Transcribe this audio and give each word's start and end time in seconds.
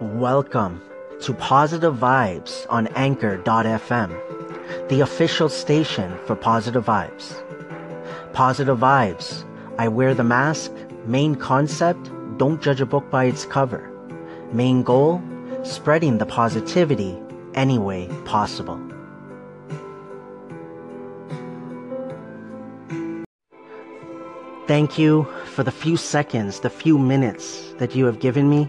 Welcome 0.00 0.82
to 1.20 1.32
Positive 1.34 1.94
Vibes 1.94 2.66
on 2.68 2.88
Anchor.fm, 2.96 4.88
the 4.88 5.00
official 5.02 5.48
station 5.48 6.18
for 6.26 6.34
Positive 6.34 6.84
Vibes. 6.84 7.40
Positive 8.32 8.76
Vibes. 8.76 9.44
I 9.78 9.86
wear 9.86 10.12
the 10.12 10.24
mask. 10.24 10.72
Main 11.06 11.36
concept 11.36 12.10
don't 12.38 12.60
judge 12.60 12.80
a 12.80 12.86
book 12.86 13.08
by 13.08 13.26
its 13.26 13.46
cover. 13.46 13.88
Main 14.52 14.82
goal 14.82 15.22
spreading 15.62 16.18
the 16.18 16.26
positivity 16.26 17.16
any 17.54 17.78
way 17.78 18.08
possible. 18.24 18.80
Thank 24.66 24.98
you 24.98 25.28
for 25.44 25.62
the 25.62 25.70
few 25.70 25.96
seconds, 25.96 26.60
the 26.60 26.70
few 26.70 26.98
minutes 26.98 27.74
that 27.78 27.94
you 27.94 28.06
have 28.06 28.18
given 28.18 28.50
me. 28.50 28.68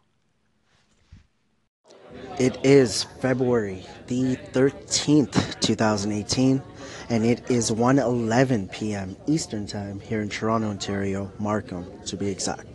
It 2.39 2.57
is 2.65 3.03
February 3.03 3.85
the 4.07 4.35
13th, 4.53 5.59
2018, 5.59 6.61
and 7.09 7.25
it 7.25 7.49
is 7.51 7.71
1:11 7.71 8.71
p.m. 8.71 9.15
Eastern 9.27 9.67
Time 9.67 9.99
here 9.99 10.21
in 10.21 10.29
Toronto, 10.29 10.69
Ontario, 10.69 11.31
Markham 11.39 11.85
to 12.05 12.17
be 12.17 12.29
exact. 12.29 12.67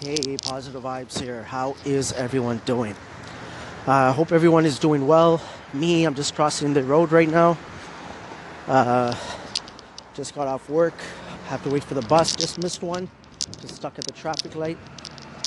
Hey, 0.00 0.36
positive 0.42 0.82
vibes 0.82 1.18
here. 1.18 1.44
How 1.44 1.76
is 1.84 2.12
everyone 2.12 2.60
doing? 2.64 2.96
I 3.86 4.08
uh, 4.08 4.12
hope 4.12 4.32
everyone 4.32 4.64
is 4.64 4.78
doing 4.78 5.06
well. 5.06 5.40
Me, 5.72 6.04
I'm 6.04 6.14
just 6.14 6.34
crossing 6.34 6.74
the 6.74 6.82
road 6.82 7.12
right 7.12 7.28
now. 7.28 7.56
Uh, 8.66 9.14
just 10.14 10.34
got 10.34 10.48
off 10.48 10.68
work. 10.68 10.94
Have 11.46 11.62
to 11.64 11.70
wait 11.70 11.84
for 11.84 11.94
the 11.94 12.02
bus. 12.02 12.34
Just 12.34 12.62
missed 12.62 12.82
one. 12.82 13.08
Just 13.60 13.76
stuck 13.76 13.98
at 13.98 14.04
the 14.04 14.12
traffic 14.12 14.54
light. 14.54 14.78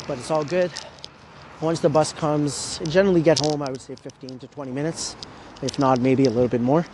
But 0.08 0.20
it's 0.20 0.32
all 0.32 0.46
good. 0.46 0.72
Once 1.62 1.80
the 1.80 1.90
bus 1.90 2.12
comes, 2.12 2.80
I 2.82 2.86
generally 2.86 3.22
get 3.22 3.40
home, 3.40 3.62
I 3.62 3.70
would 3.70 3.80
say 3.80 3.96
15 3.96 4.40
to 4.40 4.48
20 4.48 4.72
minutes. 4.72 5.16
If 5.62 5.80
not, 5.80 6.02
maybe 6.02 6.26
a 6.26 6.30
little 6.30 6.50
bit 6.50 6.60
more. 6.60 6.86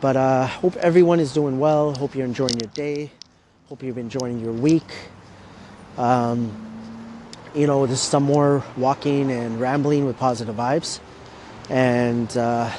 But 0.00 0.16
uh, 0.16 0.46
hope 0.46 0.74
everyone 0.76 1.20
is 1.20 1.32
doing 1.32 1.60
well. 1.60 1.94
Hope 1.94 2.16
you're 2.16 2.26
enjoying 2.26 2.58
your 2.60 2.70
day. 2.74 3.12
Hope 3.68 3.84
you're 3.84 3.96
enjoying 3.96 4.40
your 4.40 4.52
week. 4.52 4.90
Um, 5.96 6.50
you 7.54 7.68
know, 7.68 7.86
there's 7.86 8.00
some 8.00 8.24
more 8.24 8.64
walking 8.76 9.30
and 9.30 9.60
rambling 9.60 10.04
with 10.04 10.18
positive 10.18 10.56
vibes. 10.56 10.98
And 11.70 12.36
uh, 12.36 12.72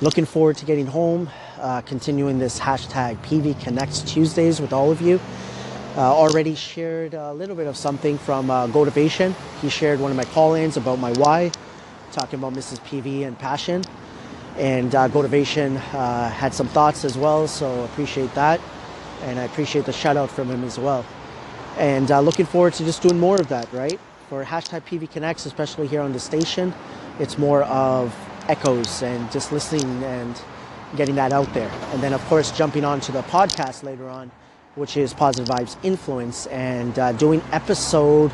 looking 0.00 0.24
forward 0.24 0.56
to 0.56 0.64
getting 0.64 0.86
home 0.86 1.28
uh, 1.58 1.82
continuing 1.82 2.38
this 2.38 2.58
hashtag 2.58 3.18
PV 3.18 3.60
Connects 3.60 4.00
Tuesdays 4.00 4.60
with 4.60 4.72
all 4.72 4.90
of 4.90 5.02
you. 5.02 5.20
Uh, 6.00 6.04
already 6.04 6.54
shared 6.54 7.12
a 7.12 7.30
little 7.34 7.54
bit 7.54 7.66
of 7.66 7.76
something 7.76 8.16
from 8.16 8.50
uh, 8.50 8.66
Gotivation. 8.68 9.34
He 9.60 9.68
shared 9.68 10.00
one 10.00 10.10
of 10.10 10.16
my 10.16 10.24
call-ins 10.24 10.78
about 10.78 10.98
my 10.98 11.12
why, 11.12 11.52
talking 12.10 12.38
about 12.38 12.54
Mrs. 12.54 12.80
PV 12.86 13.26
and 13.26 13.38
passion. 13.38 13.82
And 14.56 14.94
uh, 14.94 15.10
Gotivation 15.10 15.76
uh, 15.92 16.30
had 16.30 16.54
some 16.54 16.68
thoughts 16.68 17.04
as 17.04 17.18
well, 17.18 17.46
so 17.46 17.84
appreciate 17.84 18.32
that. 18.34 18.62
And 19.24 19.38
I 19.38 19.42
appreciate 19.42 19.84
the 19.84 19.92
shout 19.92 20.16
out 20.16 20.30
from 20.30 20.48
him 20.48 20.64
as 20.64 20.78
well. 20.78 21.04
And 21.76 22.10
uh, 22.10 22.20
looking 22.20 22.46
forward 22.46 22.72
to 22.74 22.84
just 22.86 23.02
doing 23.02 23.20
more 23.20 23.36
of 23.38 23.48
that, 23.48 23.70
right? 23.70 24.00
For 24.30 24.42
hashtag 24.42 24.86
PV 24.86 25.10
Connects, 25.10 25.44
especially 25.44 25.86
here 25.86 26.00
on 26.00 26.14
the 26.14 26.20
station, 26.20 26.72
it's 27.18 27.36
more 27.36 27.64
of 27.64 28.16
echoes 28.48 29.02
and 29.02 29.30
just 29.30 29.52
listening 29.52 30.02
and 30.04 30.40
getting 30.96 31.16
that 31.16 31.34
out 31.34 31.52
there. 31.52 31.70
And 31.92 32.02
then, 32.02 32.14
of 32.14 32.24
course, 32.24 32.50
jumping 32.52 32.86
on 32.86 33.00
to 33.00 33.12
the 33.12 33.20
podcast 33.24 33.82
later 33.82 34.08
on, 34.08 34.30
which 34.80 34.96
is 34.96 35.12
Positive 35.12 35.46
Vibes 35.46 35.76
Influence, 35.82 36.46
and 36.46 36.98
uh, 36.98 37.12
doing 37.12 37.42
episode 37.52 38.32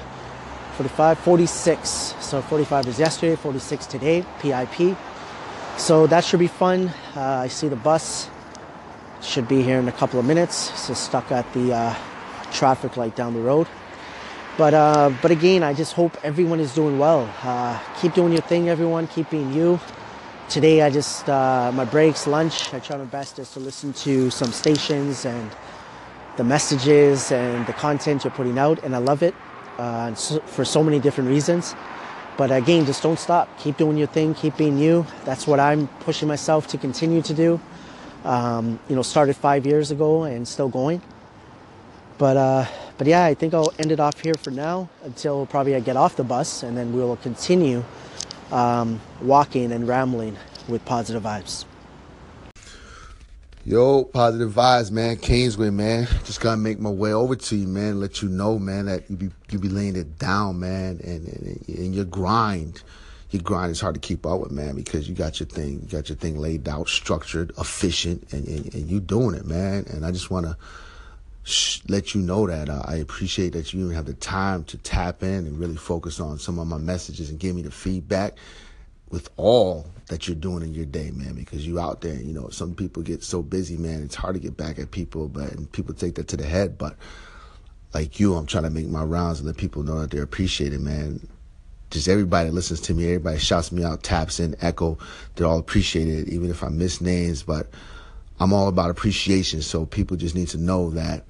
45, 0.77 1.19
46. 1.19 2.15
So 2.21 2.41
45 2.41 2.87
was 2.87 3.01
yesterday, 3.01 3.35
46 3.35 3.87
today, 3.87 4.25
PIP. 4.39 4.97
So 5.77 6.07
that 6.07 6.25
should 6.25 6.39
be 6.39 6.47
fun. 6.47 6.93
Uh, 7.17 7.21
I 7.21 7.49
see 7.49 7.67
the 7.67 7.75
bus 7.75 8.31
should 9.21 9.49
be 9.49 9.61
here 9.63 9.81
in 9.81 9.89
a 9.89 9.93
couple 9.93 10.21
of 10.21 10.25
minutes. 10.25 10.55
So 10.81 10.95
stuck 10.95 11.33
at 11.33 11.53
the 11.53 11.75
uh, 11.75 11.95
traffic 12.53 12.97
light 12.97 13.17
down 13.17 13.35
the 13.35 13.41
road. 13.41 13.67
But 14.57 14.73
uh, 14.73 15.11
but 15.21 15.33
again, 15.33 15.65
I 15.65 15.75
just 15.75 15.95
hope 15.95 16.17
everyone 16.23 16.61
is 16.61 16.73
doing 16.73 16.97
well. 16.99 17.29
Uh, 17.43 17.79
keep 18.01 18.15
doing 18.15 18.33
your 18.33 18.43
thing, 18.43 18.69
everyone. 18.69 19.09
Keep 19.09 19.31
being 19.31 19.53
you 19.53 19.81
today 20.49 20.83
I 20.83 20.91
just 20.91 21.29
uh, 21.29 21.73
my 21.75 21.85
breaks, 21.85 22.27
lunch. 22.27 22.73
I 22.73 22.79
try 22.79 22.97
my 22.97 23.05
best 23.05 23.37
just 23.37 23.55
to 23.55 23.61
listen 23.61 23.93
to 24.05 24.31
some 24.31 24.53
stations 24.53 25.25
and 25.25 25.51
the 26.37 26.45
messages 26.45 27.33
and 27.33 27.67
the 27.67 27.73
content 27.73 28.25
you're 28.25 28.33
putting 28.33 28.59
out, 28.59 28.83
and 28.85 28.95
I 28.95 28.99
love 28.99 29.23
it 29.23 29.35
uh, 29.79 30.15
so, 30.15 30.41
for 30.41 30.65
so 30.65 30.83
many 30.83 30.99
different 30.99 31.31
reasons. 31.31 31.75
But 32.37 32.51
again, 32.51 32.85
just 32.85 33.03
don't 33.03 33.19
stop. 33.19 33.49
Keep 33.59 33.79
doing 33.79 33.97
your 33.97 34.09
thing. 34.09 34.35
Keep 34.35 34.59
being 34.59 34.79
you. 34.79 35.07
That's 35.25 35.47
what 35.47 35.59
I'm 35.59 35.89
pushing 36.01 36.29
myself 36.29 36.67
to 36.69 36.79
continue 36.79 37.23
to 37.23 37.35
do. 37.35 37.61
Um, 38.25 38.79
you 38.89 38.97
know, 38.97 39.03
started 39.03 39.37
five 39.37 39.65
years 39.65 39.91
ago 39.91 40.25
and 40.25 40.47
still 40.47 40.69
going. 40.69 41.01
But 42.19 42.37
uh, 42.37 42.67
but 42.99 43.07
yeah, 43.07 43.25
I 43.25 43.35
think 43.35 43.55
I'll 43.55 43.73
end 43.79 43.93
it 43.93 44.01
off 44.01 44.21
here 44.21 44.35
for 44.35 44.51
now 44.51 44.89
until 45.05 45.47
probably 45.47 45.75
I 45.75 45.81
get 45.81 45.97
off 45.97 46.17
the 46.17 46.25
bus, 46.25 46.63
and 46.63 46.77
then 46.77 46.93
we 46.93 47.01
will 47.01 47.17
continue 47.17 47.85
um, 48.51 49.01
walking 49.21 49.73
and 49.73 49.87
rambling 49.87 50.37
with 50.69 50.85
positive 50.85 51.23
vibes. 51.23 51.65
Yo, 53.67 54.05
positive 54.05 54.53
vibes, 54.53 54.93
man. 54.93 55.17
Kane's 55.17 55.59
Way, 55.59 55.71
man. 55.71 56.07
Just 56.25 56.41
gotta 56.41 56.57
make 56.57 56.79
my 56.79 56.89
way 56.89 57.13
over 57.13 57.35
to 57.35 57.57
you, 57.57 57.67
man. 57.67 57.99
Let 57.99 58.23
you 58.23 58.29
know, 58.29 58.61
man, 58.61 58.87
that 58.87 59.11
you 59.11 59.17
be 59.17 59.31
you 59.51 59.59
be 59.59 59.69
laying 59.69 59.97
it 59.97 60.21
down, 60.21 60.61
man, 60.61 61.01
and 61.03 61.27
and, 61.27 61.69
and 61.69 61.93
your 61.93 62.05
grind, 62.05 62.85
your 63.31 63.43
grind 63.43 63.73
is 63.73 63.81
hard 63.81 63.97
to 63.97 64.01
keep 64.01 64.25
up 64.25 64.39
with, 64.39 64.53
man, 64.53 64.77
because 64.77 65.09
you 65.09 65.17
got 65.17 65.41
your 65.41 65.49
thing, 65.49 65.81
you 65.83 65.89
got 65.89 66.09
your 66.09 66.15
thing 66.15 66.39
laid 66.39 66.69
out, 66.69 66.89
structured, 66.89 67.51
efficient, 67.59 68.33
and 68.33 68.47
and, 68.47 68.73
and 68.73 68.89
you 68.89 69.01
doing 69.01 69.35
it, 69.35 69.47
man. 69.47 69.85
And 69.91 70.07
I 70.07 70.13
just 70.13 70.31
wanna 70.31 70.57
let 71.89 72.15
you 72.15 72.21
know 72.21 72.47
that 72.47 72.69
uh, 72.69 72.83
I 72.85 72.95
appreciate 72.99 73.55
that 73.55 73.75
you 73.75 73.81
even 73.81 73.97
have 73.97 74.07
the 74.07 74.15
time 74.15 74.63
to 74.65 74.79
tap 74.79 75.25
in 75.25 75.45
and 75.45 75.59
really 75.59 75.75
focus 75.75 76.21
on 76.21 76.39
some 76.39 76.61
of 76.61 76.69
my 76.69 76.79
messages 76.79 77.31
and 77.31 77.41
give 77.41 77.57
me 77.57 77.63
the 77.63 77.73
feedback 77.73 78.37
with 79.11 79.31
all 79.37 79.87
that 80.09 80.27
you're 80.27 80.37
doing 80.37 80.63
in 80.63 80.75
your 80.75 80.85
day, 80.85 81.11
man, 81.11 81.35
because 81.35 81.67
you 81.67 81.81
out 81.81 82.01
there, 82.01 82.15
you 82.15 82.33
know, 82.33 82.49
some 82.49 82.75
people 82.75 83.03
get 83.03 83.23
so 83.23 83.43
busy, 83.43 83.77
man, 83.77 84.03
it's 84.03 84.15
hard 84.15 84.35
to 84.35 84.41
get 84.41 84.57
back 84.57 84.79
at 84.79 84.91
people, 84.91 85.29
but 85.29 85.51
and 85.53 85.71
people 85.73 85.95
take 85.95 86.15
that 86.15 86.29
to 86.29 86.37
the 86.37 86.45
head, 86.45 86.79
but 86.79 86.97
like 87.95 88.21
you, 88.21 88.35
I'm 88.35 88.47
trying 88.47 88.65
to 88.65 88.71
make 88.71 88.89
my 88.89 89.03
rounds 89.03 89.41
and 89.41 89.47
let 89.47 89.57
people 89.57 89.83
know 89.83 90.01
that 90.01 90.11
they're 90.11 90.23
appreciated, 90.23 90.81
man. 90.81 91.27
Just 91.91 92.09
everybody 92.09 92.51
listens 92.51 92.81
to 92.83 92.95
me, 92.95 93.07
everybody 93.07 93.39
shouts 93.39 93.73
me 93.73 93.85
out, 93.85 94.03
taps 94.03 94.41
in, 94.41 94.57
echo, 94.61 94.99
they're 95.35 95.47
all 95.47 95.59
appreciated, 95.59 96.29
even 96.29 96.51
if 96.51 96.63
I 96.63 96.69
miss 96.69 97.01
names, 97.01 97.43
but 97.43 97.69
I'm 98.39 98.53
all 98.53 98.69
about 98.69 98.91
appreciation, 98.91 99.63
so 99.63 99.87
people 99.87 100.17
just 100.17 100.35
need 100.35 100.49
to 100.49 100.59
know 100.59 100.91
that 100.91 101.25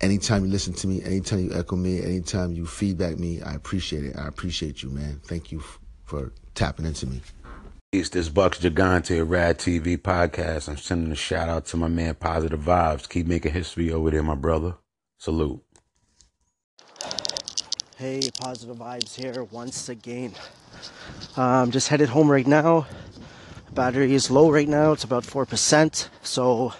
anytime 0.00 0.44
you 0.44 0.50
listen 0.50 0.72
to 0.74 0.86
me, 0.86 1.02
anytime 1.02 1.40
you 1.40 1.52
echo 1.54 1.76
me, 1.76 2.02
anytime 2.02 2.52
you 2.52 2.66
feedback 2.66 3.18
me, 3.18 3.42
I 3.42 3.54
appreciate 3.54 4.04
it. 4.04 4.16
I 4.16 4.26
appreciate 4.26 4.82
you, 4.82 4.90
man. 4.90 5.20
Thank 5.24 5.52
you 5.52 5.62
for 6.04 6.32
tapping 6.58 6.86
into 6.86 7.06
me. 7.06 7.22
Peace, 7.92 8.08
this 8.08 8.28
Bucks 8.28 8.58
Gigante, 8.58 9.26
Rad 9.26 9.58
TV 9.58 9.96
podcast. 9.96 10.68
I'm 10.68 10.76
sending 10.76 11.12
a 11.12 11.14
shout 11.14 11.48
out 11.48 11.66
to 11.66 11.76
my 11.76 11.88
man 11.88 12.16
Positive 12.16 12.60
Vibes. 12.60 13.08
Keep 13.08 13.28
making 13.28 13.52
history 13.52 13.92
over 13.92 14.10
there, 14.10 14.22
my 14.24 14.34
brother. 14.34 14.74
Salute. 15.18 15.62
Hey, 17.96 18.28
Positive 18.40 18.76
Vibes 18.76 19.14
here 19.14 19.44
once 19.44 19.88
again. 19.88 20.34
I'm 21.36 21.62
um, 21.62 21.70
just 21.70 21.88
headed 21.88 22.08
home 22.08 22.30
right 22.30 22.46
now. 22.46 22.86
Battery 23.72 24.12
is 24.12 24.30
low 24.30 24.50
right 24.50 24.68
now, 24.68 24.92
it's 24.92 25.04
about 25.04 25.22
4%. 25.22 26.08
So 26.22 26.74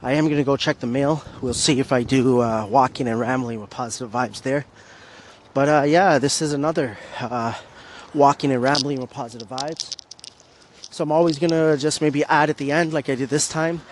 I 0.00 0.12
am 0.12 0.26
going 0.26 0.36
to 0.36 0.44
go 0.44 0.56
check 0.56 0.78
the 0.78 0.86
mail. 0.86 1.24
We'll 1.42 1.54
see 1.54 1.80
if 1.80 1.92
I 1.92 2.04
do 2.04 2.40
uh, 2.40 2.66
walking 2.66 3.08
and 3.08 3.18
rambling 3.18 3.60
with 3.60 3.70
positive 3.70 4.12
vibes 4.12 4.42
there. 4.42 4.64
But 5.54 5.68
uh, 5.68 5.82
yeah, 5.86 6.18
this 6.18 6.40
is 6.40 6.52
another 6.52 6.96
uh, 7.20 7.54
walking 8.14 8.50
and 8.52 8.62
rambling 8.62 9.00
with 9.00 9.10
positive 9.10 9.48
vibes. 9.48 9.96
So 10.90 11.04
I'm 11.04 11.12
always 11.12 11.38
to 11.38 11.76
just 11.78 12.00
maybe 12.00 12.24
add 12.24 12.50
at 12.50 12.56
the 12.56 12.72
end, 12.72 12.92
like 12.92 13.08
I 13.08 13.14
did 13.14 13.28
this 13.28 13.48
time, 13.48 13.82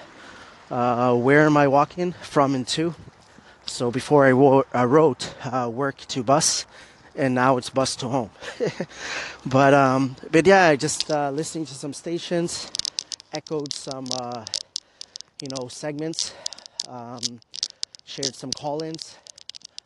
uh, 0.70 1.14
where 1.14 1.46
am 1.46 1.56
I 1.56 1.68
walking 1.68 2.12
from 2.12 2.54
and 2.54 2.66
to. 2.68 2.94
So 3.66 3.90
before 3.90 4.26
I, 4.26 4.32
wo- 4.32 4.64
I 4.72 4.84
wrote 4.84 5.34
uh, 5.44 5.68
work 5.72 5.98
to 6.08 6.22
bus, 6.22 6.66
and 7.14 7.34
now 7.34 7.56
it's 7.56 7.70
bus 7.70 7.96
to 7.96 8.08
home. 8.08 8.30
but 9.46 9.74
um, 9.74 10.16
but 10.30 10.46
yeah, 10.46 10.74
just 10.76 11.10
uh, 11.10 11.30
listening 11.30 11.66
to 11.66 11.74
some 11.74 11.92
stations, 11.92 12.70
echoed 13.32 13.72
some 13.72 14.06
uh, 14.18 14.44
you 15.42 15.48
know 15.48 15.68
segments, 15.68 16.32
um, 16.88 17.20
shared 18.04 18.34
some 18.34 18.50
call-ins, 18.52 19.16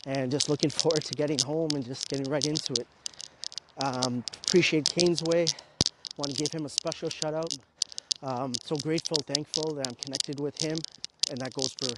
and 0.07 0.31
just 0.31 0.49
looking 0.49 0.71
forward 0.81 1.05
to 1.05 1.15
getting 1.15 1.39
home 1.39 1.71
and 1.75 1.85
just 1.85 2.09
getting 2.09 2.31
right 2.31 2.47
into 2.47 2.73
it. 2.75 2.87
Um, 3.83 4.25
appreciate 4.47 4.89
Kane's 4.89 5.23
Way. 5.23 5.47
Want 6.19 6.31
to 6.31 6.37
give 6.37 6.53
him 6.53 6.67
a 6.67 6.69
special 6.69 7.09
shout 7.09 7.33
out. 7.33 7.55
Um, 8.23 8.53
so 8.63 8.77
grateful, 8.77 9.17
thankful 9.27 9.75
that 9.77 9.89
I'm 9.89 9.95
connected 9.95 10.39
with 10.39 10.61
him, 10.63 10.77
and 11.31 11.41
that 11.41 11.55
goes 11.55 11.73
for 11.73 11.89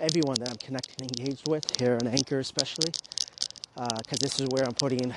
everyone 0.00 0.36
that 0.40 0.50
I'm 0.50 0.56
connected 0.56 1.00
and 1.00 1.18
engaged 1.18 1.48
with 1.48 1.64
here 1.78 1.96
on 2.00 2.08
Anchor, 2.08 2.40
especially, 2.40 2.90
because 3.74 4.18
uh, 4.18 4.20
this 4.20 4.40
is 4.40 4.48
where 4.48 4.64
I'm 4.64 4.74
putting 4.74 5.14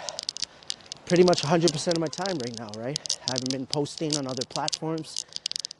pretty 1.07 1.23
much 1.23 1.41
100% 1.41 1.87
of 1.87 1.99
my 1.99 2.07
time 2.07 2.37
right 2.37 2.59
now. 2.59 2.69
Right? 2.77 2.99
I 3.27 3.31
haven't 3.31 3.51
been 3.51 3.65
posting 3.65 4.15
on 4.17 4.27
other 4.27 4.45
platforms, 4.49 5.25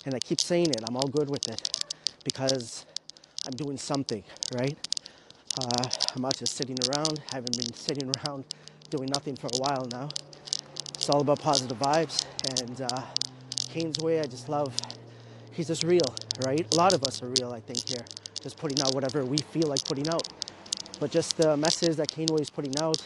and 0.06 0.16
I 0.16 0.20
keep 0.20 0.42
saying 0.42 0.72
it. 0.72 0.84
I'm 0.88 0.96
all 0.96 1.08
good 1.08 1.30
with 1.30 1.48
it 1.50 1.70
because 2.24 2.86
I'm 3.46 3.54
doing 3.54 3.78
something. 3.78 4.24
Right? 4.56 4.78
Uh, 5.62 5.88
I'm 6.16 6.24
not 6.24 6.38
just 6.38 6.56
sitting 6.56 6.78
around. 6.90 7.22
I 7.32 7.36
haven't 7.36 7.58
been 7.58 7.74
sitting 7.74 8.12
around 8.26 8.46
doing 8.90 9.10
nothing 9.14 9.36
for 9.36 9.48
a 9.48 9.58
while 9.58 9.88
now. 9.92 10.10
It's 10.96 11.10
all 11.10 11.22
about 11.22 11.40
positive 11.40 11.78
vibes 11.80 12.26
and. 12.62 12.82
Uh, 12.82 13.02
Kane's 13.76 14.00
way, 14.00 14.22
I 14.22 14.24
just 14.24 14.48
love. 14.48 14.74
He's 15.52 15.68
just 15.68 15.84
real, 15.84 16.16
right? 16.46 16.66
A 16.74 16.78
lot 16.78 16.94
of 16.94 17.04
us 17.04 17.22
are 17.22 17.28
real, 17.28 17.52
I 17.52 17.60
think, 17.60 17.90
here. 17.90 18.06
Just 18.42 18.56
putting 18.58 18.80
out 18.82 18.96
whatever 18.96 19.26
we 19.26 19.38
feel 19.38 19.68
like 19.68 19.84
putting 19.84 20.08
out. 20.08 20.26
But 20.98 21.12
just 21.12 21.36
the 21.36 21.58
message 21.58 21.98
that 21.98 22.08
Kane 22.08 22.28
Way 22.32 22.42
is 22.42 22.50
putting 22.50 22.74
out, 22.80 23.06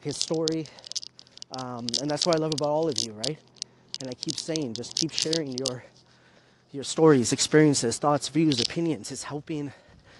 his 0.00 0.16
story, 0.16 0.66
um, 1.58 1.88
and 2.00 2.08
that's 2.08 2.24
what 2.24 2.36
I 2.36 2.38
love 2.38 2.54
about 2.54 2.68
all 2.68 2.88
of 2.88 2.96
you, 2.98 3.10
right? 3.14 3.36
And 4.00 4.08
I 4.08 4.12
keep 4.14 4.38
saying, 4.38 4.74
just 4.74 4.94
keep 4.94 5.10
sharing 5.10 5.58
your 5.58 5.82
your 6.70 6.84
stories, 6.84 7.32
experiences, 7.32 7.98
thoughts, 7.98 8.28
views, 8.28 8.60
opinions. 8.60 9.10
It's 9.10 9.24
helping 9.24 9.72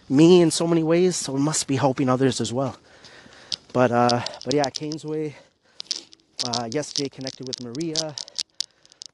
me 0.09 0.41
in 0.41 0.51
so 0.51 0.67
many 0.67 0.83
ways, 0.83 1.15
so 1.15 1.37
it 1.37 1.39
must 1.39 1.69
be 1.69 1.77
helping 1.77 2.09
others 2.09 2.41
as 2.41 2.53
well. 2.53 2.77
But 3.73 3.93
uh, 3.93 4.21
but 4.45 4.55
yeah, 4.55 4.69
Kane's 4.71 5.05
Way. 5.05 5.37
Uh, 6.45 6.69
yesterday 6.73 7.09
connected 7.09 7.47
with 7.47 7.63
Maria. 7.63 8.17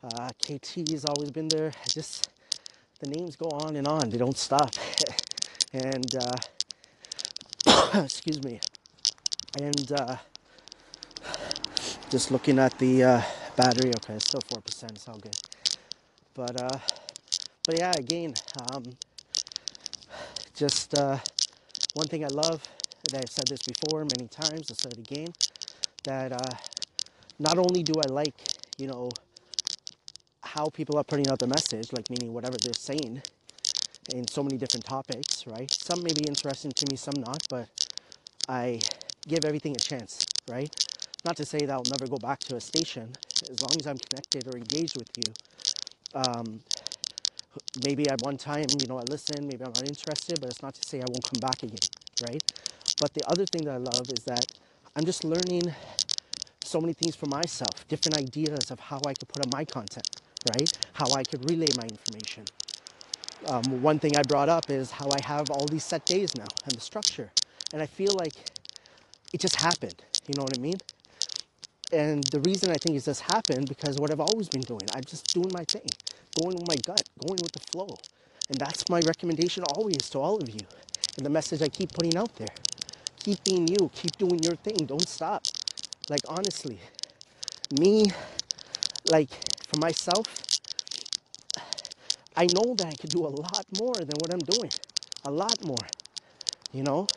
Uh, 0.02 0.30
KT 0.40 0.90
has 0.90 1.04
always 1.04 1.30
been 1.30 1.48
there. 1.48 1.72
Just 1.88 2.30
the 3.00 3.08
names 3.10 3.36
go 3.36 3.48
on 3.50 3.76
and 3.76 3.86
on; 3.86 4.08
they 4.10 4.18
don't 4.18 4.36
stop. 4.38 4.70
and 5.74 6.16
uh, 6.16 6.36
excuse 8.04 8.42
me. 8.42 8.60
And 9.60 9.92
uh, 9.92 10.16
just 12.10 12.30
looking 12.30 12.58
at 12.58 12.78
the 12.78 13.04
uh, 13.04 13.22
battery, 13.56 13.90
okay, 13.96 14.14
it's 14.14 14.26
still 14.26 14.42
four 14.48 14.62
percent. 14.62 14.92
It's 14.92 15.08
all 15.08 15.18
good. 15.18 15.36
But 16.34 16.60
uh, 16.60 16.78
but 17.66 17.78
yeah, 17.78 17.92
again, 17.98 18.34
um, 18.72 18.84
just 20.54 20.98
uh, 20.98 21.18
one 21.94 22.06
thing 22.08 22.24
I 22.24 22.28
love. 22.28 22.62
I've 23.14 23.30
said 23.30 23.46
this 23.48 23.60
before 23.62 24.04
many 24.16 24.28
times. 24.28 24.70
I'll 24.70 24.76
say 24.76 24.90
it 24.90 24.98
again. 24.98 25.28
That 26.04 26.32
uh, 26.32 26.56
not 27.38 27.58
only 27.58 27.82
do 27.82 27.94
I 28.00 28.10
like, 28.10 28.34
you 28.78 28.88
know, 28.88 29.10
how 30.42 30.66
people 30.70 30.98
are 30.98 31.04
putting 31.04 31.28
out 31.28 31.38
the 31.38 31.46
message, 31.46 31.92
like 31.92 32.10
meaning 32.10 32.32
whatever 32.32 32.56
they're 32.62 32.72
saying 32.74 33.22
in 34.12 34.26
so 34.28 34.42
many 34.42 34.56
different 34.56 34.84
topics, 34.84 35.46
right? 35.46 35.70
Some 35.72 36.02
may 36.02 36.12
be 36.12 36.24
interesting 36.28 36.72
to 36.72 36.86
me, 36.90 36.96
some 36.96 37.14
not, 37.18 37.46
but 37.50 37.68
I 38.48 38.80
give 39.26 39.44
everything 39.44 39.74
a 39.76 39.80
chance, 39.80 40.24
right? 40.48 40.74
Not 41.24 41.36
to 41.38 41.44
say 41.44 41.66
that 41.66 41.70
I'll 41.72 41.82
never 41.90 42.06
go 42.06 42.18
back 42.18 42.40
to 42.40 42.56
a 42.56 42.60
station, 42.60 43.12
as 43.50 43.60
long 43.62 43.72
as 43.80 43.86
I'm 43.86 43.98
connected 43.98 44.46
or 44.48 44.56
engaged 44.56 44.96
with 44.96 45.10
you. 45.16 45.32
Um, 46.14 46.60
maybe 47.84 48.08
at 48.08 48.22
one 48.22 48.36
time, 48.36 48.66
you 48.80 48.86
know, 48.86 48.98
I 48.98 49.02
listen, 49.10 49.46
maybe 49.46 49.64
I'm 49.64 49.72
not 49.72 49.86
interested, 49.88 50.40
but 50.40 50.50
it's 50.50 50.62
not 50.62 50.74
to 50.74 50.88
say 50.88 51.00
I 51.00 51.06
won't 51.08 51.24
come 51.24 51.40
back 51.40 51.62
again, 51.62 51.78
right? 52.28 52.42
But 53.00 53.14
the 53.14 53.28
other 53.28 53.46
thing 53.46 53.64
that 53.64 53.74
I 53.74 53.78
love 53.78 54.08
is 54.10 54.24
that 54.24 54.46
I'm 54.94 55.04
just 55.04 55.24
learning 55.24 55.74
so 56.64 56.80
many 56.80 56.92
things 56.92 57.14
for 57.14 57.26
myself, 57.26 57.86
different 57.88 58.18
ideas 58.18 58.70
of 58.70 58.80
how 58.80 59.00
I 59.06 59.14
could 59.14 59.28
put 59.28 59.46
up 59.46 59.52
my 59.52 59.64
content 59.64 60.06
right? 60.54 60.72
How 60.92 61.06
I 61.14 61.22
could 61.24 61.48
relay 61.48 61.68
my 61.76 61.86
information. 61.86 62.44
Um, 63.46 63.82
one 63.82 63.98
thing 63.98 64.16
I 64.16 64.22
brought 64.22 64.48
up 64.48 64.70
is 64.70 64.90
how 64.90 65.08
I 65.10 65.20
have 65.24 65.50
all 65.50 65.66
these 65.66 65.84
set 65.84 66.04
days 66.04 66.34
now 66.36 66.46
and 66.64 66.72
the 66.72 66.80
structure. 66.80 67.30
And 67.72 67.82
I 67.82 67.86
feel 67.86 68.14
like 68.14 68.34
it 69.32 69.40
just 69.40 69.56
happened. 69.56 70.02
You 70.26 70.34
know 70.36 70.42
what 70.42 70.56
I 70.58 70.60
mean? 70.60 70.76
And 71.92 72.24
the 72.24 72.40
reason 72.40 72.70
I 72.70 72.74
think 72.74 72.96
it 72.96 73.04
just 73.04 73.22
happened 73.22 73.68
because 73.68 73.98
what 73.98 74.10
I've 74.10 74.20
always 74.20 74.48
been 74.48 74.62
doing, 74.62 74.82
I'm 74.94 75.04
just 75.04 75.32
doing 75.32 75.50
my 75.52 75.64
thing, 75.64 75.86
going 76.40 76.56
with 76.56 76.68
my 76.68 76.76
gut, 76.76 77.02
going 77.26 77.40
with 77.42 77.52
the 77.52 77.60
flow. 77.60 77.96
And 78.48 78.58
that's 78.58 78.88
my 78.88 79.00
recommendation 79.00 79.62
always 79.74 80.08
to 80.10 80.18
all 80.18 80.36
of 80.36 80.48
you. 80.48 80.60
And 81.16 81.24
the 81.24 81.30
message 81.30 81.62
I 81.62 81.68
keep 81.68 81.92
putting 81.92 82.16
out 82.16 82.34
there. 82.36 82.48
Keep 83.26 83.42
being 83.42 83.66
you, 83.66 83.90
keep 83.92 84.16
doing 84.18 84.38
your 84.44 84.54
thing, 84.54 84.86
don't 84.86 85.08
stop. 85.08 85.42
Like 86.08 86.20
honestly, 86.28 86.78
me, 87.72 88.12
like 89.10 89.28
for 89.66 89.80
myself, 89.80 90.26
I 92.36 92.46
know 92.54 92.76
that 92.76 92.86
I 92.86 92.92
could 92.94 93.10
do 93.10 93.26
a 93.26 93.34
lot 93.34 93.66
more 93.76 93.96
than 93.96 94.14
what 94.20 94.32
I'm 94.32 94.38
doing. 94.38 94.70
A 95.24 95.30
lot 95.32 95.58
more, 95.64 95.84
you 96.72 96.84
know? 96.84 97.08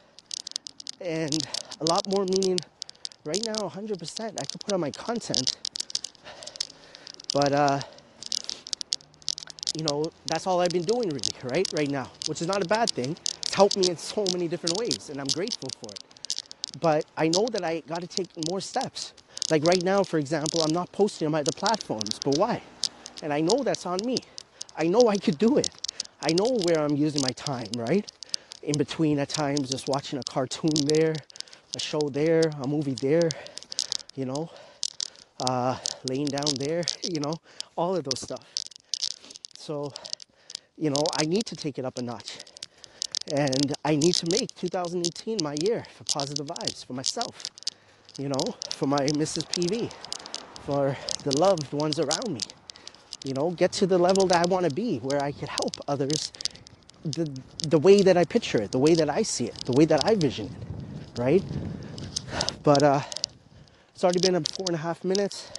And 1.00 1.47
a 1.79 1.85
lot 1.85 2.07
more 2.07 2.25
meaning 2.25 2.57
right 3.23 3.45
now 3.45 3.69
100% 3.69 4.41
I 4.41 4.45
could 4.45 4.61
put 4.61 4.73
on 4.73 4.79
my 4.79 4.89
content. 4.89 5.57
But 7.31 7.53
uh 7.53 7.81
you 9.77 9.83
know, 9.83 10.06
that's 10.25 10.47
all 10.47 10.59
I've 10.59 10.71
been 10.71 10.85
doing 10.85 11.09
really, 11.09 11.38
right? 11.44 11.71
Right 11.71 11.91
now, 11.91 12.09
which 12.25 12.41
is 12.41 12.47
not 12.47 12.63
a 12.63 12.67
bad 12.67 12.89
thing. 12.89 13.15
Helped 13.59 13.77
me 13.77 13.89
in 13.89 13.97
so 13.97 14.25
many 14.33 14.47
different 14.47 14.77
ways 14.79 15.09
and 15.09 15.19
I'm 15.19 15.27
grateful 15.27 15.69
for 15.81 15.91
it. 15.91 16.00
But 16.79 17.06
I 17.17 17.27
know 17.27 17.47
that 17.51 17.65
I 17.65 17.81
got 17.81 18.01
to 18.01 18.07
take 18.07 18.29
more 18.50 18.61
steps. 18.61 19.13
Like 19.51 19.65
right 19.65 19.83
now, 19.83 20.03
for 20.03 20.17
example, 20.17 20.61
I'm 20.61 20.73
not 20.73 20.91
posting 20.94 21.25
on 21.25 21.33
my 21.33 21.41
other 21.41 21.51
platforms, 21.51 22.19
but 22.23 22.38
why? 22.38 22.61
And 23.21 23.33
I 23.33 23.41
know 23.41 23.63
that's 23.63 23.85
on 23.85 24.00
me. 24.06 24.19
I 24.77 24.85
know 24.88 25.09
I 25.09 25.17
could 25.17 25.38
do 25.38 25.57
it. 25.57 25.69
I 26.21 26.33
know 26.33 26.59
where 26.63 26.79
I'm 26.79 26.95
using 26.95 27.21
my 27.21 27.31
time, 27.31 27.67
right? 27.77 28.09
In 28.63 28.77
between, 28.77 29.19
at 29.19 29.29
times, 29.29 29.69
just 29.69 29.89
watching 29.89 30.19
a 30.19 30.23
cartoon 30.23 30.71
there, 30.85 31.15
a 31.75 31.79
show 31.81 32.00
there, 32.11 32.44
a 32.63 32.67
movie 32.67 32.95
there, 32.95 33.29
you 34.15 34.25
know, 34.25 34.50
uh, 35.42 35.78
laying 36.09 36.28
down 36.28 36.54
there, 36.59 36.83
you 37.04 37.19
know, 37.19 37.35
all 37.75 37.97
of 37.97 38.06
those 38.06 38.21
stuff. 38.21 38.45
So, 39.57 39.92
you 40.78 40.92
know, 40.92 41.04
I 41.19 41.25
need 41.25 41.45
to 41.47 41.57
take 41.57 41.80
it 41.80 41.85
up 41.85 41.97
a 41.99 42.04
notch. 42.04 42.37
And 43.33 43.74
I 43.86 43.95
need 43.95 44.16
to 44.16 44.28
make 44.31 44.56
2018 44.56 45.40
my 45.44 45.56
year 45.62 45.86
for 45.95 46.04
positive 46.06 46.48
vibes 46.48 46.86
for 46.86 46.94
myself 46.94 47.44
you 48.19 48.30
know, 48.30 48.56
for 48.71 48.88
my 48.88 49.00
Mrs. 49.07 49.45
PV, 49.48 49.92
for 50.66 50.98
the 51.24 51.38
loved 51.40 51.71
ones 51.74 52.00
around 52.00 52.30
me. 52.30 52.42
You 53.24 53.33
know, 53.33 53.52
get 53.52 53.71
to 53.74 53.88
the 53.88 53.98
level 53.98 54.28
that 54.28 54.45
I 54.45 54.50
want 54.50 54.66
to 54.66 54.74
be 54.74 54.98
where 55.00 55.24
I 55.24 55.31
could 55.31 55.50
help 55.50 55.78
others 55.88 56.31
the, 57.04 57.30
the 57.68 57.80
way 57.80 58.02
that 58.02 58.18
I 58.18 58.26
picture 58.26 58.62
it, 58.62 58.71
the 58.71 58.80
way 58.80 58.94
that 58.95 59.09
I 59.09 59.24
see 59.24 59.45
it, 59.45 59.56
the 59.66 59.74
way 59.74 59.86
that 59.86 60.06
I 60.06 60.16
vision 60.16 60.48
it, 60.48 61.19
right? 61.19 61.44
But 62.64 62.83
uh, 62.83 63.02
it's 63.94 64.04
already 64.04 64.19
been 64.19 64.44
four 64.44 64.66
and 64.68 64.76
a 64.76 64.80
half 64.80 65.04
minutes. 65.04 65.50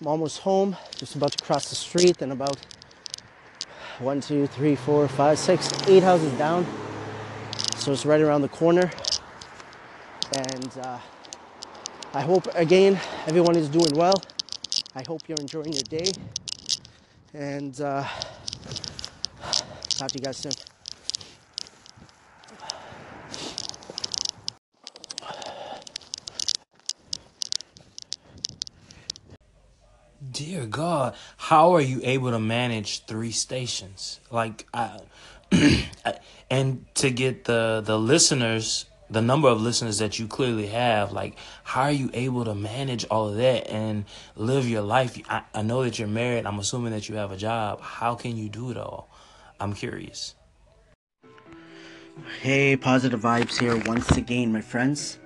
I'm 0.00 0.08
almost 0.08 0.40
home, 0.40 0.76
just 0.96 1.16
about 1.16 1.32
to 1.32 1.44
cross 1.44 1.68
the 1.70 1.76
street, 1.76 2.22
and 2.22 2.32
about 2.32 2.58
one, 3.98 4.20
two, 4.20 4.46
three, 4.46 4.76
four, 4.76 5.08
five, 5.08 5.38
six, 5.38 5.72
eight 5.88 6.02
houses 6.02 6.32
down. 6.38 6.66
So 7.76 7.92
it's 7.92 8.06
right 8.06 8.20
around 8.20 8.42
the 8.42 8.48
corner. 8.48 8.90
And 10.36 10.78
uh, 10.82 10.98
I 12.14 12.20
hope, 12.20 12.46
again, 12.54 13.00
everyone 13.26 13.56
is 13.56 13.68
doing 13.68 13.94
well. 13.94 14.22
I 14.94 15.02
hope 15.06 15.22
you're 15.28 15.40
enjoying 15.40 15.72
your 15.72 15.82
day. 15.82 16.12
And 17.34 17.80
uh, 17.80 18.04
talk 19.90 20.10
to 20.10 20.18
you 20.18 20.24
guys 20.24 20.36
soon. 20.36 20.67
God, 30.78 31.16
how 31.38 31.74
are 31.74 31.80
you 31.80 32.00
able 32.04 32.30
to 32.30 32.38
manage 32.38 33.04
three 33.06 33.32
stations? 33.32 34.20
Like, 34.30 34.64
I, 34.72 35.00
and 36.48 36.86
to 36.94 37.10
get 37.10 37.46
the 37.46 37.82
the 37.84 37.98
listeners 37.98 38.86
the 39.10 39.20
number 39.20 39.48
of 39.48 39.60
listeners 39.60 39.98
that 39.98 40.20
you 40.20 40.28
clearly 40.28 40.68
have, 40.68 41.10
like, 41.10 41.36
how 41.64 41.82
are 41.82 41.90
you 41.90 42.10
able 42.14 42.44
to 42.44 42.54
manage 42.54 43.04
all 43.10 43.26
of 43.28 43.36
that 43.38 43.68
and 43.68 44.04
live 44.36 44.68
your 44.68 44.82
life? 44.82 45.20
I, 45.28 45.42
I 45.52 45.62
know 45.62 45.82
that 45.82 45.98
you're 45.98 46.06
married. 46.06 46.46
I'm 46.46 46.60
assuming 46.60 46.92
that 46.92 47.08
you 47.08 47.16
have 47.16 47.32
a 47.32 47.36
job. 47.36 47.80
How 47.80 48.14
can 48.14 48.36
you 48.36 48.48
do 48.48 48.70
it 48.70 48.76
all? 48.76 49.10
I'm 49.58 49.72
curious. 49.72 50.36
Hey, 52.40 52.76
positive 52.76 53.20
vibes 53.20 53.58
here 53.58 53.76
once 53.84 54.16
again, 54.16 54.52
my 54.52 54.60
friends. 54.60 55.18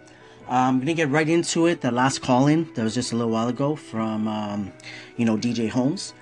I'm 0.49 0.79
gonna 0.79 0.95
get 0.95 1.09
right 1.09 1.29
into 1.29 1.67
it. 1.67 1.81
The 1.81 1.91
last 1.91 2.23
call 2.23 2.47
in 2.47 2.73
that 2.75 2.83
was 2.83 2.95
just 2.95 3.13
a 3.13 3.17
little 3.17 3.33
while 3.33 3.49
ago 3.49 3.77
from, 3.77 4.29
um, 4.29 4.73
you 5.17 5.25
know, 5.25 5.37
DJ 5.37 5.69
Holmes. 5.69 6.15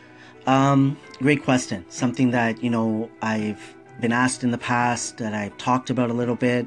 Um, 0.47 0.97
great 1.19 1.43
question. 1.45 1.85
Something 1.89 2.31
that 2.33 2.63
you 2.63 2.71
know 2.71 3.11
I've 3.23 3.75
been 4.01 4.13
asked 4.13 4.45
in 4.45 4.51
the 4.51 4.59
past 4.59 5.19
that 5.19 5.35
I've 5.35 5.57
talked 5.59 5.91
about 5.91 6.11
a 6.11 6.15
little 6.15 6.37
bit. 6.37 6.67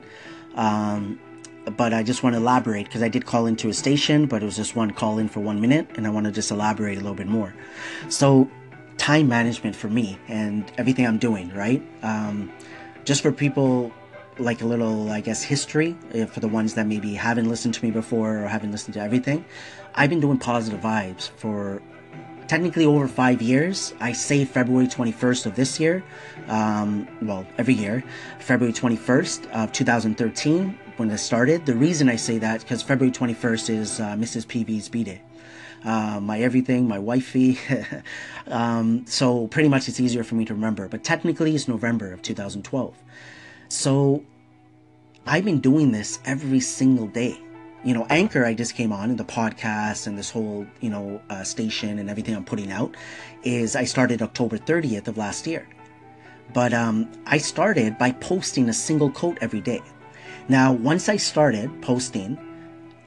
Um, 0.56 1.20
but 1.66 1.94
I 1.94 2.04
just 2.04 2.24
want 2.24 2.34
to 2.34 2.38
elaborate 2.38 2.86
because 2.86 3.02
I 3.02 3.08
did 3.08 3.26
call 3.26 3.46
into 3.46 3.70
a 3.70 3.74
station, 3.74 4.26
but 4.26 4.44
it 4.44 4.46
was 4.46 4.56
just 4.56 4.76
one 4.76 4.92
call 4.92 5.18
in 5.18 5.30
for 5.30 5.40
one 5.40 5.62
minute, 5.62 5.88
and 5.96 6.06
I 6.06 6.10
want 6.10 6.26
to 6.26 6.32
just 6.32 6.52
elaborate 6.52 6.98
a 6.98 7.02
little 7.02 7.16
bit 7.16 7.28
more. 7.28 7.54
So, 8.10 8.50
time 8.98 9.28
management 9.28 9.76
for 9.76 9.88
me 9.88 10.18
and 10.28 10.72
everything 10.78 11.08
I'm 11.08 11.18
doing, 11.18 11.54
right? 11.54 11.82
Um, 12.04 12.52
just 13.06 13.22
for 13.22 13.32
people 13.32 13.92
like 14.40 14.62
a 14.62 14.66
little, 14.66 15.10
I 15.10 15.22
guess, 15.22 15.44
history 15.44 15.96
uh, 16.14 16.26
for 16.26 16.40
the 16.40 16.48
ones 16.48 16.74
that 16.76 16.88
maybe 16.88 17.14
haven't 17.14 17.50
listened 17.50 17.74
to 17.76 17.86
me 17.86 17.92
before 17.92 18.40
or 18.44 18.48
haven't 18.48 18.72
listened 18.72 18.94
to 18.96 19.02
everything. 19.02 19.46
I've 19.96 20.10
been 20.10 20.20
doing 20.20 20.38
positive 20.38 20.82
vibes 20.82 21.30
for 21.30 21.82
technically 22.48 22.86
over 22.86 23.08
five 23.08 23.42
years. 23.42 23.94
I 24.00 24.12
say 24.12 24.46
February 24.46 24.88
21st 24.88 25.46
of 25.46 25.56
this 25.56 25.80
year. 25.80 26.04
Um, 26.48 27.08
well, 27.22 27.46
every 27.58 27.74
year, 27.74 28.04
February 28.40 28.74
21st 28.74 29.50
of 29.52 29.72
2013 29.72 30.78
when 30.98 31.10
it 31.10 31.18
started. 31.18 31.66
The 31.66 31.76
reason 31.76 32.10
I 32.10 32.16
say 32.16 32.38
that 32.40 32.62
because 32.62 32.82
February 32.82 33.12
21st 33.12 33.70
is 33.70 34.00
uh, 34.00 34.14
Mrs. 34.14 34.46
PV's 34.46 34.90
b 34.90 35.04
day. 35.04 35.22
Uh, 35.84 36.20
my 36.22 36.40
everything, 36.40 36.88
my 36.88 37.00
wifey. 37.00 37.60
um, 38.48 39.06
so 39.06 39.48
pretty 39.48 39.68
much 39.68 39.90
it's 39.90 40.00
easier 40.00 40.24
for 40.24 40.36
me 40.36 40.46
to 40.46 40.54
remember. 40.54 40.88
But 40.88 41.04
technically, 41.04 41.56
it's 41.56 41.68
November 41.68 42.14
of 42.14 42.22
2012. 42.22 42.96
So 43.74 44.24
I've 45.26 45.46
been 45.46 45.60
doing 45.60 45.92
this 45.92 46.20
every 46.26 46.60
single 46.60 47.08
day. 47.08 47.40
You 47.84 47.96
know, 47.96 48.06
Anchor, 48.08 48.46
I 48.46 48.54
just 48.54 48.76
came 48.76 48.94
on, 48.94 49.10
and 49.10 49.20
the 49.20 49.26
podcast 49.26 50.06
and 50.06 50.16
this 50.16 50.30
whole, 50.30 50.68
you 50.80 50.92
know, 50.92 51.20
uh, 51.32 51.44
station 51.44 51.98
and 51.98 52.08
everything 52.08 52.36
I'm 52.36 52.46
putting 52.46 52.72
out 52.72 52.96
is 53.42 53.76
I 53.76 53.86
started 53.86 54.22
October 54.22 54.60
30th 54.60 55.08
of 55.08 55.18
last 55.18 55.48
year. 55.48 55.68
But 56.54 56.72
um, 56.72 57.12
I 57.26 57.40
started 57.40 57.98
by 57.98 58.12
posting 58.12 58.70
a 58.70 58.74
single 58.74 59.10
quote 59.10 59.40
every 59.42 59.60
day. 59.60 59.82
Now, 60.48 60.72
once 60.72 61.10
I 61.10 61.18
started 61.18 61.82
posting, 61.82 62.38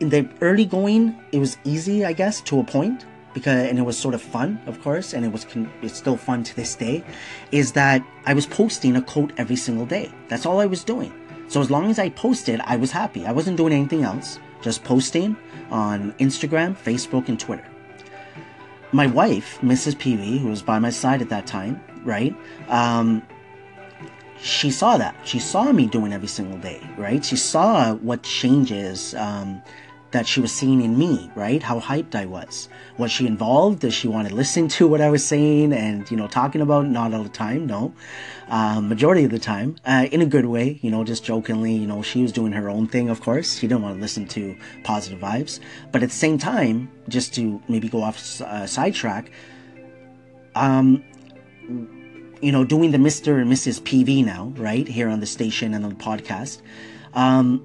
in 0.01 0.09
the 0.09 0.29
early 0.41 0.67
going, 0.67 1.17
it 1.31 1.39
was 1.39 1.59
easy, 1.63 2.05
I 2.05 2.13
guess, 2.13 2.41
to 2.41 2.59
a 2.59 2.65
point 2.65 3.07
because 3.37 3.69
and 3.69 3.79
it 3.79 3.83
was 3.83 3.99
sort 3.99 4.15
of 4.15 4.23
fun, 4.23 4.59
of 4.65 4.81
course, 4.81 5.13
and 5.13 5.23
it 5.23 5.31
was 5.31 5.45
con- 5.45 5.71
it's 5.83 5.99
still 5.99 6.17
fun 6.17 6.43
to 6.43 6.57
this 6.57 6.75
day. 6.75 7.05
Is 7.53 7.73
that 7.73 8.03
I 8.25 8.33
was 8.33 8.47
posting 8.47 8.97
a 8.97 9.03
quote 9.03 9.31
every 9.37 9.57
single 9.57 9.85
day. 9.85 10.11
That's 10.29 10.47
all 10.47 10.59
I 10.59 10.65
was 10.65 10.83
doing. 10.83 11.13
So 11.49 11.61
as 11.61 11.71
long 11.71 11.91
as 11.91 11.99
I 11.99 12.09
posted, 12.09 12.61
I 12.65 12.77
was 12.77 12.91
happy. 12.91 13.27
I 13.27 13.33
wasn't 13.33 13.59
doing 13.59 13.75
anything 13.75 14.05
else. 14.05 14.41
Just 14.63 14.85
posting 14.85 15.37
on 15.71 16.13
Instagram, 16.15 16.75
Facebook, 16.79 17.29
and 17.29 17.39
Twitter. 17.39 17.69
My 18.93 19.07
wife, 19.07 19.59
Mrs. 19.61 19.97
PV, 19.97 20.39
who 20.41 20.49
was 20.49 20.63
by 20.63 20.79
my 20.79 20.91
side 20.91 21.21
at 21.21 21.29
that 21.29 21.47
time, 21.47 21.79
right? 22.05 22.35
Um, 22.69 23.23
she 24.41 24.71
saw 24.71 24.97
that. 24.97 25.15
She 25.25 25.39
saw 25.39 25.73
me 25.73 25.87
doing 25.87 26.15
every 26.15 26.29
single 26.29 26.59
day, 26.59 26.81
right? 26.97 27.23
She 27.23 27.37
saw 27.37 27.97
what 27.97 28.23
changes 28.23 29.15
um, 29.15 29.63
that 30.13 30.27
she 30.27 30.41
was 30.41 30.53
seeing 30.53 30.81
in 30.83 30.97
me, 30.97 31.31
right? 31.35 31.63
How 31.63 31.81
hyped 31.81 32.15
I 32.15 32.27
was. 32.27 32.69
Was 32.97 33.11
she 33.11 33.27
involved? 33.27 33.81
Does 33.81 33.93
she 33.93 34.09
want 34.09 34.29
to 34.29 34.35
listen 34.35 34.69
to 34.69 34.87
what 34.87 35.01
I 35.01 35.11
was 35.11 35.25
saying 35.25 35.73
and, 35.73 36.09
you 36.11 36.17
know, 36.17 36.29
talking 36.29 36.61
about? 36.61 36.87
Not 36.87 37.13
all 37.13 37.23
the 37.23 37.29
time, 37.29 37.67
no. 37.67 37.93
Um, 38.49 38.89
majority 38.89 39.25
of 39.25 39.33
the 39.33 39.39
time, 39.39 39.77
uh, 39.85 40.07
in 40.13 40.23
a 40.23 40.27
good 40.27 40.47
way, 40.47 40.79
you 40.81 40.91
know, 40.91 41.03
just 41.03 41.25
jokingly, 41.25 41.75
you 41.75 41.87
know, 41.87 42.03
she 42.03 42.23
was 42.23 42.31
doing 42.31 42.53
her 42.53 42.71
own 42.71 42.87
thing, 42.87 43.11
of 43.11 43.21
course. 43.21 43.59
She 43.59 43.67
didn't 43.67 43.83
want 43.83 43.97
to 43.97 44.01
listen 44.01 44.27
to 44.29 44.57
positive 44.85 45.19
vibes. 45.19 45.59
But 45.91 46.03
at 46.03 46.11
the 46.11 46.15
same 46.15 46.39
time, 46.39 46.91
just 47.09 47.35
to 47.35 47.61
maybe 47.69 47.89
go 47.89 48.03
off 48.03 48.41
uh, 48.41 48.67
sidetrack, 48.67 49.33
um, 50.55 51.05
you 52.41 52.53
know, 52.53 52.65
doing 52.65 52.93
the 52.93 52.99
Mr. 52.99 53.41
and 53.41 53.51
Mrs. 53.51 53.81
PV 53.81 54.25
now, 54.25 54.53
right, 54.57 54.87
here 54.87 55.09
on 55.09 55.21
the 55.21 55.27
station 55.27 55.75
and 55.75 55.85
on 55.85 55.91
the 55.91 55.97
podcast, 55.97 56.63
um, 57.15 57.65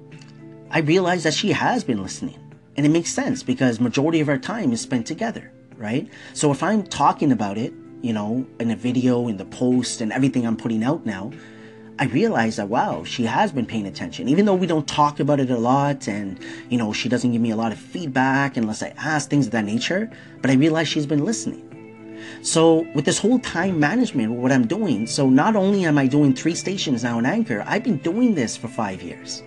I 0.74 0.78
realized 0.78 1.26
that 1.26 1.34
she 1.34 1.52
has 1.52 1.84
been 1.84 2.02
listening. 2.02 2.38
And 2.78 2.86
it 2.86 2.88
makes 2.88 3.10
sense 3.10 3.42
because 3.42 3.78
majority 3.78 4.20
of 4.20 4.30
our 4.30 4.38
time 4.38 4.72
is 4.72 4.80
spent 4.80 5.06
together, 5.06 5.52
right? 5.76 6.08
So 6.32 6.50
if 6.50 6.62
I'm 6.62 6.82
talking 6.82 7.30
about 7.30 7.58
it, 7.58 7.74
you 8.00 8.14
know, 8.14 8.46
in 8.58 8.70
a 8.70 8.76
video, 8.76 9.28
in 9.28 9.36
the 9.36 9.44
post, 9.44 10.00
and 10.00 10.10
everything 10.10 10.46
I'm 10.46 10.56
putting 10.56 10.82
out 10.82 11.04
now, 11.04 11.30
I 11.98 12.06
realize 12.06 12.56
that 12.56 12.70
wow, 12.70 13.04
she 13.04 13.24
has 13.24 13.52
been 13.52 13.66
paying 13.66 13.86
attention. 13.86 14.30
Even 14.30 14.46
though 14.46 14.54
we 14.54 14.66
don't 14.66 14.88
talk 14.88 15.20
about 15.20 15.40
it 15.40 15.50
a 15.50 15.58
lot, 15.58 16.08
and 16.08 16.40
you 16.70 16.78
know, 16.78 16.94
she 16.94 17.10
doesn't 17.10 17.32
give 17.32 17.42
me 17.42 17.50
a 17.50 17.56
lot 17.56 17.70
of 17.70 17.78
feedback 17.78 18.56
unless 18.56 18.82
I 18.82 18.94
ask 18.96 19.28
things 19.28 19.44
of 19.44 19.52
that 19.52 19.66
nature. 19.66 20.10
But 20.40 20.50
I 20.50 20.54
realize 20.54 20.88
she's 20.88 21.06
been 21.06 21.26
listening. 21.26 21.68
So 22.40 22.86
with 22.94 23.04
this 23.04 23.18
whole 23.18 23.38
time 23.40 23.78
management, 23.78 24.32
what 24.32 24.50
I'm 24.50 24.66
doing, 24.66 25.06
so 25.06 25.28
not 25.28 25.54
only 25.54 25.84
am 25.84 25.98
I 25.98 26.06
doing 26.06 26.32
three 26.32 26.54
stations 26.54 27.04
now 27.04 27.18
in 27.18 27.26
Anchor, 27.26 27.62
I've 27.66 27.84
been 27.84 27.98
doing 27.98 28.34
this 28.34 28.56
for 28.56 28.68
five 28.68 29.02
years. 29.02 29.42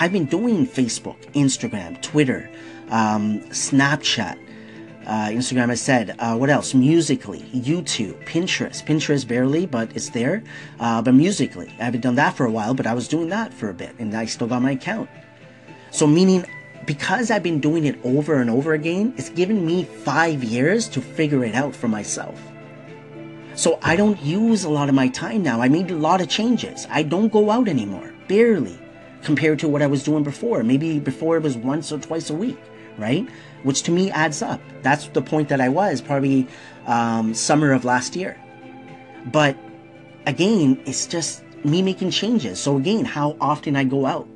I've 0.00 0.12
been 0.12 0.26
doing 0.26 0.64
Facebook, 0.64 1.20
Instagram, 1.32 2.00
Twitter, 2.02 2.48
um, 2.88 3.40
Snapchat, 3.50 4.38
uh, 5.04 5.26
Instagram, 5.30 5.70
I 5.70 5.74
said. 5.74 6.14
Uh, 6.20 6.36
what 6.36 6.50
else? 6.50 6.72
Musical.ly, 6.72 7.40
YouTube, 7.52 8.24
Pinterest. 8.24 8.84
Pinterest 8.84 9.26
barely, 9.26 9.66
but 9.66 9.90
it's 9.96 10.10
there. 10.10 10.44
Uh, 10.78 11.02
but 11.02 11.14
Musical.ly, 11.14 11.66
I 11.80 11.84
haven't 11.84 12.02
done 12.02 12.14
that 12.14 12.36
for 12.36 12.46
a 12.46 12.50
while, 12.50 12.74
but 12.74 12.86
I 12.86 12.94
was 12.94 13.08
doing 13.08 13.28
that 13.30 13.52
for 13.52 13.70
a 13.70 13.74
bit, 13.74 13.92
and 13.98 14.14
I 14.14 14.26
still 14.26 14.46
got 14.46 14.62
my 14.62 14.72
account. 14.72 15.10
So 15.90 16.06
meaning, 16.06 16.44
because 16.86 17.32
I've 17.32 17.42
been 17.42 17.58
doing 17.58 17.86
it 17.86 17.98
over 18.04 18.36
and 18.36 18.48
over 18.48 18.74
again, 18.74 19.14
it's 19.16 19.30
given 19.30 19.66
me 19.66 19.82
five 19.82 20.44
years 20.44 20.88
to 20.90 21.00
figure 21.00 21.42
it 21.44 21.56
out 21.56 21.74
for 21.74 21.88
myself. 21.88 22.40
So 23.56 23.80
I 23.82 23.96
don't 23.96 24.20
use 24.22 24.62
a 24.62 24.70
lot 24.70 24.88
of 24.88 24.94
my 24.94 25.08
time 25.08 25.42
now. 25.42 25.60
I 25.60 25.68
made 25.68 25.90
a 25.90 25.96
lot 25.96 26.20
of 26.20 26.28
changes. 26.28 26.86
I 26.88 27.02
don't 27.02 27.32
go 27.32 27.50
out 27.50 27.66
anymore, 27.66 28.14
barely 28.28 28.78
compared 29.28 29.58
to 29.58 29.68
what 29.68 29.82
I 29.82 29.86
was 29.86 30.02
doing 30.02 30.24
before. 30.24 30.64
Maybe 30.64 30.98
before 30.98 31.36
it 31.36 31.42
was 31.42 31.54
once 31.54 31.92
or 31.92 31.98
twice 31.98 32.30
a 32.30 32.34
week, 32.34 32.58
right? 32.96 33.28
Which 33.62 33.82
to 33.82 33.90
me 33.90 34.10
adds 34.10 34.40
up. 34.40 34.58
That's 34.80 35.08
the 35.08 35.20
point 35.20 35.50
that 35.50 35.60
I 35.60 35.68
was 35.68 36.00
probably 36.00 36.48
um, 36.86 37.34
summer 37.34 37.72
of 37.72 37.84
last 37.84 38.16
year. 38.16 38.40
But 39.26 39.54
again, 40.24 40.80
it's 40.86 41.06
just 41.06 41.44
me 41.62 41.82
making 41.82 42.10
changes. 42.10 42.58
So 42.58 42.78
again, 42.78 43.04
how 43.04 43.36
often 43.38 43.76
I 43.76 43.84
go 43.84 44.06
out. 44.06 44.26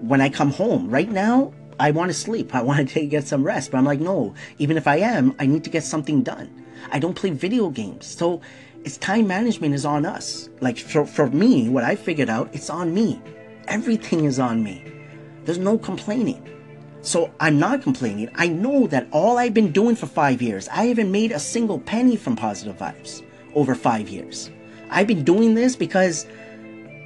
When 0.00 0.20
I 0.20 0.28
come 0.28 0.52
home, 0.52 0.88
right 0.88 1.10
now, 1.10 1.52
I 1.80 1.90
want 1.90 2.10
to 2.10 2.14
sleep. 2.14 2.54
I 2.54 2.62
want 2.62 2.88
to 2.94 3.04
get 3.04 3.26
some 3.26 3.42
rest. 3.42 3.72
But 3.72 3.78
I'm 3.78 3.84
like, 3.84 3.98
no, 3.98 4.32
even 4.58 4.76
if 4.76 4.86
I 4.86 4.98
am, 4.98 5.34
I 5.40 5.46
need 5.46 5.64
to 5.64 5.70
get 5.70 5.82
something 5.82 6.22
done. 6.22 6.48
I 6.92 7.00
don't 7.00 7.14
play 7.14 7.30
video 7.30 7.68
games. 7.70 8.06
So 8.06 8.40
it's 8.84 8.96
time 8.96 9.26
management 9.26 9.74
is 9.74 9.84
on 9.84 10.06
us. 10.06 10.48
Like 10.60 10.78
for, 10.78 11.04
for 11.04 11.28
me, 11.30 11.68
what 11.68 11.82
I 11.82 11.96
figured 11.96 12.30
out, 12.30 12.50
it's 12.52 12.70
on 12.70 12.94
me. 12.94 13.20
Everything 13.68 14.24
is 14.24 14.38
on 14.38 14.62
me. 14.62 14.84
There's 15.44 15.58
no 15.58 15.78
complaining. 15.78 16.42
So 17.02 17.32
I'm 17.38 17.58
not 17.58 17.82
complaining. 17.82 18.30
I 18.34 18.48
know 18.48 18.86
that 18.88 19.06
all 19.12 19.38
I've 19.38 19.54
been 19.54 19.70
doing 19.70 19.94
for 19.94 20.06
five 20.06 20.42
years, 20.42 20.68
I 20.68 20.86
haven't 20.86 21.12
made 21.12 21.32
a 21.32 21.38
single 21.38 21.78
penny 21.78 22.16
from 22.16 22.36
positive 22.36 22.76
vibes 22.78 23.22
over 23.54 23.74
five 23.74 24.08
years. 24.08 24.50
I've 24.90 25.06
been 25.06 25.24
doing 25.24 25.54
this 25.54 25.76
because 25.76 26.26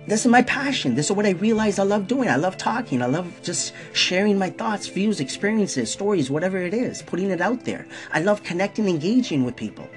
this 0.06 0.20
is 0.20 0.26
my 0.26 0.42
passion. 0.42 0.94
This 0.94 1.10
is 1.10 1.16
what 1.16 1.26
I 1.26 1.30
realize 1.30 1.78
I 1.78 1.82
love 1.82 2.06
doing. 2.06 2.28
I 2.28 2.36
love 2.36 2.56
talking. 2.56 3.02
I 3.02 3.06
love 3.06 3.40
just 3.42 3.74
sharing 3.92 4.38
my 4.38 4.50
thoughts, 4.50 4.86
views, 4.86 5.20
experiences, 5.20 5.90
stories, 5.92 6.30
whatever 6.30 6.58
it 6.58 6.74
is, 6.74 7.02
putting 7.02 7.30
it 7.30 7.40
out 7.40 7.64
there. 7.64 7.86
I 8.12 8.20
love 8.20 8.42
connecting, 8.42 8.88
engaging 8.88 9.44
with 9.44 9.56
people. 9.56 9.88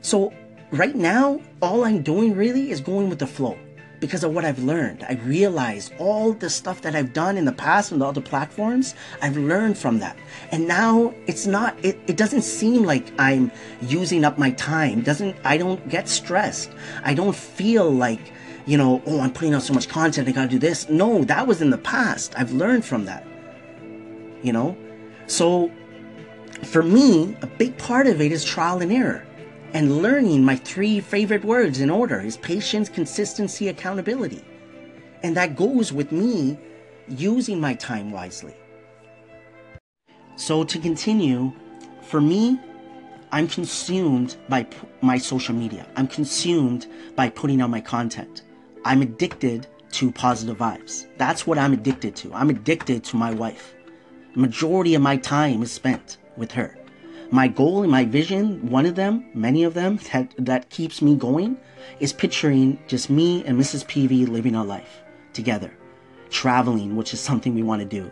So 0.00 0.32
right 0.70 0.94
now, 0.94 1.40
all 1.60 1.84
I'm 1.84 2.02
doing 2.02 2.34
really 2.34 2.70
is 2.70 2.80
going 2.80 3.08
with 3.08 3.18
the 3.18 3.26
flow 3.26 3.58
because 4.00 4.24
of 4.24 4.32
what 4.32 4.44
I've 4.44 4.58
learned. 4.58 5.04
I 5.08 5.14
realize 5.14 5.90
all 5.98 6.32
the 6.32 6.50
stuff 6.50 6.82
that 6.82 6.94
I've 6.94 7.12
done 7.12 7.36
in 7.36 7.44
the 7.44 7.52
past 7.52 7.92
on 7.92 7.98
the 7.98 8.06
other 8.06 8.20
platforms, 8.20 8.94
I've 9.20 9.36
learned 9.36 9.78
from 9.78 9.98
that. 10.00 10.16
And 10.50 10.68
now 10.68 11.14
it's 11.26 11.46
not, 11.46 11.76
it, 11.84 11.98
it 12.06 12.16
doesn't 12.16 12.42
seem 12.42 12.84
like 12.84 13.12
I'm 13.18 13.50
using 13.82 14.24
up 14.24 14.38
my 14.38 14.50
time. 14.52 15.02
Doesn't, 15.02 15.36
I 15.44 15.56
don't 15.56 15.88
get 15.88 16.08
stressed. 16.08 16.70
I 17.04 17.14
don't 17.14 17.34
feel 17.34 17.90
like, 17.90 18.32
you 18.66 18.76
know, 18.76 19.02
oh, 19.06 19.20
I'm 19.20 19.32
putting 19.32 19.54
out 19.54 19.62
so 19.62 19.74
much 19.74 19.88
content, 19.88 20.28
I 20.28 20.32
gotta 20.32 20.48
do 20.48 20.58
this. 20.58 20.88
No, 20.88 21.24
that 21.24 21.46
was 21.46 21.60
in 21.60 21.70
the 21.70 21.78
past. 21.78 22.34
I've 22.36 22.52
learned 22.52 22.84
from 22.84 23.04
that. 23.06 23.26
You 24.42 24.52
know? 24.52 24.76
So, 25.26 25.72
for 26.64 26.82
me, 26.82 27.36
a 27.42 27.46
big 27.46 27.76
part 27.78 28.06
of 28.06 28.20
it 28.20 28.32
is 28.32 28.44
trial 28.44 28.80
and 28.80 28.92
error 28.92 29.27
and 29.74 30.02
learning 30.02 30.44
my 30.44 30.56
three 30.56 31.00
favorite 31.00 31.44
words 31.44 31.80
in 31.80 31.90
order 31.90 32.20
is 32.20 32.36
patience, 32.36 32.88
consistency, 32.88 33.68
accountability. 33.68 34.44
And 35.22 35.36
that 35.36 35.56
goes 35.56 35.92
with 35.92 36.12
me 36.12 36.58
using 37.08 37.60
my 37.60 37.74
time 37.74 38.10
wisely. 38.10 38.54
So, 40.36 40.64
to 40.64 40.78
continue, 40.78 41.52
for 42.02 42.20
me, 42.20 42.60
I'm 43.32 43.48
consumed 43.48 44.36
by 44.48 44.62
p- 44.62 44.76
my 45.02 45.18
social 45.18 45.54
media. 45.54 45.86
I'm 45.96 46.06
consumed 46.06 46.86
by 47.16 47.28
putting 47.28 47.60
out 47.60 47.70
my 47.70 47.80
content. 47.80 48.42
I'm 48.84 49.02
addicted 49.02 49.66
to 49.92 50.12
positive 50.12 50.58
vibes. 50.58 51.06
That's 51.18 51.46
what 51.46 51.58
I'm 51.58 51.72
addicted 51.72 52.14
to. 52.16 52.32
I'm 52.32 52.50
addicted 52.50 53.04
to 53.04 53.16
my 53.16 53.32
wife. 53.32 53.74
Majority 54.34 54.94
of 54.94 55.02
my 55.02 55.16
time 55.16 55.62
is 55.62 55.72
spent 55.72 56.18
with 56.36 56.52
her. 56.52 56.77
My 57.30 57.46
goal 57.46 57.82
and 57.82 57.92
my 57.92 58.06
vision, 58.06 58.70
one 58.70 58.86
of 58.86 58.94
them, 58.94 59.26
many 59.34 59.62
of 59.62 59.74
them, 59.74 59.98
that, 60.12 60.32
that 60.38 60.70
keeps 60.70 61.02
me 61.02 61.14
going, 61.14 61.58
is 62.00 62.10
picturing 62.10 62.78
just 62.86 63.10
me 63.10 63.44
and 63.44 63.60
Mrs. 63.60 63.84
PV 63.84 64.28
living 64.28 64.56
our 64.56 64.64
life 64.64 65.02
together. 65.34 65.70
Traveling, 66.30 66.96
which 66.96 67.12
is 67.12 67.20
something 67.20 67.54
we 67.54 67.62
want 67.62 67.82
to 67.82 67.86
do. 67.86 68.10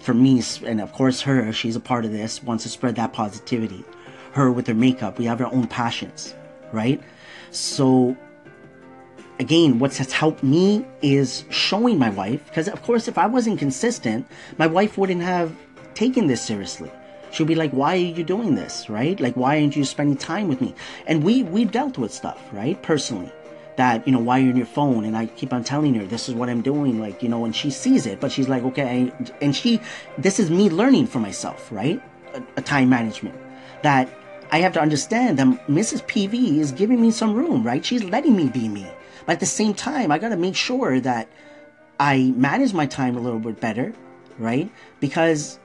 For 0.00 0.12
me, 0.12 0.42
and 0.66 0.78
of 0.78 0.92
course 0.92 1.22
her, 1.22 1.50
she's 1.54 1.74
a 1.74 1.80
part 1.80 2.04
of 2.04 2.12
this, 2.12 2.42
wants 2.42 2.64
to 2.64 2.68
spread 2.68 2.96
that 2.96 3.14
positivity. 3.14 3.82
Her 4.32 4.52
with 4.52 4.66
her 4.66 4.74
makeup, 4.74 5.18
we 5.18 5.24
have 5.24 5.40
our 5.40 5.52
own 5.52 5.66
passions, 5.66 6.34
right? 6.70 7.02
So 7.50 8.14
again, 9.38 9.78
what's 9.78 9.96
has 9.96 10.12
helped 10.12 10.42
me 10.42 10.84
is 11.00 11.44
showing 11.48 11.98
my 11.98 12.10
wife, 12.10 12.44
because 12.44 12.68
of 12.68 12.82
course, 12.82 13.08
if 13.08 13.16
I 13.16 13.26
wasn't 13.26 13.58
consistent, 13.58 14.26
my 14.58 14.66
wife 14.66 14.98
wouldn't 14.98 15.22
have 15.22 15.56
taken 15.94 16.26
this 16.26 16.42
seriously. 16.42 16.92
She'll 17.30 17.46
be 17.46 17.54
like, 17.54 17.70
"Why 17.72 17.94
are 17.94 18.12
you 18.18 18.24
doing 18.24 18.54
this? 18.54 18.88
Right? 18.88 19.18
Like, 19.20 19.34
why 19.34 19.60
aren't 19.60 19.76
you 19.76 19.84
spending 19.84 20.16
time 20.16 20.48
with 20.48 20.60
me?" 20.60 20.74
And 21.06 21.22
we 21.22 21.42
we've 21.42 21.70
dealt 21.70 21.98
with 21.98 22.12
stuff, 22.12 22.40
right? 22.52 22.80
Personally, 22.82 23.32
that 23.76 24.06
you 24.06 24.12
know, 24.12 24.18
why 24.18 24.38
you're 24.38 24.50
on 24.50 24.56
your 24.56 24.66
phone, 24.66 25.04
and 25.04 25.16
I 25.16 25.26
keep 25.26 25.52
on 25.52 25.64
telling 25.64 25.94
her 25.94 26.04
this 26.04 26.28
is 26.28 26.34
what 26.34 26.48
I'm 26.48 26.62
doing, 26.62 27.00
like 27.00 27.22
you 27.22 27.28
know, 27.28 27.44
and 27.44 27.54
she 27.54 27.70
sees 27.70 28.06
it, 28.06 28.20
but 28.20 28.32
she's 28.32 28.48
like, 28.48 28.62
"Okay," 28.64 29.12
and 29.40 29.54
she, 29.54 29.80
this 30.18 30.38
is 30.38 30.50
me 30.50 30.68
learning 30.70 31.06
for 31.06 31.20
myself, 31.20 31.70
right? 31.72 32.02
A, 32.34 32.42
a 32.56 32.62
time 32.62 32.88
management 32.88 33.36
that 33.82 34.08
I 34.52 34.58
have 34.58 34.72
to 34.74 34.80
understand 34.80 35.38
that 35.38 35.46
Mrs. 35.68 36.02
PV 36.06 36.58
is 36.58 36.72
giving 36.72 37.00
me 37.00 37.10
some 37.10 37.34
room, 37.34 37.62
right? 37.62 37.84
She's 37.84 38.02
letting 38.02 38.36
me 38.36 38.48
be 38.48 38.68
me. 38.68 38.86
But 39.26 39.34
at 39.34 39.40
the 39.40 39.46
same 39.46 39.74
time, 39.74 40.10
I 40.10 40.18
got 40.18 40.30
to 40.30 40.36
make 40.36 40.56
sure 40.56 40.98
that 41.00 41.28
I 42.00 42.32
manage 42.36 42.74
my 42.74 42.86
time 42.86 43.16
a 43.16 43.20
little 43.20 43.38
bit 43.38 43.60
better, 43.60 43.92
right? 44.38 44.70
Because, 44.98 45.58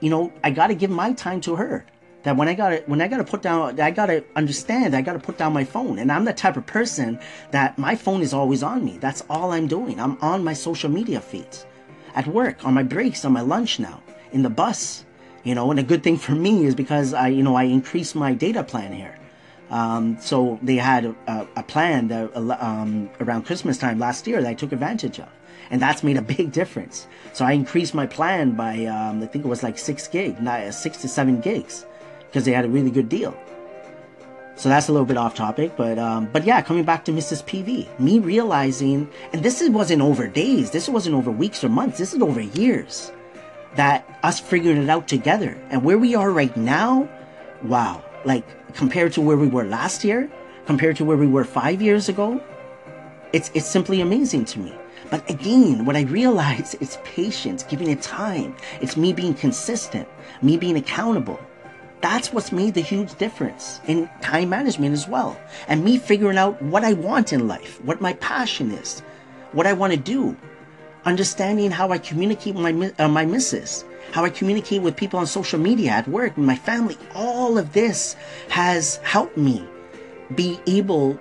you 0.00 0.10
know, 0.10 0.32
I 0.42 0.50
got 0.50 0.68
to 0.68 0.74
give 0.74 0.90
my 0.90 1.12
time 1.12 1.40
to 1.42 1.56
her. 1.56 1.84
That 2.24 2.36
when 2.36 2.48
I 2.48 2.54
got 2.54 2.70
to 2.70 2.82
when 2.86 3.00
I 3.00 3.06
got 3.06 3.18
to 3.18 3.24
put 3.24 3.42
down, 3.42 3.80
I 3.80 3.92
got 3.92 4.06
to 4.06 4.24
understand. 4.34 4.96
I 4.96 5.02
got 5.02 5.12
to 5.12 5.20
put 5.20 5.38
down 5.38 5.52
my 5.52 5.64
phone, 5.64 6.00
and 6.00 6.10
I'm 6.10 6.24
the 6.24 6.32
type 6.32 6.56
of 6.56 6.66
person 6.66 7.18
that 7.52 7.78
my 7.78 7.94
phone 7.94 8.22
is 8.22 8.34
always 8.34 8.62
on 8.62 8.84
me. 8.84 8.98
That's 8.98 9.22
all 9.30 9.52
I'm 9.52 9.68
doing. 9.68 10.00
I'm 10.00 10.18
on 10.20 10.42
my 10.42 10.52
social 10.52 10.90
media 10.90 11.20
feeds, 11.20 11.64
at 12.16 12.26
work, 12.26 12.64
on 12.64 12.74
my 12.74 12.82
breaks, 12.82 13.24
on 13.24 13.32
my 13.32 13.40
lunch 13.40 13.78
now, 13.78 14.02
in 14.32 14.42
the 14.42 14.50
bus, 14.50 15.04
you 15.44 15.54
know. 15.54 15.70
And 15.70 15.78
a 15.78 15.84
good 15.84 16.02
thing 16.02 16.16
for 16.16 16.32
me 16.32 16.64
is 16.64 16.74
because 16.74 17.14
I, 17.14 17.28
you 17.28 17.44
know, 17.44 17.54
I 17.54 17.62
increased 17.62 18.16
my 18.16 18.34
data 18.34 18.64
plan 18.64 18.92
here. 18.92 19.16
Um, 19.70 20.16
so 20.20 20.58
they 20.62 20.76
had 20.76 21.04
a, 21.26 21.46
a 21.56 21.62
plan 21.62 22.08
that, 22.08 22.34
um, 22.36 23.10
around 23.20 23.44
Christmas 23.44 23.78
time 23.78 23.98
last 23.98 24.26
year 24.26 24.42
that 24.42 24.48
I 24.48 24.54
took 24.54 24.72
advantage 24.72 25.20
of, 25.20 25.28
and 25.70 25.80
that's 25.80 26.02
made 26.02 26.16
a 26.16 26.22
big 26.22 26.52
difference. 26.52 27.06
So 27.32 27.44
I 27.44 27.52
increased 27.52 27.94
my 27.94 28.06
plan 28.06 28.52
by 28.52 28.86
um, 28.86 29.22
I 29.22 29.26
think 29.26 29.44
it 29.44 29.48
was 29.48 29.62
like 29.62 29.78
six 29.78 30.08
gig, 30.08 30.40
not 30.40 30.60
uh, 30.60 30.72
six 30.72 30.98
to 30.98 31.08
seven 31.08 31.40
gigs, 31.40 31.86
because 32.26 32.44
they 32.44 32.52
had 32.52 32.64
a 32.64 32.68
really 32.68 32.90
good 32.90 33.08
deal. 33.08 33.36
So 34.56 34.68
that's 34.68 34.88
a 34.88 34.92
little 34.92 35.06
bit 35.06 35.16
off 35.16 35.36
topic, 35.36 35.76
but 35.76 36.00
um, 36.00 36.28
but 36.32 36.44
yeah, 36.44 36.60
coming 36.62 36.82
back 36.82 37.04
to 37.04 37.12
Mrs. 37.12 37.44
PV, 37.44 38.00
me 38.00 38.18
realizing, 38.18 39.08
and 39.32 39.40
this 39.40 39.62
wasn't 39.68 40.02
over 40.02 40.26
days, 40.26 40.72
this 40.72 40.88
wasn't 40.88 41.14
over 41.14 41.30
weeks 41.30 41.62
or 41.62 41.68
months, 41.68 41.98
this 41.98 42.12
is 42.12 42.20
over 42.20 42.40
years, 42.40 43.12
that 43.76 44.18
us 44.24 44.40
figuring 44.40 44.82
it 44.82 44.88
out 44.90 45.06
together, 45.06 45.56
and 45.70 45.84
where 45.84 45.96
we 45.96 46.16
are 46.16 46.32
right 46.32 46.56
now, 46.56 47.08
wow, 47.62 48.02
like 48.24 48.44
compared 48.74 49.12
to 49.12 49.20
where 49.20 49.36
we 49.36 49.46
were 49.46 49.64
last 49.64 50.02
year, 50.02 50.28
compared 50.66 50.96
to 50.96 51.04
where 51.04 51.16
we 51.16 51.28
were 51.28 51.44
five 51.44 51.80
years 51.80 52.08
ago, 52.08 52.42
it's 53.32 53.52
it's 53.54 53.68
simply 53.68 54.00
amazing 54.00 54.44
to 54.46 54.58
me. 54.58 54.74
But 55.10 55.28
again, 55.30 55.84
what 55.84 55.96
I 55.96 56.02
realize 56.02 56.74
is 56.76 56.98
patience, 57.04 57.62
giving 57.62 57.88
it 57.88 58.02
time. 58.02 58.54
It's 58.80 58.96
me 58.96 59.12
being 59.12 59.34
consistent, 59.34 60.08
me 60.42 60.56
being 60.56 60.76
accountable. 60.76 61.40
That's 62.00 62.32
what's 62.32 62.52
made 62.52 62.74
the 62.74 62.80
huge 62.80 63.16
difference 63.16 63.80
in 63.86 64.08
time 64.20 64.50
management 64.50 64.92
as 64.92 65.08
well. 65.08 65.40
And 65.66 65.84
me 65.84 65.98
figuring 65.98 66.38
out 66.38 66.60
what 66.62 66.84
I 66.84 66.92
want 66.92 67.32
in 67.32 67.48
life, 67.48 67.82
what 67.82 68.00
my 68.00 68.12
passion 68.14 68.70
is, 68.70 69.00
what 69.52 69.66
I 69.66 69.72
want 69.72 69.92
to 69.92 69.98
do, 69.98 70.36
understanding 71.04 71.70
how 71.70 71.90
I 71.90 71.98
communicate 71.98 72.54
with 72.54 72.62
my, 72.62 72.92
uh, 72.98 73.08
my 73.08 73.24
missus, 73.24 73.84
how 74.12 74.24
I 74.24 74.30
communicate 74.30 74.82
with 74.82 74.94
people 74.94 75.18
on 75.18 75.26
social 75.26 75.58
media, 75.58 75.90
at 75.90 76.06
work, 76.06 76.36
with 76.36 76.46
my 76.46 76.56
family. 76.56 76.96
All 77.14 77.58
of 77.58 77.72
this 77.72 78.14
has 78.48 78.96
helped 78.98 79.36
me 79.36 79.66
be 80.34 80.60
able 80.66 81.18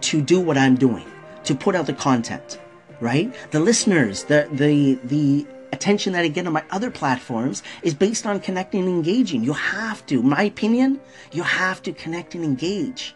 to 0.00 0.22
do 0.22 0.40
what 0.40 0.56
I'm 0.56 0.76
doing, 0.76 1.04
to 1.44 1.54
put 1.54 1.74
out 1.74 1.86
the 1.86 1.92
content, 1.92 2.58
right? 3.00 3.34
The 3.50 3.60
listeners, 3.60 4.24
the 4.24 4.48
the 4.52 4.98
the 5.04 5.46
attention 5.72 6.12
that 6.14 6.24
I 6.24 6.28
get 6.28 6.46
on 6.46 6.52
my 6.52 6.64
other 6.70 6.90
platforms 6.90 7.62
is 7.82 7.94
based 7.94 8.26
on 8.26 8.40
connecting 8.40 8.80
and 8.80 8.88
engaging. 8.88 9.44
You 9.44 9.52
have 9.52 10.04
to, 10.06 10.22
my 10.22 10.42
opinion, 10.42 11.00
you 11.32 11.42
have 11.42 11.82
to 11.82 11.92
connect 11.92 12.34
and 12.34 12.44
engage, 12.44 13.14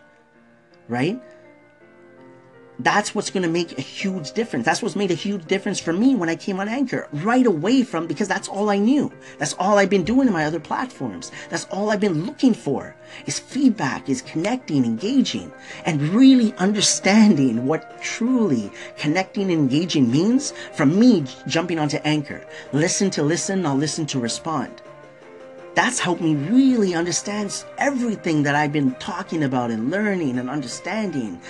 right? 0.89 1.21
That's 2.79 3.15
what's 3.15 3.31
going 3.31 3.43
to 3.43 3.49
make 3.49 3.79
a 3.79 3.83
huge 3.83 4.33
difference. 4.33 4.65
That's 4.65 4.83
what's 4.83 4.97
made 4.97 5.11
a 5.11 5.15
huge 5.15 5.45
difference 5.47 5.79
for 5.79 5.93
me 5.93 6.15
when 6.15 6.29
I 6.29 6.37
came 6.37 6.59
on 6.59 6.69
Anchor 6.69 7.07
right 7.13 7.47
away 7.47 7.83
from 7.83 8.07
because 8.07 8.29
that's 8.29 8.49
all 8.49 8.71
I 8.71 8.79
knew. 8.79 9.13
That's 9.39 9.53
all 9.55 9.79
I've 9.79 9.91
been 9.91 10.05
doing 10.05 10.27
in 10.27 10.33
my 10.33 10.45
other 10.47 10.61
platforms. 10.61 11.31
That's 11.51 11.67
all 11.67 11.91
I've 11.91 12.01
been 12.01 12.25
looking 12.25 12.55
for 12.55 12.97
is 13.27 13.39
feedback, 13.39 14.09
is 14.09 14.23
connecting, 14.23 14.85
engaging, 14.85 15.53
and 15.85 16.01
really 16.09 16.55
understanding 16.55 17.67
what 17.67 18.01
truly 18.03 18.73
connecting 18.97 19.51
and 19.51 19.61
engaging 19.61 20.11
means 20.11 20.53
from 20.75 20.99
me 20.99 21.25
jumping 21.47 21.79
onto 21.79 21.99
Anchor. 21.99 22.45
Listen 22.73 23.11
to 23.11 23.23
listen, 23.23 23.63
not 23.63 23.79
listen 23.79 24.07
to 24.07 24.19
respond. 24.19 24.83
That's 25.75 25.99
helped 25.99 26.21
me 26.21 26.35
really 26.35 26.95
understand 26.95 27.65
everything 27.79 28.43
that 28.43 28.55
I've 28.55 28.73
been 28.73 28.95
talking 28.97 29.43
about 29.43 29.71
and 29.71 29.91
learning 29.91 30.39
and 30.39 30.51
understanding 30.51 31.41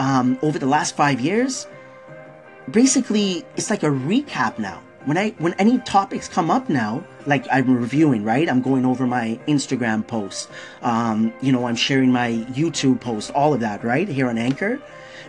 um, 0.00 0.38
over 0.40 0.58
the 0.58 0.66
last 0.66 0.96
five 0.96 1.20
years, 1.20 1.66
basically 2.70 3.44
it's 3.56 3.68
like 3.68 3.82
a 3.82 3.90
recap 3.90 4.58
now. 4.58 4.82
When 5.04 5.18
I 5.18 5.30
when 5.38 5.52
any 5.54 5.78
topics 5.80 6.26
come 6.26 6.50
up 6.50 6.68
now, 6.70 7.04
like 7.26 7.46
I'm 7.52 7.76
reviewing, 7.76 8.24
right? 8.24 8.48
I'm 8.48 8.62
going 8.62 8.86
over 8.86 9.06
my 9.06 9.38
Instagram 9.46 10.06
posts. 10.06 10.48
Um, 10.82 11.32
you 11.42 11.52
know, 11.52 11.66
I'm 11.66 11.76
sharing 11.76 12.10
my 12.10 12.32
YouTube 12.52 13.00
posts, 13.00 13.30
all 13.30 13.52
of 13.52 13.60
that, 13.60 13.84
right? 13.84 14.08
Here 14.08 14.28
on 14.28 14.38
Anchor. 14.38 14.80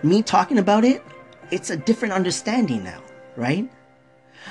Me 0.04 0.22
talking 0.22 0.58
about 0.58 0.86
it, 0.86 1.04
it's 1.52 1.70
a 1.70 1.78
different 1.78 2.14
understanding 2.14 2.84
now, 2.84 3.02
right? 3.36 3.70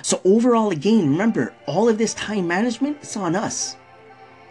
So 0.03 0.21
overall, 0.25 0.71
again, 0.71 1.11
remember, 1.11 1.55
all 1.67 1.89
of 1.89 1.99
this 1.99 2.15
time 2.15 2.47
management, 2.47 2.99
it's 3.03 3.17
on 3.17 3.35
us. 3.35 3.77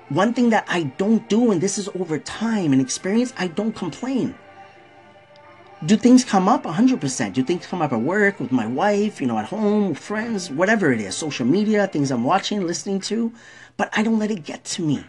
One 0.10 0.34
thing 0.34 0.50
that 0.50 0.66
I 0.68 0.84
don't 0.98 1.28
do, 1.30 1.52
and 1.52 1.62
this 1.62 1.78
is 1.78 1.88
over 1.90 2.18
time 2.20 2.74
and 2.74 2.82
experience, 2.82 3.34
I 3.38 3.48
don't 3.48 3.74
complain 3.74 4.36
do 5.86 5.96
things 5.96 6.26
come 6.26 6.50
up? 6.50 6.64
100% 6.64 7.34
do 7.34 7.42
things 7.42 7.66
come 7.66 7.82
up 7.82 7.94
at 7.94 8.02
work 8.02 8.40
with 8.40 8.52
my 8.52 8.68
wife 8.68 9.22
you 9.22 9.28
know 9.28 9.38
at 9.38 9.46
home 9.46 9.94
friends 9.94 10.50
whatever 10.52 10.92
it 10.92 11.00
is 11.00 11.16
social 11.16 11.46
media 11.46 11.88
things 11.88 12.12
i'm 12.12 12.26
watching 12.26 12.68
listening 12.68 13.00
to. 13.00 13.32
But 13.78 13.90
i 13.94 14.04
don't 14.04 14.20
let 14.20 14.32
it 14.32 14.44
get 14.44 14.66
to 14.66 14.82
me. 14.82 15.06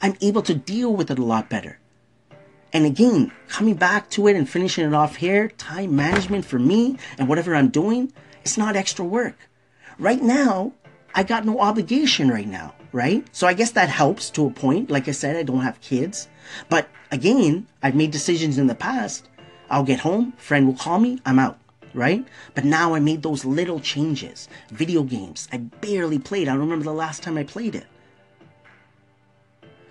I'm 0.00 0.16
able 0.20 0.42
to 0.42 0.54
deal 0.54 0.94
with 0.94 1.10
it 1.10 1.18
a 1.18 1.24
lot 1.24 1.48
better. 1.48 1.80
And 2.72 2.86
again 2.86 3.32
coming 3.48 3.74
back 3.74 4.10
to 4.10 4.28
it 4.28 4.36
and 4.36 4.48
finishing 4.48 4.86
it 4.86 4.94
off 4.94 5.16
here 5.16 5.48
time 5.48 5.96
management 5.96 6.44
for 6.44 6.58
me 6.60 6.98
and 7.18 7.28
whatever 7.28 7.56
i'm 7.56 7.68
doing 7.68 8.12
it's 8.42 8.56
not 8.56 8.76
extra 8.76 9.04
work. 9.04 9.36
Right 9.98 10.22
now 10.22 10.72
i 11.16 11.24
got 11.24 11.44
no 11.44 11.58
obligation 11.58 12.28
right 12.28 12.48
now 12.48 12.74
right? 12.92 13.26
So 13.32 13.48
i 13.48 13.54
guess 13.54 13.72
that 13.72 13.88
helps 13.88 14.30
to 14.30 14.46
a 14.46 14.50
point. 14.50 14.88
Like 14.88 15.08
i 15.08 15.12
said 15.12 15.34
i 15.34 15.42
don't 15.42 15.62
have 15.62 15.80
kids. 15.80 16.28
But 16.68 16.88
again 17.10 17.66
i've 17.82 17.96
made 17.96 18.12
decisions 18.12 18.56
in 18.56 18.68
the 18.68 18.76
past 18.76 19.28
I'll 19.72 19.82
get 19.82 20.00
home, 20.00 20.32
friend 20.32 20.66
will 20.66 20.74
call 20.74 21.00
me, 21.00 21.18
I'm 21.24 21.38
out, 21.38 21.58
right? 21.94 22.24
But 22.54 22.64
now 22.66 22.94
I 22.94 23.00
made 23.00 23.22
those 23.22 23.46
little 23.46 23.80
changes. 23.80 24.46
Video 24.70 25.02
games, 25.02 25.48
I 25.50 25.56
barely 25.56 26.18
played. 26.18 26.46
I 26.46 26.52
don't 26.52 26.60
remember 26.60 26.84
the 26.84 26.92
last 26.92 27.22
time 27.22 27.38
I 27.38 27.44
played 27.44 27.74
it. 27.74 27.86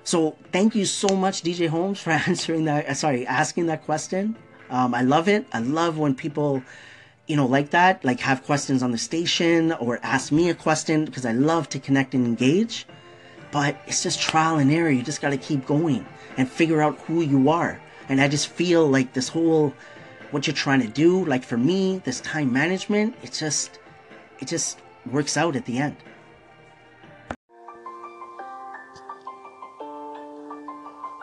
So 0.03 0.37
thank 0.51 0.75
you 0.75 0.85
so 0.85 1.15
much, 1.15 1.41
DJ 1.41 1.67
Holmes, 1.67 1.99
for 1.99 2.11
answering 2.27 2.65
that. 2.65 2.87
Uh, 2.87 2.93
sorry, 2.93 3.25
asking 3.25 3.65
that 3.65 3.83
question. 3.83 4.35
Um, 4.69 4.93
I 4.93 5.01
love 5.01 5.27
it. 5.27 5.47
I 5.51 5.59
love 5.59 5.97
when 5.97 6.13
people, 6.13 6.61
you 7.25 7.35
know, 7.35 7.47
like 7.47 7.71
that, 7.71 8.05
like 8.05 8.19
have 8.19 8.43
questions 8.43 8.83
on 8.83 8.91
the 8.91 8.99
station 8.99 9.71
or 9.73 9.99
ask 10.03 10.31
me 10.31 10.51
a 10.51 10.55
question 10.55 11.05
because 11.05 11.25
I 11.25 11.31
love 11.31 11.69
to 11.69 11.79
connect 11.79 12.13
and 12.13 12.25
engage. 12.25 12.85
But 13.51 13.81
it's 13.87 14.03
just 14.03 14.21
trial 14.21 14.59
and 14.59 14.71
error. 14.71 14.91
You 14.91 15.01
just 15.01 15.21
got 15.21 15.31
to 15.31 15.37
keep 15.37 15.65
going 15.65 16.05
and 16.37 16.47
figure 16.47 16.83
out 16.83 16.99
who 16.99 17.21
you 17.21 17.49
are. 17.49 17.81
And 18.11 18.19
I 18.19 18.27
just 18.27 18.49
feel 18.49 18.85
like 18.89 19.13
this 19.13 19.29
whole 19.29 19.73
what 20.31 20.45
you're 20.45 20.53
trying 20.53 20.81
to 20.81 20.87
do, 20.89 21.23
like 21.23 21.45
for 21.45 21.55
me, 21.55 21.99
this 22.03 22.19
time 22.19 22.51
management, 22.51 23.15
it 23.23 23.31
just 23.31 23.79
it 24.39 24.49
just 24.49 24.79
works 25.05 25.37
out 25.37 25.55
at 25.55 25.63
the 25.63 25.77
end. 25.77 25.95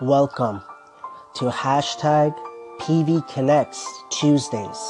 Welcome 0.01 0.62
to 1.35 1.51
hashtag 1.51 2.35
PV 2.81 3.29
Connects 3.29 3.85
Tuesdays. 4.11 4.81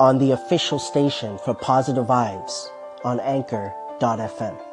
on 0.00 0.18
the 0.18 0.32
official 0.32 0.78
station 0.78 1.38
for 1.38 1.54
Positive 1.54 2.04
Vibes 2.04 2.68
on 3.04 3.20
Anchor.fm. 3.20 4.69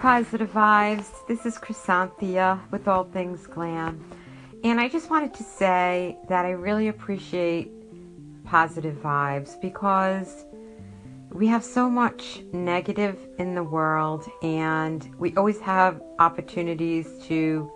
Positive 0.00 0.50
Vibes. 0.50 1.26
This 1.28 1.44
is 1.44 1.58
Chrysanthia 1.58 2.58
with 2.70 2.88
All 2.88 3.04
Things 3.04 3.46
Glam. 3.46 4.02
And 4.64 4.80
I 4.80 4.88
just 4.88 5.10
wanted 5.10 5.34
to 5.34 5.42
say 5.42 6.16
that 6.26 6.46
I 6.46 6.52
really 6.52 6.88
appreciate 6.88 7.70
Positive 8.46 8.96
Vibes 8.96 9.60
because 9.60 10.46
we 11.30 11.46
have 11.48 11.62
so 11.62 11.90
much 11.90 12.40
negative 12.54 13.18
in 13.38 13.54
the 13.54 13.62
world, 13.62 14.26
and 14.42 15.06
we 15.18 15.36
always 15.36 15.60
have 15.60 16.00
opportunities 16.18 17.06
to 17.24 17.70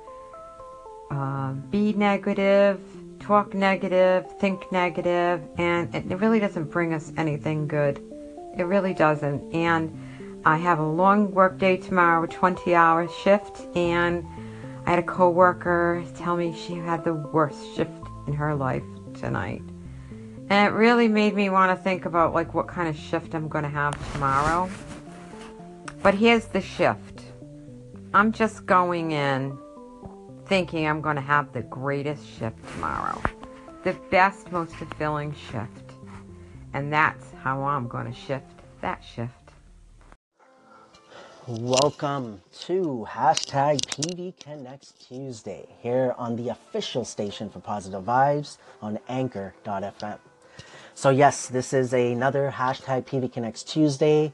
uh, 1.11 1.53
be 1.53 1.93
negative, 1.93 2.81
talk 3.21 3.53
negative, 3.53 4.33
think 4.39 4.73
negative, 4.73 5.43
and 5.59 5.95
it 5.95 6.19
really 6.19 6.41
doesn't 6.41 6.71
bring 6.71 6.95
us 6.95 7.13
anything 7.19 7.69
good. 7.69 8.03
It 8.57 8.63
really 8.63 8.95
doesn't. 8.95 9.55
And 9.55 9.95
I 10.47 10.59
have 10.59 10.79
a 10.79 10.87
long 10.87 11.31
work 11.31 11.59
day 11.59 11.79
tomorrow, 11.79 12.23
a 12.25 12.29
20 12.29 12.75
hour 12.75 13.09
shift, 13.09 13.67
and 13.75 14.27
I 14.85 14.91
had 14.91 14.99
a 14.99 15.03
coworker 15.03 16.05
tell 16.15 16.37
me 16.37 16.55
she 16.55 16.75
had 16.75 17.03
the 17.03 17.15
worst 17.15 17.75
shift 17.75 17.91
in 18.27 18.35
her 18.35 18.55
life 18.55 18.85
tonight. 19.15 19.63
And 20.51 20.69
it 20.69 20.77
really 20.77 21.09
made 21.09 21.35
me 21.35 21.49
want 21.49 21.77
to 21.77 21.83
think 21.83 22.05
about 22.05 22.35
like 22.35 22.53
what 22.53 22.69
kind 22.69 22.89
of 22.89 22.97
shift 22.97 23.35
I'm 23.35 23.49
going 23.49 23.65
to 23.65 23.71
have 23.71 23.95
tomorrow. 24.13 24.69
But 26.03 26.13
here's 26.13 26.45
the 26.47 26.61
shift. 26.61 27.23
I'm 28.13 28.31
just 28.31 28.67
going 28.67 29.13
in 29.13 29.57
thinking 30.45 30.87
I'm 30.87 31.01
going 31.01 31.17
to 31.17 31.23
have 31.23 31.55
the 31.55 31.63
greatest 31.63 32.29
shift 32.39 32.59
tomorrow. 32.75 33.19
The 33.85 33.95
best, 34.11 34.53
most 34.53 34.75
fulfilling 34.77 35.35
shift. 35.35 35.93
And 36.75 36.93
that's 36.93 37.25
how 37.43 37.63
I'm 37.63 37.89
going 37.89 38.13
to 38.13 38.19
shift 38.19 38.61
that 38.83 39.03
shift. 39.03 39.44
Welcome 41.47 42.41
to 42.61 43.07
hashtag 43.07 43.83
PV 43.83 44.41
Connects 44.41 44.93
Tuesday 44.93 45.67
here 45.83 46.15
on 46.17 46.37
the 46.37 46.49
official 46.49 47.05
station 47.05 47.51
for 47.51 47.61
Positive 47.61 48.03
Vibes 48.03 48.57
on 48.81 48.99
Anchor.fm. 49.11 50.19
So 50.95 51.11
yes, 51.11 51.47
this 51.49 51.75
is 51.75 51.93
another 51.93 52.51
hashtag 52.57 53.05
PV 53.05 53.31
Connects 53.31 53.63
Tuesday. 53.63 54.33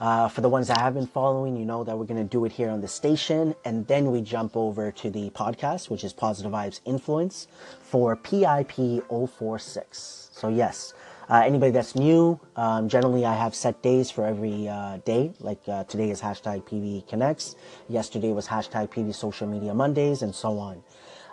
Uh, 0.00 0.26
for 0.26 0.40
the 0.40 0.48
ones 0.48 0.66
that 0.66 0.80
have 0.80 0.94
been 0.94 1.06
following, 1.06 1.56
you 1.56 1.64
know 1.64 1.84
that 1.84 1.96
we're 1.96 2.06
going 2.06 2.20
to 2.20 2.28
do 2.28 2.44
it 2.44 2.50
here 2.50 2.70
on 2.70 2.80
the 2.80 2.88
station, 2.88 3.54
and 3.64 3.86
then 3.86 4.10
we 4.10 4.20
jump 4.20 4.56
over 4.56 4.90
to 4.90 5.10
the 5.10 5.30
podcast, 5.30 5.88
which 5.88 6.02
is 6.02 6.12
Positive 6.12 6.50
Vibes 6.50 6.80
Influence 6.84 7.46
for 7.80 8.16
PIP 8.16 9.04
046. 9.08 10.30
So 10.32 10.48
yes, 10.48 10.92
uh, 11.28 11.42
anybody 11.44 11.70
that's 11.70 11.94
new, 11.94 12.40
um, 12.56 12.88
generally 12.88 13.26
I 13.26 13.34
have 13.34 13.54
set 13.54 13.82
days 13.82 14.10
for 14.10 14.24
every 14.24 14.68
uh, 14.68 14.98
day. 15.04 15.32
Like 15.40 15.60
uh, 15.68 15.84
today 15.84 16.10
is 16.10 16.20
hashtag 16.22 16.64
PV 16.64 17.06
Connects. 17.06 17.54
Yesterday 17.88 18.32
was 18.32 18.46
hashtag 18.46 18.88
PV 18.90 19.14
Social 19.14 19.46
Media 19.46 19.74
Mondays, 19.74 20.22
and 20.22 20.34
so 20.34 20.58
on. 20.58 20.82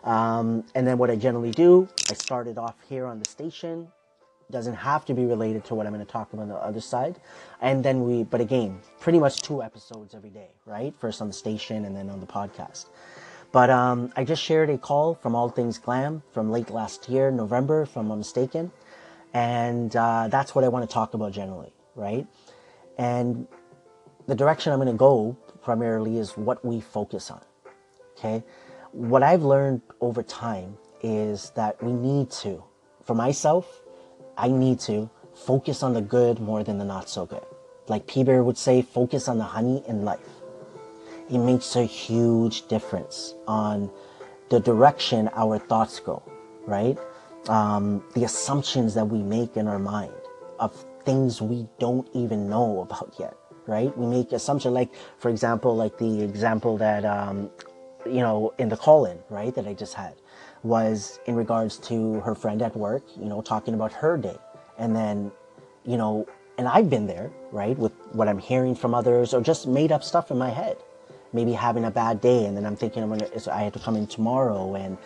Um, 0.04 0.66
and 0.76 0.86
then 0.86 0.98
what 0.98 1.10
I 1.10 1.16
generally 1.16 1.52
do, 1.52 1.88
I 2.10 2.14
started 2.14 2.58
off 2.58 2.76
here 2.88 3.06
on 3.06 3.20
the 3.20 3.30
station. 3.30 3.88
Doesn't 4.52 4.76
have 4.76 5.06
to 5.06 5.14
be 5.14 5.26
related 5.26 5.66
to 5.66 5.76
what 5.76 5.88
I'm 5.88 5.94
going 5.94 6.06
to 6.06 6.12
talk 6.12 6.32
about 6.34 6.44
on 6.44 6.50
the 6.50 6.56
other 6.56 6.82
side. 6.82 7.20
And 7.62 7.84
then 7.84 8.04
we, 8.04 8.24
but 8.24 8.42
again, 8.42 8.80
pretty 9.00 9.18
much 9.18 9.42
two 9.42 9.64
episodes 9.64 10.14
every 10.14 10.30
day, 10.30 10.50
right? 10.66 10.94
First 11.00 11.22
on 11.22 11.28
the 11.28 11.34
station 11.34 11.86
and 11.86 11.96
then 11.96 12.10
on 12.12 12.20
the 12.20 12.28
podcast. 12.28 12.86
But 13.52 13.70
um, 13.72 14.12
I 14.16 14.24
just 14.24 14.44
shared 14.44 14.70
a 14.70 14.78
call 14.78 15.16
from 15.16 15.34
All 15.34 15.50
Things 15.50 15.80
Glam 15.80 16.22
from 16.32 16.52
late 16.52 16.70
last 16.70 17.10
year, 17.10 17.32
November, 17.32 17.84
if 17.84 17.98
I'm 17.98 18.10
not 18.10 18.18
mistaken. 18.18 18.72
And 19.36 19.94
uh, 19.98 20.30
that's 20.30 20.56
what 20.56 20.64
I 20.64 20.70
want 20.70 20.90
to 20.90 20.94
talk 20.94 21.14
about 21.14 21.34
generally, 21.34 21.74
right? 21.94 22.26
And 22.98 23.48
the 24.28 24.34
direction 24.34 24.72
I'm 24.72 24.80
going 24.80 24.88
to 24.88 24.98
go 24.98 25.36
primarily 25.62 26.18
is 26.18 26.38
what 26.38 26.64
we 26.64 26.80
focus 26.80 27.30
on, 27.30 27.42
okay? 28.18 28.46
What 28.94 29.24
I've 29.24 29.44
learned 29.44 29.82
over 30.00 30.24
time 30.24 30.78
is 31.04 31.50
that 31.58 31.84
we 31.84 31.92
need 31.92 32.32
to, 32.32 32.64
for 33.04 33.14
myself, 33.14 33.82
I 34.38 34.48
need 34.48 34.80
to 34.82 35.10
focus 35.36 35.84
on 35.84 35.94
the 35.94 36.02
good 36.02 36.40
more 36.40 36.64
than 36.64 36.78
the 36.78 36.86
not 36.86 37.10
so 37.10 37.26
good. 37.26 37.44
Like 37.90 38.08
P 38.08 38.24
Bear 38.24 38.42
would 38.42 38.58
say, 38.58 38.82
focus 38.82 39.28
on 39.28 39.38
the 39.38 39.44
honey 39.44 39.84
in 39.86 40.06
life. 40.06 40.30
It 41.30 41.40
makes 41.40 41.76
a 41.76 41.84
huge 41.84 42.70
difference 42.70 43.36
on 43.50 43.92
the 44.50 44.62
direction 44.62 45.30
our 45.34 45.60
thoughts 45.60 46.00
go, 46.00 46.24
right? 46.66 46.98
Um, 47.50 48.04
the 48.14 48.24
assumptions 48.24 48.94
that 48.96 49.06
we 49.06 49.22
make 49.22 49.58
in 49.58 49.68
our 49.68 49.80
mind 49.80 50.14
of 50.60 50.86
things 51.06 51.42
we 51.42 51.68
don't 51.80 52.08
even 52.14 52.50
know 52.50 52.82
about 52.82 53.16
yet, 53.20 53.36
right? 53.68 53.96
We 53.98 54.08
make 54.08 54.32
assumption 54.32 54.74
like, 54.74 54.90
for 55.20 55.30
example, 55.30 55.76
like 55.76 55.98
the 55.98 56.22
example 56.24 56.78
that, 56.78 57.06
um, 57.06 57.50
you 58.06 58.22
know, 58.22 58.54
in 58.58 58.70
the 58.70 58.78
call-in, 58.78 59.20
right, 59.30 59.54
that 59.56 59.68
I 59.68 59.74
just 59.74 59.94
had 59.94 60.16
was 60.64 61.20
in 61.28 61.36
regards 61.36 61.78
to 61.78 62.20
her 62.22 62.34
friend 62.34 62.62
at 62.62 62.76
work, 62.76 63.04
you 63.18 63.26
know, 63.26 63.42
talking 63.42 63.74
about 63.76 63.94
her 63.94 64.18
day. 64.18 64.38
And 64.80 64.96
then, 64.96 65.32
you 65.86 65.98
know, 65.98 66.28
and 66.58 66.68
I've 66.68 66.90
been 66.90 67.06
there, 67.06 67.32
right, 67.52 67.78
with 67.78 67.92
what 68.14 68.28
I'm 68.28 68.40
hearing 68.40 68.76
from 68.76 68.96
others 68.96 69.34
or 69.34 69.42
just 69.42 69.68
made 69.68 69.92
up 69.92 70.04
stuff 70.04 70.32
in 70.32 70.38
my 70.38 70.50
head. 70.50 70.78
Maybe 71.34 71.52
having 71.52 71.84
a 71.86 71.92
bad 71.92 72.22
day 72.22 72.46
and 72.46 72.56
then 72.56 72.66
I'm 72.66 72.76
thinking 72.76 73.04
I'm 73.04 73.10
gonna, 73.10 73.40
so 73.40 73.52
I 73.52 73.64
have 73.64 73.74
to 73.74 73.80
come 73.80 73.96
in 73.96 74.08
tomorrow 74.08 74.76
and 74.76 74.98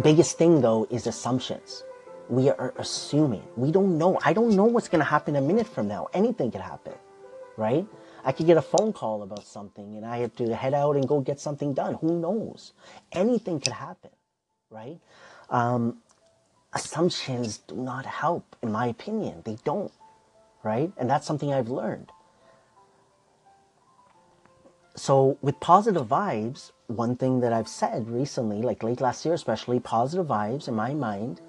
biggest 0.00 0.38
thing 0.38 0.60
though 0.60 0.86
is 0.90 1.06
assumptions. 1.06 1.84
We 2.28 2.48
are 2.50 2.72
assuming. 2.78 3.42
We 3.56 3.70
don't 3.70 3.98
know. 3.98 4.18
I 4.24 4.32
don't 4.32 4.56
know 4.56 4.64
what's 4.64 4.88
going 4.88 5.00
to 5.00 5.04
happen 5.10 5.36
a 5.36 5.40
minute 5.40 5.66
from 5.66 5.88
now. 5.88 6.08
Anything 6.14 6.50
could 6.50 6.60
happen, 6.60 6.94
right? 7.56 7.86
I 8.24 8.32
could 8.32 8.46
get 8.46 8.56
a 8.56 8.62
phone 8.62 8.92
call 8.92 9.22
about 9.22 9.44
something 9.44 9.96
and 9.96 10.06
I 10.06 10.18
have 10.18 10.34
to 10.36 10.54
head 10.54 10.74
out 10.74 10.96
and 10.96 11.06
go 11.06 11.20
get 11.20 11.40
something 11.40 11.74
done. 11.74 11.94
Who 11.94 12.20
knows? 12.20 12.72
Anything 13.10 13.60
could 13.60 13.72
happen, 13.72 14.10
right? 14.70 14.98
Um, 15.50 15.98
assumptions 16.72 17.58
do 17.58 17.74
not 17.76 18.06
help, 18.06 18.56
in 18.62 18.72
my 18.72 18.86
opinion. 18.86 19.42
They 19.44 19.58
don't, 19.64 19.92
right? 20.62 20.92
And 20.96 21.10
that's 21.10 21.26
something 21.26 21.52
I've 21.52 21.68
learned. 21.68 22.10
So 25.02 25.36
with 25.42 25.58
positive 25.58 26.06
vibes, 26.06 26.70
one 26.86 27.16
thing 27.16 27.40
that 27.40 27.52
I've 27.52 27.66
said 27.66 28.08
recently, 28.08 28.62
like 28.62 28.84
late 28.84 29.00
last 29.00 29.24
year 29.24 29.34
especially, 29.34 29.80
positive 29.80 30.28
vibes 30.28 30.68
in 30.68 30.76
my 30.76 30.94
mind 30.94 31.40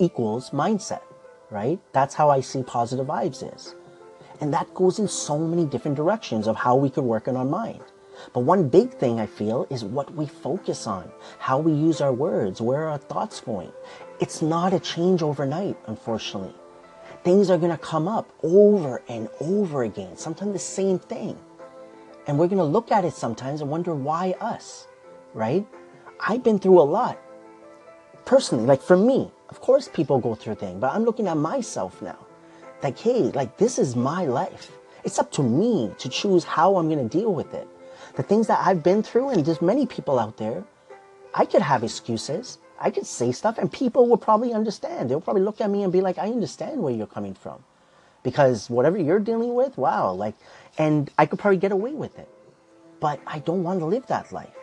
equals 0.00 0.50
mindset, 0.50 1.02
right? 1.48 1.78
That's 1.92 2.16
how 2.16 2.28
I 2.28 2.40
see 2.40 2.64
positive 2.64 3.06
vibes 3.06 3.54
is. 3.54 3.76
And 4.40 4.52
that 4.52 4.74
goes 4.74 4.98
in 4.98 5.06
so 5.06 5.38
many 5.38 5.64
different 5.64 5.96
directions 5.96 6.48
of 6.48 6.56
how 6.56 6.74
we 6.74 6.90
could 6.90 7.04
work 7.04 7.28
on 7.28 7.36
our 7.36 7.44
mind. 7.44 7.84
But 8.34 8.40
one 8.40 8.68
big 8.68 8.92
thing 8.94 9.20
I 9.20 9.26
feel 9.26 9.64
is 9.70 9.84
what 9.84 10.12
we 10.16 10.26
focus 10.26 10.88
on, 10.88 11.08
how 11.38 11.60
we 11.60 11.70
use 11.70 12.00
our 12.00 12.12
words, 12.12 12.60
where 12.60 12.88
our 12.88 12.98
thoughts 12.98 13.38
going. 13.38 13.70
It's 14.18 14.42
not 14.42 14.74
a 14.74 14.80
change 14.80 15.22
overnight, 15.22 15.76
unfortunately. 15.86 16.56
Things 17.22 17.48
are 17.48 17.58
going 17.58 17.70
to 17.70 17.78
come 17.78 18.08
up 18.08 18.28
over 18.42 19.02
and 19.08 19.28
over 19.40 19.84
again, 19.84 20.16
sometimes 20.16 20.52
the 20.52 20.58
same 20.58 20.98
thing. 20.98 21.38
And 22.26 22.38
we're 22.38 22.46
going 22.46 22.58
to 22.58 22.64
look 22.64 22.92
at 22.92 23.04
it 23.04 23.14
sometimes 23.14 23.60
and 23.60 23.70
wonder 23.70 23.94
why 23.94 24.34
us, 24.40 24.86
right? 25.34 25.66
I've 26.20 26.44
been 26.44 26.58
through 26.58 26.80
a 26.80 26.82
lot. 26.82 27.18
Personally, 28.24 28.64
like 28.64 28.80
for 28.80 28.96
me, 28.96 29.30
of 29.48 29.60
course 29.60 29.88
people 29.92 30.20
go 30.20 30.34
through 30.34 30.54
things, 30.54 30.80
but 30.80 30.92
I'm 30.92 31.04
looking 31.04 31.26
at 31.26 31.36
myself 31.36 32.00
now. 32.00 32.18
Like, 32.82 32.98
hey, 32.98 33.32
like 33.32 33.56
this 33.56 33.78
is 33.78 33.96
my 33.96 34.24
life. 34.24 34.70
It's 35.04 35.18
up 35.18 35.32
to 35.32 35.42
me 35.42 35.90
to 35.98 36.08
choose 36.08 36.44
how 36.44 36.76
I'm 36.76 36.88
going 36.88 37.08
to 37.08 37.18
deal 37.18 37.34
with 37.34 37.54
it. 37.54 37.66
The 38.14 38.22
things 38.22 38.46
that 38.46 38.64
I've 38.64 38.82
been 38.82 39.02
through, 39.02 39.30
and 39.30 39.44
there's 39.44 39.62
many 39.62 39.86
people 39.86 40.18
out 40.18 40.36
there, 40.36 40.62
I 41.34 41.44
could 41.44 41.62
have 41.62 41.82
excuses. 41.82 42.58
I 42.78 42.90
could 42.90 43.06
say 43.06 43.32
stuff, 43.32 43.58
and 43.58 43.72
people 43.72 44.08
will 44.08 44.16
probably 44.16 44.52
understand. 44.52 45.08
They'll 45.08 45.20
probably 45.20 45.42
look 45.42 45.60
at 45.60 45.70
me 45.70 45.82
and 45.82 45.92
be 45.92 46.00
like, 46.00 46.18
I 46.18 46.26
understand 46.26 46.82
where 46.82 46.92
you're 46.92 47.06
coming 47.06 47.34
from. 47.34 47.64
Because 48.22 48.70
whatever 48.70 48.98
you're 48.98 49.18
dealing 49.18 49.54
with, 49.54 49.76
wow, 49.76 50.12
like 50.12 50.34
and 50.78 51.10
I 51.18 51.26
could 51.26 51.38
probably 51.38 51.58
get 51.58 51.72
away 51.72 51.92
with 51.92 52.18
it. 52.18 52.28
But 53.00 53.20
I 53.26 53.40
don't 53.40 53.62
want 53.62 53.80
to 53.80 53.86
live 53.86 54.06
that 54.06 54.32
life. 54.32 54.54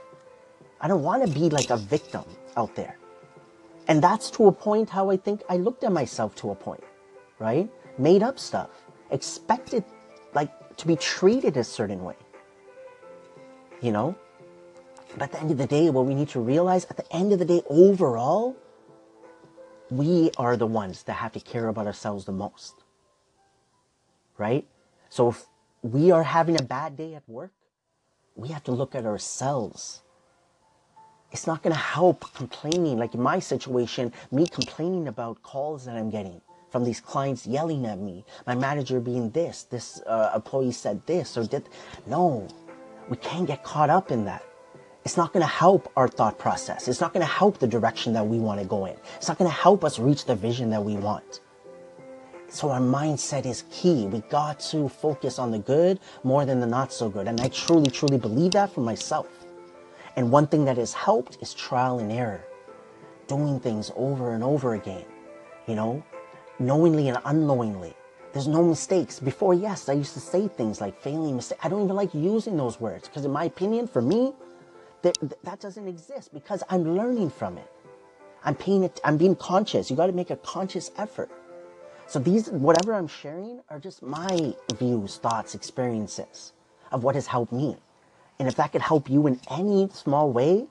I 0.82 0.88
don't 0.88 1.04
want 1.04 1.26
to 1.26 1.34
be 1.34 1.50
like 1.50 1.70
a 1.70 1.78
victim 1.78 2.24
out 2.56 2.76
there. 2.76 2.98
And 3.88 4.02
that's 4.02 4.30
to 4.32 4.48
a 4.48 4.52
point 4.52 4.90
how 4.90 5.10
I 5.10 5.18
think 5.18 5.42
I 5.50 5.58
looked 5.58 5.84
at 5.84 5.92
myself 5.92 6.36
to 6.36 6.52
a 6.52 6.56
point, 6.56 6.84
right? 7.40 7.70
Made 7.98 8.24
up 8.24 8.40
stuff, 8.40 8.70
expected 9.12 9.84
like 10.34 10.78
to 10.78 10.88
be 10.88 10.96
treated 10.96 11.58
a 11.58 11.64
certain 11.64 12.04
way. 12.04 12.16
You 13.82 13.92
know? 13.92 14.16
But 15.14 15.24
at 15.24 15.32
the 15.32 15.40
end 15.40 15.52
of 15.52 15.58
the 15.58 15.68
day, 15.68 15.90
what 15.90 16.06
we 16.06 16.14
need 16.14 16.30
to 16.30 16.40
realize 16.40 16.86
at 16.86 16.98
the 16.98 17.16
end 17.16 17.34
of 17.34 17.40
the 17.40 17.46
day, 17.46 17.62
overall, 17.68 18.56
we 19.90 20.30
are 20.38 20.56
the 20.56 20.68
ones 20.68 21.04
that 21.04 21.14
have 21.14 21.34
to 21.34 21.40
care 21.40 21.68
about 21.68 21.88
ourselves 21.88 22.26
the 22.26 22.32
most. 22.32 22.84
Right? 24.40 24.68
So 25.10 25.30
if 25.30 25.46
we 25.84 26.12
are 26.12 26.24
having 26.24 26.60
a 26.60 26.64
bad 26.64 26.98
day 26.98 27.16
at 27.16 27.30
work, 27.30 27.52
we 28.36 28.50
have 28.50 28.64
to 28.66 28.72
look 28.72 28.96
at 28.96 29.06
ourselves. 29.06 30.02
it's 31.32 31.48
not 31.48 31.64
going 31.64 31.74
to 31.74 31.80
help 31.80 32.34
complaining. 32.34 32.98
Like 32.98 33.14
in 33.16 33.22
my 33.22 33.40
situation, 33.40 34.14
me 34.32 34.48
complaining 34.48 35.08
about 35.08 35.44
calls 35.44 35.86
that 35.86 35.96
I'm 35.96 36.10
getting 36.10 36.42
from 36.72 36.84
these 36.86 37.02
clients 37.02 37.48
yelling 37.48 37.86
at 37.86 38.00
me, 38.00 38.26
my 38.48 38.56
manager 38.56 39.00
being 39.00 39.32
this, 39.32 39.64
this 39.64 40.02
uh, 40.08 40.32
employee 40.36 40.72
said 40.72 41.06
this 41.08 41.38
or 41.38 41.46
did. 41.46 41.70
No, 42.08 42.48
we 43.10 43.18
can't 43.18 43.48
get 43.48 43.64
caught 43.64 43.90
up 43.92 44.12
in 44.12 44.26
that. 44.26 44.44
It's 45.06 45.18
not 45.18 45.34
going 45.34 45.42
to 45.42 45.48
help 45.52 45.92
our 45.98 46.08
thought 46.08 46.38
process. 46.40 46.88
It's 46.88 47.02
not 47.02 47.14
going 47.14 47.26
to 47.26 47.34
help 47.34 47.60
the 47.60 47.68
direction 47.68 48.14
that 48.14 48.28
we 48.28 48.40
want 48.40 48.62
to 48.62 48.68
go 48.68 48.86
in. 48.86 48.96
It's 49.18 49.28
not 49.28 49.38
going 49.38 49.52
to 49.52 49.58
help 49.58 49.84
us 49.84 50.00
reach 50.00 50.26
the 50.26 50.36
vision 50.36 50.72
that 50.72 50.84
we 50.84 50.96
want. 50.96 51.42
So 52.52 52.72
our 52.72 52.80
mindset 52.80 53.46
is 53.46 53.64
key. 53.72 54.08
We 54.08 54.22
got 54.30 54.60
to 54.72 54.90
focus 54.90 55.38
on 55.38 55.52
the 55.52 55.60
good 55.60 56.00
more 56.24 56.46
than 56.46 56.60
the 56.60 56.66
not 56.66 56.92
so 56.92 57.08
good. 57.08 57.28
And 57.28 57.40
I 57.40 57.48
truly, 57.50 57.92
truly 57.92 58.18
believe 58.18 58.54
that 58.54 58.74
for 58.74 58.82
myself. 58.82 59.28
And 60.16 60.32
one 60.32 60.48
thing 60.48 60.66
that 60.66 60.78
has 60.78 60.92
helped 60.92 61.38
is 61.42 61.54
trial 61.54 62.00
and 62.00 62.12
error. 62.12 62.44
Doing 63.28 63.60
things 63.60 63.92
over 63.96 64.34
and 64.34 64.44
over 64.44 64.74
again. 64.74 65.06
You 65.68 65.76
know, 65.76 66.04
knowingly 66.58 67.08
and 67.10 67.20
unknowingly. 67.26 67.94
There's 68.34 68.48
no 68.48 68.64
mistakes. 68.64 69.20
Before, 69.20 69.54
yes, 69.54 69.88
I 69.88 69.94
used 69.94 70.14
to 70.16 70.20
say 70.20 70.48
things 70.48 70.82
like 70.82 71.00
failing 71.00 71.36
mistake. 71.36 71.60
I 71.64 71.70
don't 71.70 71.84
even 71.84 71.96
like 71.96 72.14
using 72.16 72.58
those 72.58 72.80
words 72.80 73.08
because, 73.08 73.26
in 73.26 73.32
my 73.32 73.46
opinion, 73.46 73.88
for 73.88 74.02
me, 74.02 74.34
that, 75.04 75.18
that 75.44 75.60
doesn't 75.60 75.88
exist 75.88 76.34
because 76.34 76.64
I'm 76.70 76.96
learning 76.96 77.30
from 77.30 77.60
it. 77.60 77.72
I'm 78.44 78.56
paying 78.56 78.84
it. 78.84 79.00
I'm 79.04 79.18
being 79.18 79.36
conscious. 79.36 79.92
You 79.92 79.96
got 79.96 80.08
to 80.08 80.14
make 80.14 80.32
a 80.32 80.36
conscious 80.38 80.90
effort. 80.98 81.30
So 82.10 82.20
these, 82.20 82.50
whatever 82.50 82.94
I'm 82.94 83.08
sharing, 83.08 83.62
are 83.70 83.80
just 83.80 84.02
my 84.02 84.54
views, 84.76 85.18
thoughts, 85.18 85.54
experiences 85.54 86.54
of 86.92 87.04
what 87.04 87.16
has 87.16 87.28
helped 87.28 87.54
me. 87.54 87.78
And 88.40 88.48
if 88.48 88.56
that 88.56 88.72
could 88.72 88.82
help 88.82 89.10
you 89.10 89.28
in 89.28 89.40
any 89.52 89.90
small 89.94 90.32
way, 90.32 90.68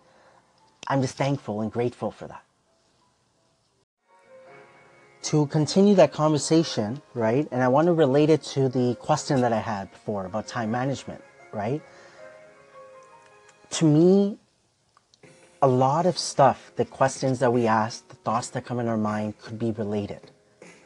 I'm 0.88 1.00
just 1.00 1.16
thankful 1.16 1.60
and 1.60 1.70
grateful 1.70 2.10
for 2.10 2.26
that 2.26 2.42
to 5.28 5.46
continue 5.46 5.94
that 5.94 6.12
conversation, 6.12 7.02
right? 7.14 7.46
And 7.50 7.62
I 7.62 7.68
want 7.68 7.86
to 7.86 7.92
relate 7.92 8.30
it 8.30 8.42
to 8.54 8.68
the 8.68 8.94
question 8.94 9.40
that 9.42 9.52
I 9.52 9.58
had 9.58 9.90
before 9.90 10.24
about 10.24 10.46
time 10.46 10.70
management, 10.70 11.22
right? 11.52 11.82
To 13.70 13.84
me, 13.84 14.38
a 15.60 15.68
lot 15.68 16.06
of 16.06 16.16
stuff, 16.16 16.72
the 16.76 16.84
questions 16.84 17.40
that 17.40 17.52
we 17.52 17.66
ask, 17.66 18.08
the 18.08 18.16
thoughts 18.16 18.48
that 18.50 18.64
come 18.64 18.78
in 18.78 18.88
our 18.88 18.96
mind 18.96 19.38
could 19.38 19.58
be 19.58 19.72
related, 19.72 20.30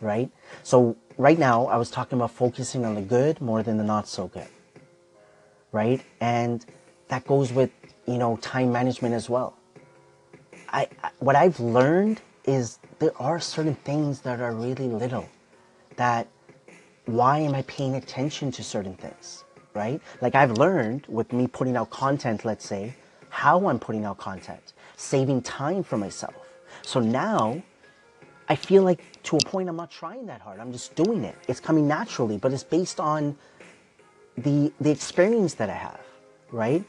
right? 0.03 0.31
So 0.63 0.97
right 1.17 1.39
now, 1.39 1.67
I 1.67 1.77
was 1.77 1.91
talking 1.91 2.19
about 2.19 2.33
focusing 2.33 2.85
on 2.85 2.95
the 2.95 3.03
good 3.03 3.41
more 3.41 3.63
than 3.63 3.79
the 3.79 3.85
not 3.85 4.09
so 4.09 4.27
good, 4.29 4.49
right? 5.71 6.03
And 6.21 6.65
that 7.09 7.27
goes 7.27 7.53
with, 7.53 7.71
you 8.07 8.19
know, 8.19 8.37
time 8.39 8.73
management 8.73 9.15
as 9.15 9.31
well. 9.31 9.57
I, 10.69 10.89
I 11.03 11.11
what 11.21 11.37
I've 11.37 11.61
learned 11.61 12.21
is 12.45 12.79
there 12.99 13.17
are 13.21 13.39
certain 13.39 13.77
things 13.77 14.23
that 14.23 14.41
are 14.41 14.53
really 14.53 14.89
little 14.89 15.29
that 15.97 16.27
why 17.07 17.39
am 17.39 17.55
I 17.55 17.63
paying 17.63 17.95
attention 17.95 18.51
to 18.53 18.63
certain 18.63 18.95
things, 18.95 19.45
right? 19.75 20.01
Like 20.21 20.35
I've 20.35 20.53
learned 20.53 21.07
with 21.09 21.33
me 21.33 21.47
putting 21.47 21.77
out 21.77 21.91
content, 21.91 22.45
let's 22.45 22.67
say, 22.67 22.95
how 23.29 23.69
I'm 23.69 23.79
putting 23.79 24.05
out 24.05 24.19
content, 24.19 24.73
saving 24.97 25.43
time 25.43 25.83
for 25.83 25.97
myself. 25.97 26.35
So 26.83 27.01
now 27.01 27.63
I 28.49 28.57
feel 28.57 28.83
like 28.83 29.03
to 29.25 29.37
a 29.37 29.41
point 29.41 29.69
I'm 29.69 29.77
not 29.77 29.91
trying 29.91 30.27
that 30.27 30.41
hard. 30.41 30.61
I'm 30.61 30.73
just 30.73 30.95
doing 30.95 31.25
it. 31.25 31.37
It's 31.49 31.61
coming 31.61 31.87
naturally, 31.87 32.39
but 32.39 32.53
it's 32.53 32.65
based 32.65 33.01
on 33.01 33.37
the 34.37 34.73
the 34.81 34.91
experience 34.91 35.55
that 35.55 35.71
I 35.71 35.75
have, 35.75 36.01
right? 36.51 36.85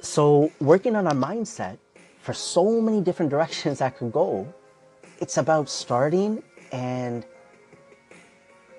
So 0.00 0.50
working 0.60 0.96
on 0.96 1.06
our 1.06 1.14
mindset 1.14 1.78
for 2.20 2.32
so 2.32 2.80
many 2.80 3.00
different 3.00 3.30
directions 3.30 3.78
that 3.78 3.96
could 3.96 4.12
go. 4.12 4.52
It's 5.20 5.36
about 5.36 5.68
starting 5.68 6.42
and 6.72 7.24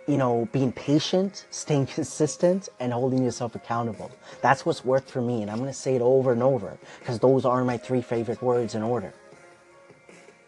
you 0.07 0.17
know, 0.17 0.47
being 0.51 0.71
patient, 0.71 1.45
staying 1.49 1.85
consistent, 1.97 2.69
and 2.79 2.91
holding 2.91 3.23
yourself 3.23 3.55
accountable. 3.55 4.11
That's 4.41 4.65
what's 4.65 4.83
worked 4.83 5.09
for 5.09 5.21
me, 5.21 5.41
and 5.41 5.49
I'm 5.49 5.57
going 5.57 5.69
to 5.69 5.73
say 5.73 5.95
it 5.95 6.01
over 6.01 6.31
and 6.31 6.43
over 6.43 6.77
because 6.99 7.19
those 7.19 7.45
are 7.45 7.63
my 7.63 7.77
three 7.77 8.01
favorite 8.01 8.41
words 8.41 8.75
in 8.75 8.83
order. 8.83 9.13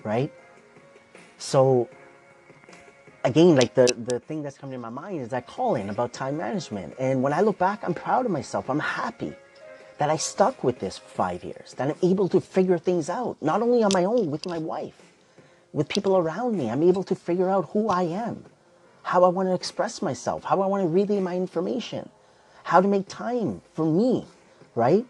Right? 0.04 0.32
So, 1.38 1.89
again, 3.25 3.55
like 3.57 3.75
the, 3.75 3.95
the 4.07 4.19
thing 4.21 4.43
that's 4.43 4.57
coming 4.57 4.75
to 4.75 4.79
my 4.79 4.89
mind 4.89 5.21
is 5.21 5.29
that 5.29 5.47
calling 5.47 5.89
about 5.89 6.13
time 6.13 6.38
management. 6.38 6.95
And 6.99 7.23
when 7.23 7.33
I 7.33 7.41
look 7.41 7.59
back, 7.59 7.83
I'm 7.83 7.95
proud 7.95 8.25
of 8.25 8.31
myself. 8.31 8.69
I'm 8.69 8.79
happy 8.79 9.33
that 9.99 10.09
I 10.09 10.17
stuck 10.17 10.63
with 10.63 10.79
this 10.79 10.97
five 10.99 11.43
years, 11.43 11.73
that 11.75 11.89
I'm 11.89 11.97
able 12.03 12.29
to 12.29 12.41
figure 12.41 12.79
things 12.79 13.09
out, 13.09 13.38
not 13.41 13.61
only 13.63 13.83
on 13.83 13.93
my 13.93 14.05
own, 14.05 14.31
with 14.31 14.45
my 14.47 14.59
wife, 14.59 15.01
with 15.73 15.89
people 15.89 16.17
around 16.17 16.57
me. 16.57 16.69
I'm 16.69 16.83
able 16.83 17.03
to 17.05 17.15
figure 17.15 17.49
out 17.49 17.69
who 17.71 17.89
I 17.89 18.03
am, 18.03 18.45
how 19.03 19.23
I 19.25 19.29
want 19.29 19.49
to 19.49 19.55
express 19.55 20.01
myself, 20.01 20.45
how 20.45 20.61
I 20.61 20.67
want 20.67 20.83
to 20.83 20.89
relay 20.89 21.21
my 21.21 21.35
information, 21.38 22.09
how 22.63 22.81
to 22.81 22.88
make 22.88 23.07
time 23.09 23.61
for 23.73 23.85
me, 23.85 24.25
right? 24.75 25.05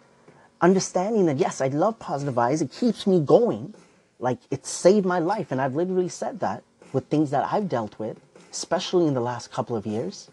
Understanding 0.62 1.28
that, 1.28 1.38
yes, 1.38 1.62
I 1.62 1.70
love 1.70 2.00
positive 2.00 2.38
Eyes. 2.38 2.62
It 2.62 2.72
keeps 2.72 3.08
me 3.08 3.20
going. 3.22 3.76
Like 4.20 4.40
it 4.52 4.66
saved 4.66 5.06
my 5.06 5.20
life. 5.20 5.52
And 5.52 5.62
I've 5.62 5.76
literally 5.76 6.10
said 6.10 6.40
that 6.42 6.64
with 6.96 7.06
things 7.08 7.30
that 7.32 7.46
I've 7.52 7.68
dealt 7.68 8.00
with, 8.00 8.18
especially 8.52 9.06
in 9.06 9.14
the 9.14 9.22
last 9.22 9.52
couple 9.52 9.76
of 9.76 9.86
years. 9.86 10.32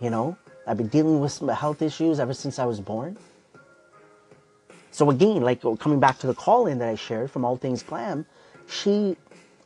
You 0.00 0.08
know, 0.08 0.38
I've 0.66 0.78
been 0.78 0.88
dealing 0.88 1.20
with 1.20 1.32
some 1.32 1.48
health 1.48 1.82
issues 1.82 2.18
ever 2.18 2.32
since 2.32 2.58
I 2.58 2.64
was 2.64 2.80
born. 2.80 3.18
So 4.90 5.10
again, 5.10 5.42
like 5.42 5.62
oh, 5.64 5.76
coming 5.76 6.00
back 6.00 6.18
to 6.20 6.26
the 6.26 6.34
call 6.34 6.66
in 6.66 6.78
that 6.78 6.88
I 6.88 6.94
shared 6.94 7.30
from 7.30 7.44
All 7.44 7.58
Things 7.58 7.82
Glam, 7.82 8.24
she 8.66 9.18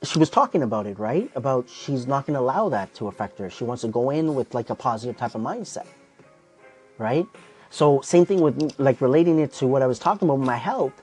she 0.02 0.18
was 0.18 0.28
talking 0.28 0.62
about 0.62 0.86
it, 0.86 0.98
right? 0.98 1.30
About 1.36 1.70
she's 1.70 2.08
not 2.08 2.26
going 2.26 2.34
to 2.34 2.40
allow 2.40 2.68
that 2.68 2.92
to 2.96 3.06
affect 3.06 3.38
her. 3.38 3.48
She 3.48 3.62
wants 3.62 3.82
to 3.82 3.88
go 3.88 4.10
in 4.10 4.34
with 4.34 4.52
like 4.52 4.70
a 4.70 4.74
positive 4.74 5.16
type 5.16 5.36
of 5.36 5.40
mindset, 5.40 5.86
right? 6.98 7.24
So 7.70 8.00
same 8.00 8.26
thing 8.26 8.40
with 8.40 8.74
like 8.78 9.00
relating 9.00 9.38
it 9.38 9.52
to 9.54 9.66
what 9.68 9.80
I 9.80 9.86
was 9.86 10.00
talking 10.00 10.26
about 10.26 10.40
with 10.40 10.48
my 10.48 10.56
health. 10.56 11.00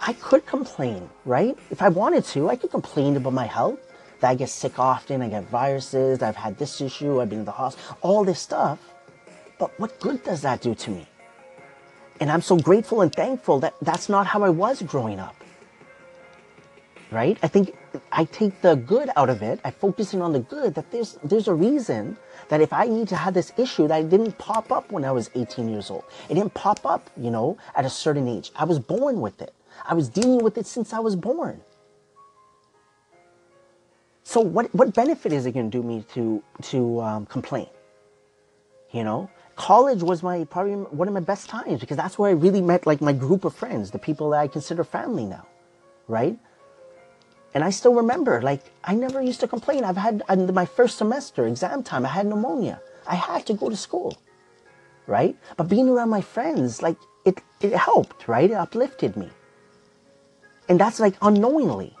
I 0.00 0.12
could 0.14 0.44
complain, 0.44 1.08
right? 1.24 1.56
If 1.70 1.80
I 1.80 1.88
wanted 1.88 2.24
to, 2.34 2.50
I 2.50 2.56
could 2.56 2.72
complain 2.72 3.16
about 3.16 3.32
my 3.32 3.46
health. 3.46 3.78
That 4.22 4.30
I 4.30 4.34
get 4.36 4.50
sick 4.50 4.78
often, 4.78 5.20
I 5.20 5.28
get 5.28 5.48
viruses, 5.50 6.22
I've 6.22 6.36
had 6.36 6.56
this 6.56 6.80
issue, 6.80 7.20
I've 7.20 7.28
been 7.28 7.40
in 7.40 7.44
the 7.44 7.50
hospital, 7.50 7.98
all 8.02 8.22
this 8.22 8.38
stuff. 8.38 8.78
But 9.58 9.78
what 9.80 9.98
good 9.98 10.22
does 10.22 10.42
that 10.42 10.60
do 10.60 10.76
to 10.76 10.90
me? 10.92 11.08
And 12.20 12.30
I'm 12.30 12.40
so 12.40 12.56
grateful 12.56 13.00
and 13.00 13.12
thankful 13.12 13.58
that 13.60 13.74
that's 13.82 14.08
not 14.08 14.28
how 14.28 14.44
I 14.44 14.48
was 14.48 14.80
growing 14.82 15.18
up. 15.18 15.34
Right? 17.10 17.36
I 17.42 17.48
think 17.48 17.76
I 18.12 18.24
take 18.26 18.62
the 18.62 18.76
good 18.76 19.10
out 19.16 19.28
of 19.28 19.42
it. 19.42 19.58
I 19.64 19.72
focus 19.72 20.14
in 20.14 20.22
on 20.22 20.32
the 20.32 20.38
good 20.38 20.76
that 20.76 20.92
there's 20.92 21.18
there's 21.24 21.48
a 21.48 21.54
reason 21.54 22.16
that 22.48 22.60
if 22.60 22.72
I 22.72 22.86
need 22.86 23.08
to 23.08 23.16
have 23.16 23.34
this 23.34 23.52
issue 23.58 23.88
that 23.88 24.08
didn't 24.08 24.38
pop 24.38 24.70
up 24.70 24.92
when 24.92 25.04
I 25.04 25.10
was 25.10 25.30
18 25.34 25.68
years 25.68 25.90
old. 25.90 26.04
It 26.30 26.34
didn't 26.34 26.54
pop 26.54 26.86
up, 26.86 27.10
you 27.16 27.32
know, 27.32 27.58
at 27.74 27.84
a 27.84 27.90
certain 27.90 28.28
age. 28.28 28.52
I 28.54 28.64
was 28.64 28.78
born 28.78 29.20
with 29.20 29.42
it. 29.42 29.52
I 29.84 29.94
was 29.94 30.08
dealing 30.08 30.44
with 30.44 30.56
it 30.58 30.66
since 30.66 30.92
I 30.92 31.00
was 31.00 31.16
born. 31.16 31.60
So 34.24 34.40
what 34.40 34.74
what 34.74 34.94
benefit 34.94 35.32
is 35.32 35.46
it 35.46 35.52
going 35.52 35.70
to 35.70 35.78
do 35.78 35.82
me 35.82 36.04
to 36.14 36.42
to 36.70 37.00
um, 37.00 37.26
complain? 37.26 37.68
You 38.92 39.04
know, 39.04 39.30
college 39.56 40.02
was 40.02 40.22
my 40.22 40.44
probably 40.44 40.74
one 40.74 41.08
of 41.08 41.14
my 41.14 41.20
best 41.20 41.48
times 41.48 41.80
because 41.80 41.96
that's 41.96 42.18
where 42.18 42.30
I 42.30 42.34
really 42.34 42.60
met 42.60 42.86
like 42.86 43.00
my 43.00 43.12
group 43.12 43.44
of 43.44 43.54
friends, 43.54 43.90
the 43.90 43.98
people 43.98 44.30
that 44.30 44.40
I 44.40 44.48
consider 44.48 44.84
family 44.84 45.24
now, 45.24 45.46
right? 46.08 46.38
And 47.54 47.62
I 47.62 47.70
still 47.70 47.94
remember, 47.94 48.40
like, 48.40 48.62
I 48.82 48.94
never 48.94 49.20
used 49.20 49.40
to 49.40 49.48
complain. 49.48 49.84
I've 49.84 49.98
had 49.98 50.22
in 50.28 50.52
my 50.54 50.64
first 50.64 50.96
semester, 50.96 51.46
exam 51.46 51.82
time, 51.82 52.06
I 52.06 52.08
had 52.08 52.26
pneumonia. 52.26 52.80
I 53.06 53.14
had 53.14 53.44
to 53.46 53.54
go 53.54 53.68
to 53.68 53.76
school, 53.76 54.16
right? 55.06 55.36
But 55.58 55.68
being 55.68 55.88
around 55.88 56.08
my 56.08 56.22
friends, 56.22 56.80
like, 56.80 56.96
it, 57.26 57.42
it 57.60 57.74
helped, 57.74 58.26
right? 58.26 58.50
It 58.50 58.54
uplifted 58.54 59.16
me. 59.16 59.28
And 60.68 60.80
that's 60.80 60.98
like 60.98 61.14
unknowingly. 61.20 61.94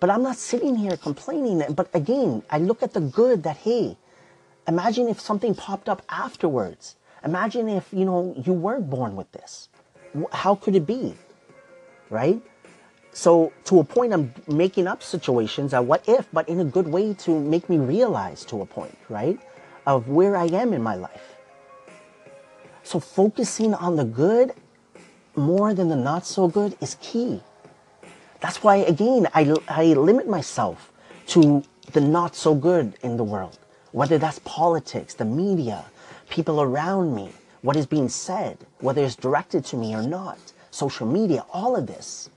But 0.00 0.10
I'm 0.10 0.22
not 0.22 0.36
sitting 0.36 0.76
here 0.76 0.96
complaining. 0.96 1.62
But 1.74 1.88
again, 1.94 2.42
I 2.50 2.58
look 2.58 2.82
at 2.82 2.92
the 2.92 3.00
good 3.00 3.42
that, 3.42 3.58
hey, 3.58 3.96
Imagine 4.68 5.08
if 5.08 5.18
something 5.18 5.54
popped 5.54 5.88
up 5.88 6.02
afterwards. 6.10 6.96
Imagine 7.24 7.70
if, 7.70 7.88
you 7.90 8.04
know, 8.04 8.34
you 8.44 8.52
weren't 8.52 8.90
born 8.90 9.16
with 9.16 9.32
this. 9.32 9.70
How 10.30 10.54
could 10.54 10.76
it 10.76 10.86
be? 10.86 11.14
Right? 12.10 12.42
So 13.12 13.50
to 13.64 13.80
a 13.80 13.84
point, 13.84 14.12
I'm 14.12 14.34
making 14.46 14.86
up 14.86 15.02
situations 15.02 15.72
of 15.72 15.86
what 15.86 16.06
if, 16.06 16.28
but 16.34 16.46
in 16.50 16.60
a 16.60 16.64
good 16.64 16.86
way 16.86 17.14
to 17.14 17.40
make 17.40 17.70
me 17.70 17.78
realize 17.78 18.44
to 18.46 18.60
a 18.60 18.66
point, 18.66 18.96
right? 19.08 19.40
Of 19.86 20.08
where 20.08 20.36
I 20.36 20.44
am 20.44 20.74
in 20.74 20.82
my 20.82 20.94
life. 20.94 21.36
So 22.82 23.00
focusing 23.00 23.72
on 23.72 23.96
the 23.96 24.04
good 24.04 24.52
more 25.34 25.72
than 25.72 25.88
the 25.88 25.96
not 25.96 26.26
so 26.26 26.46
good 26.46 26.76
is 26.82 26.98
key. 27.00 27.40
That's 28.40 28.62
why, 28.62 28.76
again, 28.76 29.28
I, 29.34 29.54
I 29.68 29.84
limit 29.94 30.28
myself 30.28 30.92
to 31.28 31.64
the 31.92 32.00
not 32.00 32.36
so 32.36 32.54
good 32.54 32.94
in 33.02 33.16
the 33.16 33.24
world 33.24 33.58
whether 33.92 34.18
that's 34.18 34.38
politics, 34.40 35.14
the 35.14 35.24
media, 35.24 35.84
people 36.28 36.60
around 36.60 37.14
me, 37.14 37.30
what 37.62 37.76
is 37.76 37.86
being 37.86 38.08
said, 38.08 38.58
whether 38.80 39.02
it's 39.02 39.16
directed 39.16 39.64
to 39.64 39.76
me 39.76 39.94
or 39.94 40.02
not. 40.02 40.38
social 40.70 41.06
media, 41.06 41.44
all 41.52 41.74
of 41.74 41.86
this. 41.86 42.30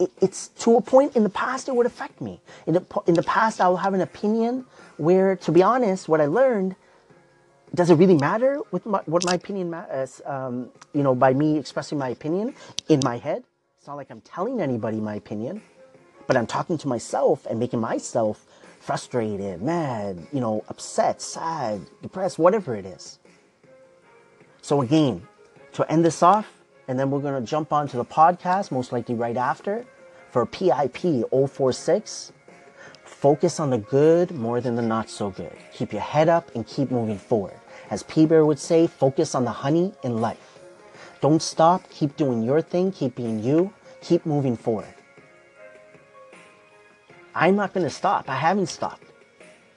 It, 0.00 0.10
it's 0.20 0.48
to 0.48 0.76
a 0.76 0.80
point 0.80 1.14
in 1.14 1.22
the 1.22 1.30
past 1.30 1.68
it 1.68 1.76
would 1.76 1.86
affect 1.86 2.20
me. 2.20 2.40
In 2.66 2.74
the, 2.74 2.84
in 3.06 3.14
the 3.14 3.22
past, 3.22 3.60
I 3.60 3.68
will 3.68 3.76
have 3.76 3.94
an 3.94 4.00
opinion 4.00 4.64
where, 4.96 5.36
to 5.36 5.52
be 5.52 5.62
honest, 5.62 6.08
what 6.08 6.20
I 6.20 6.26
learned 6.26 6.74
does 7.74 7.90
it 7.90 7.94
really 7.96 8.16
matter 8.16 8.60
with 8.70 8.86
my, 8.86 9.00
what 9.06 9.24
my 9.24 9.34
opinion 9.34 9.70
matters? 9.70 10.20
Um, 10.24 10.70
you 10.92 11.02
know, 11.02 11.14
by 11.14 11.32
me 11.34 11.58
expressing 11.58 11.98
my 11.98 12.08
opinion 12.08 12.54
in 12.88 13.00
my 13.04 13.18
head, 13.18 13.44
it's 13.84 13.88
not 13.88 13.98
like 13.98 14.10
I'm 14.10 14.22
telling 14.22 14.62
anybody 14.62 14.98
my 14.98 15.16
opinion, 15.16 15.60
but 16.26 16.38
I'm 16.38 16.46
talking 16.46 16.78
to 16.78 16.88
myself 16.88 17.44
and 17.44 17.60
making 17.60 17.80
myself 17.80 18.46
frustrated, 18.80 19.60
mad, 19.60 20.26
you 20.32 20.40
know, 20.40 20.64
upset, 20.70 21.20
sad, 21.20 21.82
depressed, 22.00 22.38
whatever 22.38 22.74
it 22.74 22.86
is. 22.86 23.18
So 24.62 24.80
again, 24.80 25.28
to 25.74 25.92
end 25.92 26.02
this 26.02 26.22
off, 26.22 26.50
and 26.88 26.98
then 26.98 27.10
we're 27.10 27.20
gonna 27.20 27.42
jump 27.42 27.74
onto 27.74 27.98
the 27.98 28.06
podcast, 28.06 28.70
most 28.70 28.90
likely 28.90 29.16
right 29.16 29.36
after, 29.36 29.84
for 30.30 30.46
PIP 30.46 31.28
046 31.30 32.32
Focus 33.04 33.60
on 33.60 33.68
the 33.68 33.76
good 33.76 34.30
more 34.30 34.62
than 34.62 34.76
the 34.76 34.82
not 34.82 35.10
so 35.10 35.28
good. 35.28 35.52
Keep 35.74 35.92
your 35.92 36.00
head 36.00 36.30
up 36.30 36.50
and 36.54 36.66
keep 36.66 36.90
moving 36.90 37.18
forward. 37.18 37.60
As 37.90 38.02
P 38.04 38.24
Bear 38.24 38.46
would 38.46 38.58
say, 38.58 38.86
focus 38.86 39.34
on 39.34 39.44
the 39.44 39.52
honey 39.52 39.92
in 40.02 40.22
life. 40.22 40.53
Don't 41.24 41.40
stop. 41.40 41.88
Keep 41.88 42.18
doing 42.18 42.42
your 42.42 42.60
thing. 42.60 42.92
Keep 42.92 43.14
being 43.14 43.42
you. 43.42 43.72
Keep 44.02 44.26
moving 44.26 44.58
forward. 44.58 44.94
I'm 47.34 47.56
not 47.56 47.72
going 47.72 47.84
to 47.84 47.90
stop. 47.90 48.28
I 48.28 48.34
haven't 48.34 48.66
stopped. 48.66 49.06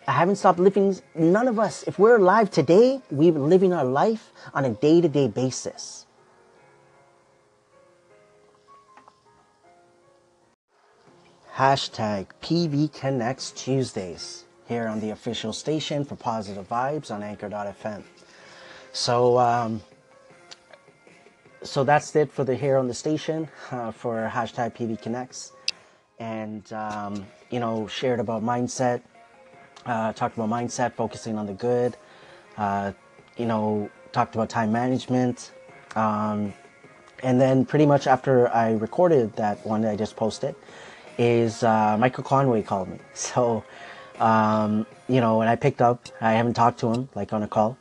I 0.10 0.12
haven't 0.12 0.36
stopped 0.36 0.60
living. 0.60 0.98
None 1.16 1.48
of 1.48 1.58
us, 1.58 1.84
if 1.84 1.98
we're 1.98 2.18
alive 2.18 2.52
today, 2.52 3.02
we're 3.10 3.32
living 3.32 3.72
our 3.72 3.86
life 3.86 4.34
on 4.54 4.66
a 4.66 4.72
day 4.72 5.00
to 5.00 5.08
day 5.08 5.30
basis. 5.30 6.06
Hashtag 11.56 12.28
PV 12.42 12.92
Connects 12.92 13.52
Tuesdays 13.52 14.44
here 14.68 14.90
on 14.90 15.00
the 15.00 15.12
official 15.12 15.54
station 15.54 16.04
for 16.04 16.18
Positive 16.18 16.68
Vibes 16.68 17.10
on 17.10 17.24
Anchor.fm. 17.24 18.04
So, 18.92 19.40
um, 19.40 19.82
so 21.68 21.84
that's 21.84 22.16
it 22.16 22.32
for 22.32 22.44
the 22.44 22.56
here 22.56 22.78
on 22.78 22.88
the 22.88 22.94
station 22.94 23.48
uh, 23.72 23.92
for 23.92 24.30
hashtag 24.34 24.76
PV 24.76 25.02
Connects, 25.02 25.52
and 26.18 26.72
um, 26.74 27.26
you 27.50 27.60
know 27.60 27.88
shared 27.88 28.20
about 28.20 28.44
mindset, 28.44 29.02
uh, 29.86 30.14
talked 30.14 30.38
about 30.38 30.50
mindset, 30.50 30.94
focusing 30.94 31.38
on 31.38 31.46
the 31.46 31.54
good, 31.54 31.98
uh, 32.58 32.94
you 33.36 33.46
know 33.46 33.90
talked 34.14 34.34
about 34.34 34.50
time 34.50 34.72
management, 34.72 35.52
um, 35.96 36.54
and 37.22 37.40
then 37.40 37.66
pretty 37.66 37.86
much 37.86 38.08
after 38.08 38.48
I 38.50 38.72
recorded 38.74 39.36
that 39.36 39.66
one 39.66 39.82
that 39.82 39.92
I 39.92 39.96
just 39.96 40.16
posted, 40.16 40.56
is 41.18 41.64
uh, 41.64 41.98
Michael 42.00 42.24
Conway 42.24 42.64
called 42.64 42.90
me. 42.90 43.00
So, 43.14 43.64
um, 44.20 44.86
you 45.10 45.22
know, 45.22 45.38
when 45.38 45.48
I 45.48 45.56
picked 45.56 45.82
up, 45.82 46.08
I 46.22 46.34
haven't 46.34 46.54
talked 46.54 46.80
to 46.80 46.92
him 46.94 47.10
like 47.14 47.34
on 47.34 47.44
a 47.44 47.48
call, 47.48 47.78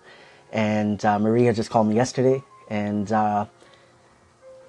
and 0.52 1.02
uh, 1.04 1.18
Maria 1.18 1.52
just 1.52 1.70
called 1.70 1.88
me 1.88 1.94
yesterday, 1.94 2.42
and 2.68 3.10
uh, 3.12 3.46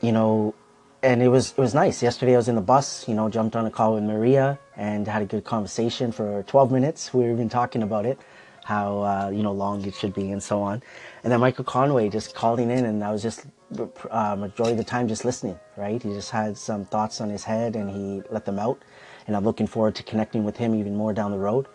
you 0.02 0.12
know, 0.12 0.56
and 1.04 1.22
it 1.22 1.30
was 1.30 1.52
it 1.52 1.58
was 1.58 1.74
nice. 1.74 2.04
Yesterday 2.04 2.34
I 2.34 2.38
was 2.38 2.50
in 2.50 2.56
the 2.56 2.62
bus, 2.62 3.08
you 3.08 3.16
know, 3.16 3.30
jumped 3.30 3.56
on 3.56 3.66
a 3.66 3.72
call 3.72 3.96
with 3.96 4.04
Maria 4.04 4.60
and 4.76 5.08
had 5.08 5.22
a 5.22 5.26
good 5.26 5.46
conversation 5.46 6.12
for 6.12 6.44
12 6.44 6.72
minutes. 6.72 7.14
We 7.14 7.24
were 7.24 7.32
even 7.32 7.50
talking 7.50 7.84
about 7.84 8.06
it, 8.06 8.20
how 8.66 9.02
uh, 9.04 9.30
you 9.34 9.44
know 9.44 9.52
long 9.54 9.86
it 9.86 9.96
should 9.96 10.14
be 10.14 10.32
and 10.32 10.42
so 10.44 10.62
on. 10.62 10.84
And 11.24 11.32
then 11.32 11.40
Michael 11.40 11.66
Conway 11.66 12.10
just 12.10 12.36
calling 12.36 12.72
in, 12.72 12.86
and 12.86 13.04
I 13.04 13.12
was 13.12 13.24
just 13.24 13.46
uh, 14.12 14.36
majority 14.36 14.74
of 14.74 14.78
the 14.78 14.84
time 14.84 15.08
just 15.08 15.26
listening, 15.26 15.60
right? 15.76 16.02
He 16.02 16.10
just 16.14 16.32
had 16.32 16.58
some 16.58 16.86
thoughts 16.86 17.22
on 17.22 17.30
his 17.30 17.44
head 17.44 17.76
and 17.76 17.90
he 17.90 18.24
let 18.32 18.46
them 18.46 18.60
out. 18.60 18.82
And 19.28 19.36
I'm 19.36 19.44
looking 19.44 19.68
forward 19.68 19.96
to 19.96 20.04
connecting 20.04 20.44
with 20.44 20.58
him 20.58 20.74
even 20.76 20.96
more 20.96 21.14
down 21.14 21.32
the 21.32 21.38
road. 21.38 21.68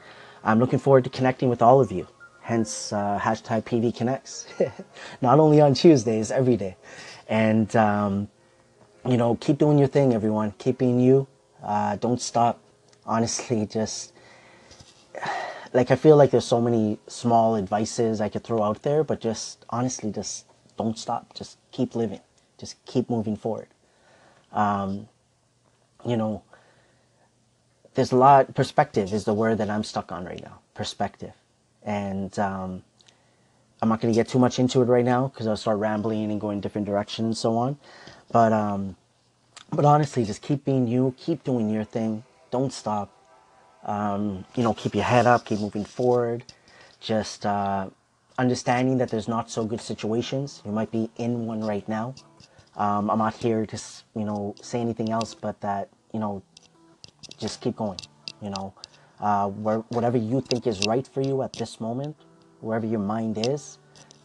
I'm 0.45 0.59
looking 0.59 0.79
forward 0.79 1.05
to 1.05 1.11
connecting 1.11 1.49
with 1.49 1.63
all 1.63 1.81
of 1.81 1.93
you. 1.93 2.07
Hence, 2.41 2.93
uh, 2.93 3.21
hashtag 3.23 3.65
PV 3.65 3.97
Connects. 3.97 4.47
Not 5.23 5.39
only 5.39 5.61
on 5.61 5.75
Tuesdays, 5.75 6.31
every 6.33 6.57
day. 6.57 6.77
And, 7.33 7.75
um, 7.77 8.29
you 9.09 9.17
know, 9.17 9.37
keep 9.37 9.57
doing 9.57 9.79
your 9.79 9.89
thing, 9.89 10.13
everyone. 10.13 10.53
Keep 10.59 10.77
being 10.77 11.01
you. 11.01 11.27
Uh, 11.63 11.97
don't 11.97 12.21
stop. 12.21 12.61
Honestly, 13.07 13.65
just 13.79 14.13
like 15.73 15.91
I 15.91 15.97
feel 15.97 16.17
like 16.19 16.31
there's 16.31 16.45
so 16.45 16.61
many 16.61 16.99
small 17.07 17.57
advices 17.57 18.21
I 18.21 18.29
could 18.29 18.45
throw 18.45 18.63
out 18.63 18.83
there, 18.83 19.03
but 19.03 19.19
just 19.23 19.65
honestly, 19.71 20.13
just 20.13 20.45
don't 20.77 20.99
stop. 20.99 21.33
Just 21.33 21.57
keep 21.71 21.95
living. 21.95 22.21
Just 22.59 22.85
keep 22.85 23.09
moving 23.09 23.37
forward. 23.37 23.69
Um, 24.53 25.09
you 26.05 26.19
know, 26.19 26.43
there's 27.95 28.13
a 28.13 28.17
lot. 28.17 28.55
Perspective 28.55 29.11
is 29.11 29.25
the 29.25 29.33
word 29.33 29.57
that 29.57 29.71
I'm 29.71 29.85
stuck 29.85 30.13
on 30.13 30.27
right 30.27 30.43
now. 30.43 30.61
Perspective, 30.75 31.33
and 31.83 32.39
um, 32.39 32.85
I'm 33.83 33.89
not 33.89 34.01
going 34.01 34.15
to 34.15 34.17
get 34.17 34.29
too 34.29 34.39
much 34.39 34.61
into 34.61 34.81
it 34.81 34.85
right 34.85 35.05
now 35.05 35.27
because 35.27 35.49
I'll 35.49 35.57
start 35.57 35.79
rambling 35.79 36.31
and 36.31 36.41
going 36.41 36.61
different 36.61 36.87
directions 36.87 37.27
and 37.27 37.37
so 37.37 37.57
on. 37.57 37.79
But 38.31 38.53
um, 38.53 38.97
but 39.73 39.85
honestly, 39.85 40.25
just 40.25 40.41
keep 40.41 40.65
being 40.65 40.87
you. 40.87 41.15
Keep 41.19 41.43
doing 41.43 41.69
your 41.69 41.83
thing. 41.83 42.23
Don't 42.53 42.73
stop. 42.73 43.11
Um, 43.85 44.45
you 44.55 44.63
know, 44.63 44.73
keep 44.73 44.95
your 44.95 45.03
head 45.05 45.27
up. 45.27 45.45
Keep 45.47 45.59
moving 45.59 45.85
forward. 45.85 46.45
Just 47.01 47.45
uh, 47.45 47.91
understanding 48.39 48.99
that 48.99 49.11
there's 49.11 49.27
not 49.27 49.51
so 49.51 49.65
good 49.65 49.81
situations. 49.81 50.63
You 50.65 50.71
might 50.71 50.93
be 50.93 51.11
in 51.17 51.47
one 51.47 51.63
right 51.63 51.87
now. 51.89 52.15
Um, 52.77 53.11
I'm 53.11 53.19
not 53.19 53.35
here 53.35 53.67
to, 53.67 53.81
you 54.15 54.25
know, 54.25 54.55
say 54.63 54.81
anything 54.81 55.11
else 55.11 55.35
but 55.35 55.61
that, 55.61 55.89
you 56.15 56.21
know, 56.21 56.43
just 57.37 57.61
keep 57.61 57.77
going. 57.77 57.99
You 58.41 58.51
know, 58.51 58.75
uh, 59.21 59.49
where, 59.49 59.79
whatever 59.89 60.19
you 60.19 60.41
think 60.41 60.69
is 60.69 60.87
right 60.87 61.07
for 61.07 61.21
you 61.21 61.43
at 61.43 61.53
this 61.55 61.81
moment, 61.81 62.17
wherever 62.63 62.87
your 62.87 63.01
mind 63.01 63.47
is, 63.47 63.79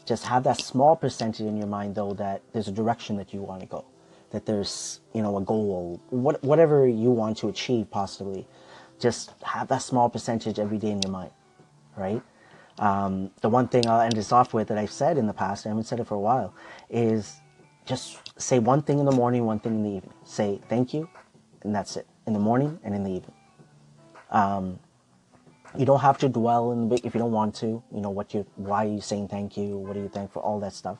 just 0.05 0.25
have 0.25 0.43
that 0.43 0.61
small 0.61 0.95
percentage 0.95 1.45
in 1.45 1.57
your 1.57 1.67
mind 1.67 1.95
though 1.95 2.13
that 2.13 2.41
there's 2.53 2.67
a 2.69 2.71
direction 2.71 3.17
that 3.17 3.33
you 3.33 3.41
want 3.41 3.61
to 3.61 3.67
go, 3.67 3.85
that 4.31 4.45
there's, 4.45 5.01
you 5.13 5.21
know, 5.21 5.37
a 5.37 5.41
goal, 5.41 6.01
what, 6.09 6.43
whatever 6.43 6.87
you 6.87 7.11
want 7.11 7.37
to 7.39 7.49
achieve 7.49 7.91
possibly. 7.91 8.47
Just 8.99 9.33
have 9.43 9.67
that 9.69 9.81
small 9.83 10.09
percentage 10.09 10.59
every 10.59 10.77
day 10.77 10.91
in 10.91 11.01
your 11.01 11.11
mind, 11.11 11.31
right? 11.97 12.21
Um, 12.79 13.31
the 13.41 13.49
one 13.49 13.67
thing 13.67 13.87
I'll 13.87 14.01
end 14.01 14.13
this 14.13 14.31
off 14.31 14.53
with 14.53 14.69
that 14.69 14.77
I've 14.77 14.91
said 14.91 15.17
in 15.17 15.27
the 15.27 15.33
past, 15.33 15.65
I 15.65 15.69
haven't 15.69 15.85
said 15.85 15.99
it 15.99 16.07
for 16.07 16.15
a 16.15 16.19
while, 16.19 16.53
is 16.89 17.41
just 17.85 18.19
say 18.39 18.59
one 18.59 18.81
thing 18.83 18.99
in 18.99 19.05
the 19.05 19.11
morning, 19.11 19.45
one 19.45 19.59
thing 19.59 19.75
in 19.75 19.83
the 19.83 19.89
evening. 19.97 20.13
Say 20.25 20.61
thank 20.69 20.93
you, 20.93 21.09
and 21.63 21.75
that's 21.75 21.97
it. 21.97 22.07
In 22.27 22.33
the 22.33 22.39
morning 22.39 22.79
and 22.83 22.95
in 22.95 23.03
the 23.03 23.11
evening. 23.11 23.33
Um, 24.31 24.79
you 25.77 25.85
don't 25.85 26.01
have 26.01 26.17
to 26.19 26.29
dwell 26.29 26.71
in 26.71 26.91
if 26.91 27.13
you 27.13 27.19
don't 27.19 27.31
want 27.31 27.55
to. 27.55 27.83
You 27.93 28.01
know 28.01 28.09
what 28.11 28.33
you, 28.33 28.45
why 28.55 28.85
are 28.85 28.89
you 28.89 29.01
saying 29.01 29.29
thank 29.29 29.57
you? 29.57 29.77
What 29.77 29.97
are 29.97 30.01
you 30.01 30.09
thankful? 30.09 30.41
For? 30.41 30.47
All 30.47 30.59
that 30.61 30.73
stuff. 30.73 30.99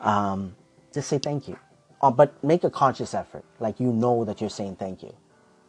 Um, 0.00 0.56
just 0.92 1.08
say 1.08 1.18
thank 1.18 1.48
you, 1.48 1.58
uh, 2.02 2.10
but 2.10 2.42
make 2.44 2.64
a 2.64 2.70
conscious 2.70 3.14
effort. 3.14 3.44
Like 3.60 3.80
you 3.80 3.92
know 3.92 4.24
that 4.24 4.40
you're 4.40 4.50
saying 4.50 4.76
thank 4.76 5.02
you. 5.02 5.14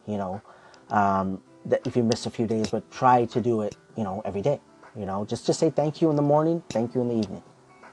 You 0.07 0.17
know, 0.17 0.41
um, 0.89 1.41
that 1.65 1.85
if 1.87 1.95
you 1.95 2.03
miss 2.03 2.25
a 2.25 2.31
few 2.31 2.47
days, 2.47 2.69
but 2.71 2.89
try 2.91 3.25
to 3.25 3.41
do 3.41 3.61
it. 3.61 3.77
You 3.97 4.03
know, 4.03 4.21
every 4.25 4.41
day. 4.41 4.59
You 4.97 5.05
know, 5.05 5.25
just 5.25 5.45
just 5.45 5.59
say 5.59 5.69
thank 5.71 6.01
you 6.01 6.09
in 6.09 6.15
the 6.17 6.23
morning, 6.23 6.63
thank 6.69 6.95
you 6.95 7.01
in 7.01 7.09
the 7.09 7.15
evening, 7.15 7.43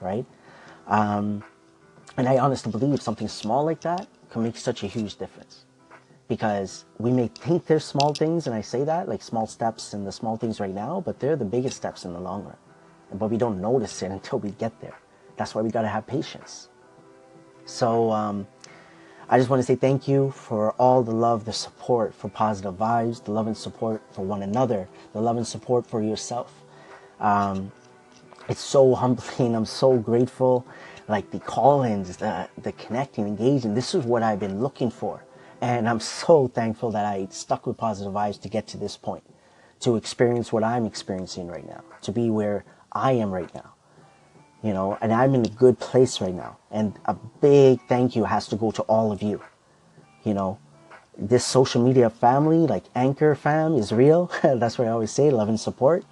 right? 0.01 0.25
Um, 0.87 1.43
and 2.17 2.29
I 2.29 2.39
honestly 2.39 2.71
believe 2.71 3.01
something 3.01 3.27
small 3.29 3.65
like 3.65 3.81
that 3.81 4.07
can 4.31 4.43
make 4.43 4.57
such 4.57 4.83
a 4.83 4.87
huge 4.87 5.17
difference. 5.17 5.62
Because 6.27 6.85
we 6.99 7.11
may 7.11 7.27
think 7.27 7.65
they're 7.67 7.79
small 7.79 8.13
things, 8.13 8.47
and 8.47 8.55
I 8.55 8.61
say 8.61 8.83
that 8.85 9.09
like 9.09 9.21
small 9.21 9.45
steps 9.45 9.93
and 9.93 10.07
the 10.07 10.11
small 10.11 10.37
things 10.37 10.59
right 10.59 10.73
now, 10.73 11.01
but 11.05 11.19
they're 11.19 11.35
the 11.35 11.45
biggest 11.45 11.77
steps 11.77 12.05
in 12.05 12.13
the 12.13 12.19
long 12.19 12.43
run. 12.45 12.57
But 13.13 13.29
we 13.29 13.37
don't 13.37 13.61
notice 13.61 14.01
it 14.01 14.11
until 14.11 14.39
we 14.39 14.51
get 14.51 14.79
there. 14.81 14.97
That's 15.37 15.53
why 15.53 15.61
we 15.61 15.69
gotta 15.69 15.89
have 15.89 16.07
patience. 16.07 16.69
So 17.65 18.11
um, 18.11 18.47
I 19.29 19.37
just 19.37 19.49
want 19.49 19.61
to 19.61 19.65
say 19.65 19.75
thank 19.75 20.07
you 20.07 20.31
for 20.31 20.71
all 20.73 21.03
the 21.03 21.13
love, 21.13 21.45
the 21.45 21.53
support 21.53 22.13
for 22.13 22.29
positive 22.29 22.75
vibes, 22.75 23.23
the 23.23 23.31
love 23.31 23.47
and 23.47 23.57
support 23.57 24.01
for 24.11 24.23
one 24.23 24.43
another, 24.43 24.87
the 25.13 25.21
love 25.21 25.37
and 25.37 25.47
support 25.47 25.87
for 25.87 26.01
yourself. 26.01 26.53
Um, 27.19 27.71
it's 28.49 28.61
so 28.61 28.95
humbling. 28.95 29.55
I'm 29.55 29.65
so 29.65 29.97
grateful. 29.97 30.65
Like 31.07 31.31
the 31.31 31.39
call-ins, 31.39 32.17
the 32.17 32.49
the 32.61 32.71
connecting, 32.73 33.27
engaging. 33.27 33.73
This 33.75 33.95
is 33.95 34.05
what 34.05 34.23
I've 34.23 34.39
been 34.39 34.61
looking 34.61 34.91
for, 34.91 35.23
and 35.61 35.87
I'm 35.87 35.99
so 35.99 36.47
thankful 36.47 36.91
that 36.91 37.05
I 37.05 37.27
stuck 37.29 37.67
with 37.67 37.77
positive 37.77 38.13
vibes 38.13 38.39
to 38.41 38.49
get 38.49 38.67
to 38.67 38.77
this 38.77 38.97
point, 38.97 39.23
to 39.81 39.95
experience 39.95 40.51
what 40.51 40.63
I'm 40.63 40.85
experiencing 40.85 41.47
right 41.47 41.67
now, 41.67 41.83
to 42.01 42.11
be 42.11 42.29
where 42.29 42.65
I 42.91 43.13
am 43.13 43.31
right 43.31 43.53
now. 43.53 43.73
You 44.61 44.73
know, 44.73 44.97
and 45.01 45.11
I'm 45.11 45.35
in 45.35 45.45
a 45.45 45.49
good 45.49 45.77
place 45.79 46.21
right 46.21 46.33
now. 46.33 46.57
And 46.71 46.97
a 47.05 47.15
big 47.41 47.81
thank 47.87 48.15
you 48.15 48.23
has 48.23 48.47
to 48.47 48.55
go 48.55 48.71
to 48.71 48.81
all 48.83 49.11
of 49.11 49.21
you. 49.21 49.41
You 50.23 50.33
know, 50.33 50.57
this 51.17 51.45
social 51.45 51.83
media 51.83 52.09
family, 52.09 52.59
like 52.59 52.85
Anchor 52.95 53.35
fam, 53.35 53.75
is 53.75 53.91
real. 53.91 54.31
That's 54.43 54.77
what 54.77 54.87
I 54.87 54.91
always 54.91 55.11
say, 55.11 55.29
love 55.29 55.49
and 55.49 55.59
support. 55.59 56.05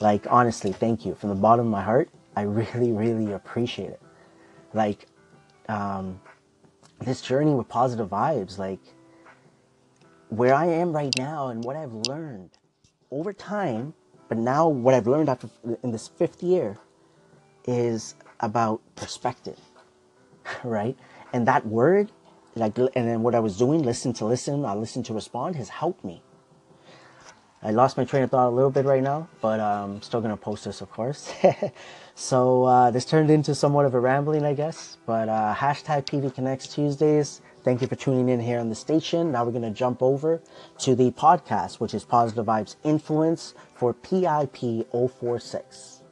Like, 0.00 0.26
honestly, 0.30 0.72
thank 0.72 1.04
you 1.04 1.14
from 1.16 1.30
the 1.30 1.34
bottom 1.34 1.66
of 1.66 1.72
my 1.72 1.82
heart. 1.82 2.08
I 2.36 2.42
really, 2.42 2.92
really 2.92 3.32
appreciate 3.32 3.90
it. 3.90 4.02
Like, 4.72 5.06
um, 5.68 6.20
this 7.00 7.20
journey 7.22 7.52
with 7.54 7.68
positive 7.68 8.08
vibes, 8.08 8.58
like 8.58 8.80
where 10.28 10.54
I 10.54 10.66
am 10.66 10.92
right 10.92 11.16
now 11.16 11.48
and 11.48 11.64
what 11.64 11.76
I've 11.76 11.92
learned 11.92 12.50
over 13.10 13.32
time, 13.32 13.94
but 14.28 14.38
now 14.38 14.68
what 14.68 14.94
I've 14.94 15.06
learned 15.06 15.28
after 15.28 15.48
in 15.82 15.92
this 15.92 16.08
fifth 16.08 16.42
year 16.42 16.76
is 17.66 18.14
about 18.40 18.80
perspective, 18.96 19.58
right? 20.64 20.96
And 21.32 21.46
that 21.48 21.66
word, 21.66 22.10
like, 22.54 22.78
and 22.78 22.90
then 22.94 23.22
what 23.22 23.34
I 23.34 23.40
was 23.40 23.56
doing, 23.58 23.82
listen 23.82 24.12
to 24.14 24.26
listen, 24.26 24.64
I 24.64 24.74
listen 24.74 25.02
to 25.04 25.14
respond, 25.14 25.56
has 25.56 25.68
helped 25.68 26.04
me. 26.04 26.22
I 27.60 27.72
lost 27.72 27.96
my 27.96 28.04
train 28.04 28.22
of 28.22 28.30
thought 28.30 28.48
a 28.48 28.54
little 28.54 28.70
bit 28.70 28.84
right 28.84 29.02
now, 29.02 29.28
but 29.40 29.58
I'm 29.58 29.90
um, 29.90 30.02
still 30.02 30.20
gonna 30.20 30.36
post 30.36 30.64
this, 30.64 30.80
of 30.80 30.90
course. 30.90 31.32
so 32.14 32.64
uh, 32.64 32.90
this 32.92 33.04
turned 33.04 33.30
into 33.30 33.52
somewhat 33.52 33.84
of 33.84 33.94
a 33.94 34.00
rambling, 34.00 34.44
I 34.44 34.54
guess. 34.54 34.96
But 35.06 35.28
uh, 35.28 35.54
hashtag 35.56 36.04
PV 36.04 36.36
Connects 36.36 36.68
Tuesdays. 36.72 37.40
Thank 37.64 37.82
you 37.82 37.88
for 37.88 37.96
tuning 37.96 38.28
in 38.28 38.38
here 38.38 38.60
on 38.60 38.68
the 38.68 38.76
station. 38.76 39.32
Now 39.32 39.44
we're 39.44 39.50
gonna 39.52 39.72
jump 39.72 40.02
over 40.02 40.40
to 40.78 40.94
the 40.94 41.10
podcast, 41.10 41.80
which 41.80 41.94
is 41.94 42.04
Positive 42.04 42.46
Vibes 42.46 42.76
Influence 42.84 43.54
for 43.74 43.92
PIP 43.92 44.86
046. 44.92 46.02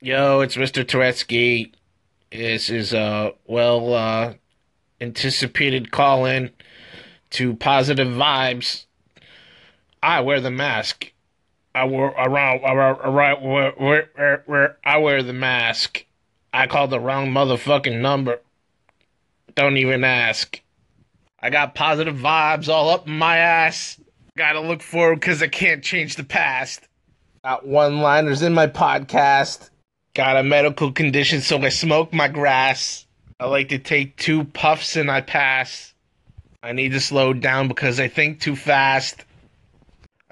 Yo, 0.00 0.40
it's 0.40 0.56
Mr. 0.56 0.82
Turetsky. 0.82 1.72
This 2.32 2.70
is 2.70 2.94
a 2.94 3.34
well 3.44 3.92
uh, 3.92 4.34
anticipated 5.02 5.90
call 5.90 6.24
in 6.24 6.50
to 7.30 7.54
Positive 7.54 8.08
Vibes 8.08 8.86
I 10.04 10.20
wear 10.20 10.38
the 10.38 10.50
mask. 10.50 11.10
I 11.74 11.84
wear 11.84 12.08
around 12.08 12.60
around 12.62 13.42
where, 13.42 13.72
where, 14.44 14.76
I 14.84 14.98
wear 14.98 15.22
the 15.22 15.32
mask. 15.32 16.04
I 16.52 16.66
called 16.66 16.90
the 16.90 17.00
wrong 17.00 17.28
motherfucking 17.28 18.02
number. 18.02 18.40
Don't 19.54 19.78
even 19.78 20.04
ask. 20.04 20.60
I 21.40 21.48
got 21.48 21.74
positive 21.74 22.16
vibes 22.16 22.68
all 22.68 22.90
up 22.90 23.06
my 23.06 23.38
ass. 23.38 23.98
Gotta 24.36 24.60
look 24.60 24.82
forward 24.82 25.20
because 25.20 25.42
I 25.42 25.46
can't 25.46 25.82
change 25.82 26.16
the 26.16 26.24
past. 26.24 26.86
Got 27.42 27.66
one 27.66 28.00
liners 28.00 28.42
in 28.42 28.52
my 28.52 28.66
podcast. 28.66 29.70
Got 30.14 30.36
a 30.36 30.42
medical 30.42 30.92
condition, 30.92 31.40
so 31.40 31.58
I 31.58 31.70
smoke 31.70 32.12
my 32.12 32.28
grass. 32.28 33.06
I 33.40 33.46
like 33.46 33.70
to 33.70 33.78
take 33.78 34.18
two 34.18 34.44
puffs 34.44 34.96
and 34.96 35.10
I 35.10 35.22
pass. 35.22 35.94
I 36.62 36.72
need 36.72 36.92
to 36.92 37.00
slow 37.00 37.32
down 37.32 37.68
because 37.68 37.98
I 37.98 38.08
think 38.08 38.40
too 38.40 38.54
fast. 38.54 39.24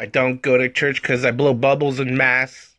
I 0.03 0.07
don't 0.07 0.43
go 0.43 0.59
to 0.59 0.69
church 0.69 1.01
because 1.01 1.25
I 1.25 1.31
blow 1.31 1.55
bubbles 1.55 2.01
in 2.01 2.17
mass. 2.17 2.75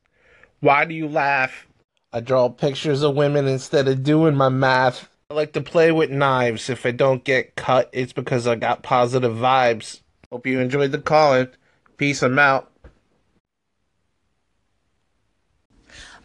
Why 0.60 0.84
do 0.84 0.94
you 0.94 1.08
laugh? 1.08 1.66
I 2.12 2.20
draw 2.20 2.50
pictures 2.50 3.02
of 3.02 3.16
women 3.16 3.48
instead 3.48 3.88
of 3.88 4.04
doing 4.04 4.36
my 4.36 4.50
math. 4.50 5.08
I 5.32 5.34
like 5.34 5.54
to 5.54 5.62
play 5.62 5.94
with 5.94 6.10
knives. 6.10 6.70
If 6.70 6.86
I 6.86 6.92
don't 6.92 7.24
get 7.24 7.56
cut, 7.56 7.90
it's 7.94 8.12
because 8.12 8.46
I 8.46 8.56
got 8.56 8.84
positive 8.84 9.38
vibes. 9.38 10.02
Hope 10.34 10.46
you 10.46 10.60
enjoyed 10.60 10.92
the 10.92 10.98
call 10.98 11.46
Peace, 11.96 12.22
I'm 12.24 12.38
out. 12.38 12.73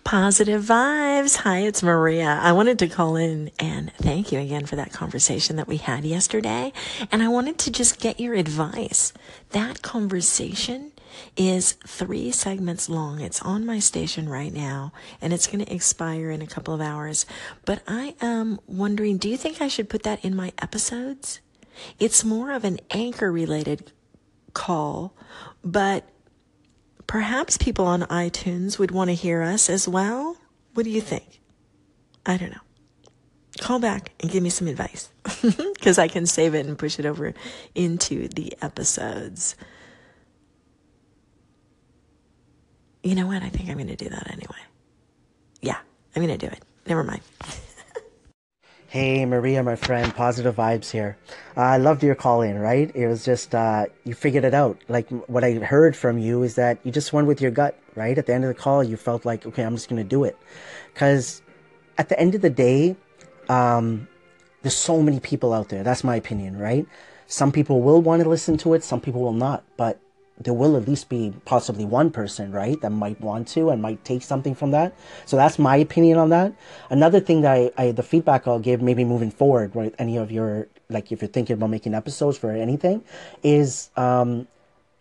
Positive 0.08 0.62
vibes. 0.62 1.36
Hi, 1.36 1.58
it's 1.58 1.82
Maria. 1.82 2.40
I 2.40 2.52
wanted 2.52 2.78
to 2.78 2.88
call 2.88 3.16
in 3.16 3.50
and 3.58 3.92
thank 3.98 4.32
you 4.32 4.38
again 4.38 4.64
for 4.64 4.74
that 4.76 4.90
conversation 4.90 5.56
that 5.56 5.68
we 5.68 5.76
had 5.76 6.02
yesterday. 6.02 6.72
And 7.12 7.22
I 7.22 7.28
wanted 7.28 7.58
to 7.58 7.70
just 7.70 8.00
get 8.00 8.18
your 8.18 8.32
advice. 8.32 9.12
That 9.50 9.82
conversation 9.82 10.92
is 11.36 11.72
three 11.86 12.30
segments 12.30 12.88
long. 12.88 13.20
It's 13.20 13.42
on 13.42 13.66
my 13.66 13.80
station 13.80 14.30
right 14.30 14.50
now 14.50 14.94
and 15.20 15.34
it's 15.34 15.46
going 15.46 15.62
to 15.62 15.70
expire 15.70 16.30
in 16.30 16.40
a 16.40 16.46
couple 16.46 16.72
of 16.72 16.80
hours. 16.80 17.26
But 17.66 17.82
I 17.86 18.14
am 18.22 18.60
wondering, 18.66 19.18
do 19.18 19.28
you 19.28 19.36
think 19.36 19.60
I 19.60 19.68
should 19.68 19.90
put 19.90 20.04
that 20.04 20.24
in 20.24 20.34
my 20.34 20.54
episodes? 20.56 21.40
It's 21.98 22.24
more 22.24 22.52
of 22.52 22.64
an 22.64 22.80
anchor 22.92 23.30
related 23.30 23.92
call, 24.54 25.14
but 25.62 26.08
Perhaps 27.08 27.56
people 27.56 27.86
on 27.86 28.02
iTunes 28.02 28.78
would 28.78 28.92
want 28.92 29.08
to 29.08 29.14
hear 29.14 29.42
us 29.42 29.68
as 29.68 29.88
well. 29.88 30.36
What 30.74 30.84
do 30.84 30.90
you 30.90 31.00
think? 31.00 31.40
I 32.24 32.36
don't 32.36 32.50
know. 32.50 32.60
Call 33.58 33.80
back 33.80 34.12
and 34.20 34.30
give 34.30 34.42
me 34.42 34.50
some 34.50 34.68
advice 34.68 35.08
because 35.74 35.98
I 35.98 36.06
can 36.06 36.26
save 36.26 36.54
it 36.54 36.66
and 36.66 36.78
push 36.78 36.98
it 36.98 37.06
over 37.06 37.32
into 37.74 38.28
the 38.28 38.52
episodes. 38.60 39.56
You 43.02 43.14
know 43.14 43.26
what? 43.26 43.42
I 43.42 43.48
think 43.48 43.70
I'm 43.70 43.76
going 43.76 43.88
to 43.88 43.96
do 43.96 44.10
that 44.10 44.30
anyway. 44.30 44.60
Yeah, 45.62 45.78
I'm 46.14 46.22
going 46.22 46.38
to 46.38 46.46
do 46.46 46.52
it. 46.52 46.62
Never 46.86 47.02
mind. 47.02 47.22
Hey, 48.90 49.26
Maria, 49.26 49.62
my 49.62 49.76
friend, 49.76 50.14
positive 50.14 50.56
vibes 50.56 50.90
here. 50.90 51.18
Uh, 51.54 51.60
I 51.60 51.76
loved 51.76 52.02
your 52.02 52.14
call 52.14 52.40
in, 52.40 52.58
right? 52.58 52.90
It 52.94 53.06
was 53.06 53.22
just, 53.22 53.54
uh, 53.54 53.84
you 54.04 54.14
figured 54.14 54.44
it 54.44 54.54
out. 54.54 54.80
Like, 54.88 55.10
what 55.28 55.44
I 55.44 55.52
heard 55.56 55.94
from 55.94 56.16
you 56.16 56.42
is 56.42 56.54
that 56.54 56.78
you 56.84 56.90
just 56.90 57.12
went 57.12 57.26
with 57.26 57.42
your 57.42 57.50
gut, 57.50 57.78
right? 57.96 58.16
At 58.16 58.24
the 58.24 58.32
end 58.32 58.44
of 58.44 58.48
the 58.48 58.54
call, 58.54 58.82
you 58.82 58.96
felt 58.96 59.26
like, 59.26 59.44
okay, 59.44 59.62
I'm 59.62 59.74
just 59.74 59.90
going 59.90 60.02
to 60.02 60.08
do 60.08 60.24
it. 60.24 60.38
Because 60.94 61.42
at 61.98 62.08
the 62.08 62.18
end 62.18 62.34
of 62.34 62.40
the 62.40 62.48
day, 62.48 62.96
um, 63.50 64.08
there's 64.62 64.74
so 64.74 65.02
many 65.02 65.20
people 65.20 65.52
out 65.52 65.68
there. 65.68 65.82
That's 65.82 66.02
my 66.02 66.16
opinion, 66.16 66.56
right? 66.56 66.86
Some 67.26 67.52
people 67.52 67.82
will 67.82 68.00
want 68.00 68.22
to 68.22 68.28
listen 68.30 68.56
to 68.56 68.72
it, 68.72 68.82
some 68.82 69.02
people 69.02 69.20
will 69.20 69.34
not. 69.34 69.64
But 69.76 70.00
there 70.40 70.54
will 70.54 70.76
at 70.76 70.86
least 70.86 71.08
be 71.08 71.32
possibly 71.44 71.84
one 71.84 72.10
person, 72.10 72.52
right, 72.52 72.80
that 72.80 72.90
might 72.90 73.20
want 73.20 73.48
to 73.48 73.70
and 73.70 73.82
might 73.82 74.04
take 74.04 74.22
something 74.22 74.54
from 74.54 74.70
that. 74.70 74.94
So 75.26 75.36
that's 75.36 75.58
my 75.58 75.76
opinion 75.76 76.18
on 76.18 76.30
that. 76.30 76.52
Another 76.90 77.20
thing 77.20 77.42
that 77.42 77.72
I, 77.76 77.82
I 77.82 77.92
the 77.92 78.02
feedback 78.02 78.46
I'll 78.46 78.58
give 78.58 78.80
maybe 78.80 79.04
moving 79.04 79.30
forward 79.30 79.74
with 79.74 79.94
any 79.98 80.16
of 80.16 80.30
your 80.30 80.68
like 80.88 81.12
if 81.12 81.20
you're 81.20 81.28
thinking 81.28 81.54
about 81.54 81.70
making 81.70 81.94
episodes 81.94 82.38
for 82.38 82.50
anything, 82.50 83.04
is 83.42 83.90
um, 83.96 84.48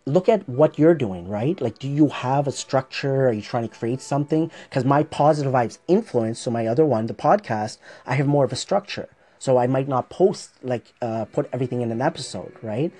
look 0.04 0.28
at 0.28 0.48
what 0.48 0.78
you're 0.78 0.94
doing, 0.94 1.28
right? 1.28 1.60
Like, 1.60 1.78
do 1.78 1.88
you 1.88 2.08
have 2.08 2.46
a 2.46 2.52
structure? 2.52 3.28
Are 3.28 3.32
you 3.32 3.42
trying 3.42 3.68
to 3.68 3.74
create 3.74 4.00
something? 4.00 4.50
Because 4.68 4.84
my 4.84 5.02
positive 5.02 5.52
vibes 5.52 5.78
influence, 5.86 6.40
so 6.40 6.50
my 6.50 6.66
other 6.66 6.84
one, 6.84 7.06
the 7.06 7.14
podcast, 7.14 7.78
I 8.06 8.14
have 8.14 8.26
more 8.26 8.44
of 8.44 8.52
a 8.52 8.56
structure. 8.56 9.08
So 9.38 9.56
I 9.56 9.66
might 9.66 9.88
not 9.88 10.10
post 10.10 10.50
like 10.62 10.92
uh, 11.00 11.26
put 11.26 11.48
everything 11.52 11.80
in 11.80 11.92
an 11.92 12.02
episode, 12.02 12.52
right? 12.60 12.92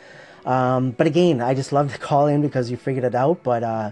Um, 0.44 0.92
but 0.92 1.06
again, 1.06 1.40
I 1.40 1.54
just 1.54 1.72
love 1.72 1.92
to 1.92 1.98
call 2.10 2.26
in 2.26 2.42
because 2.42 2.70
you 2.70 2.76
figured 2.76 3.04
it 3.04 3.14
out. 3.14 3.42
But 3.42 3.62
uh, 3.62 3.90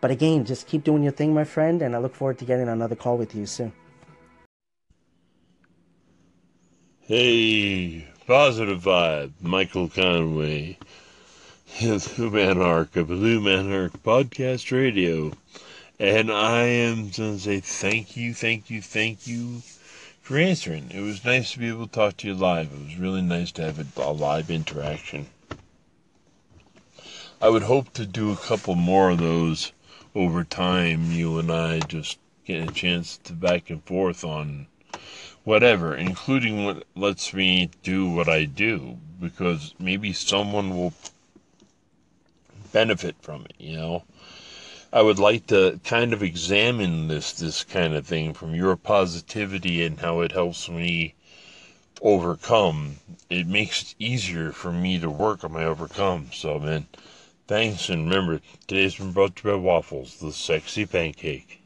but 0.00 0.10
again, 0.10 0.44
just 0.44 0.66
keep 0.66 0.84
doing 0.84 1.02
your 1.02 1.12
thing, 1.12 1.32
my 1.32 1.44
friend, 1.44 1.80
and 1.80 1.94
I 1.94 1.98
look 1.98 2.14
forward 2.14 2.38
to 2.38 2.44
getting 2.44 2.68
another 2.68 2.96
call 2.96 3.16
with 3.16 3.34
you 3.34 3.46
soon. 3.46 3.72
Hey, 7.02 8.08
positive 8.26 8.82
vibe, 8.82 9.32
Michael 9.40 9.88
Conway, 9.88 10.78
Blue 11.80 12.30
Man 12.30 12.60
Arc 12.60 12.96
of 12.96 13.08
Blue 13.08 13.40
Man 13.40 13.72
Arc 13.72 13.92
Podcast 14.02 14.70
Radio. 14.72 15.32
And 15.98 16.32
I 16.32 16.62
am 16.62 17.10
going 17.10 17.36
to 17.36 17.38
say 17.38 17.60
thank 17.60 18.16
you, 18.16 18.34
thank 18.34 18.70
you, 18.70 18.82
thank 18.82 19.26
you 19.26 19.62
for 20.20 20.36
answering. 20.36 20.90
It 20.90 21.00
was 21.00 21.24
nice 21.24 21.52
to 21.52 21.58
be 21.58 21.68
able 21.68 21.86
to 21.86 21.92
talk 21.92 22.16
to 22.18 22.28
you 22.28 22.34
live. 22.34 22.72
It 22.72 22.84
was 22.84 22.96
really 22.98 23.22
nice 23.22 23.52
to 23.52 23.62
have 23.62 23.96
a 23.96 24.10
live 24.10 24.50
interaction. 24.50 25.26
I 27.42 27.48
would 27.48 27.64
hope 27.64 27.92
to 27.94 28.06
do 28.06 28.30
a 28.30 28.36
couple 28.36 28.76
more 28.76 29.10
of 29.10 29.18
those 29.18 29.72
over 30.14 30.44
time. 30.44 31.10
You 31.10 31.40
and 31.40 31.50
I 31.50 31.80
just 31.80 32.20
get 32.44 32.70
a 32.70 32.72
chance 32.72 33.18
to 33.24 33.32
back 33.32 33.68
and 33.68 33.82
forth 33.82 34.22
on 34.22 34.68
whatever, 35.42 35.92
including 35.96 36.64
what 36.64 36.84
lets 36.94 37.34
me 37.34 37.68
do 37.82 38.08
what 38.08 38.28
I 38.28 38.44
do, 38.44 38.98
because 39.20 39.74
maybe 39.76 40.12
someone 40.12 40.76
will 40.76 40.92
benefit 42.72 43.16
from 43.20 43.44
it, 43.46 43.54
you 43.58 43.76
know. 43.76 44.04
I 44.92 45.02
would 45.02 45.18
like 45.18 45.48
to 45.48 45.80
kind 45.82 46.12
of 46.12 46.22
examine 46.22 47.08
this 47.08 47.32
this 47.32 47.64
kind 47.64 47.94
of 47.94 48.06
thing 48.06 48.34
from 48.34 48.54
your 48.54 48.76
positivity 48.76 49.84
and 49.84 49.98
how 49.98 50.20
it 50.20 50.30
helps 50.30 50.68
me 50.68 51.16
overcome. 52.00 52.98
It 53.28 53.48
makes 53.48 53.82
it 53.82 53.94
easier 53.98 54.52
for 54.52 54.70
me 54.70 55.00
to 55.00 55.10
work 55.10 55.42
on 55.42 55.52
my 55.52 55.64
overcome. 55.64 56.30
So 56.32 56.60
man, 56.60 56.86
Thanks, 57.48 57.88
and 57.90 58.04
remember, 58.04 58.40
today's 58.68 58.96
been 58.96 59.12
brought 59.12 59.36
to 59.36 59.48
you 59.48 59.56
by 59.56 59.60
Waffles, 59.60 60.18
the 60.18 60.32
sexy 60.32 60.86
pancake. 60.86 61.61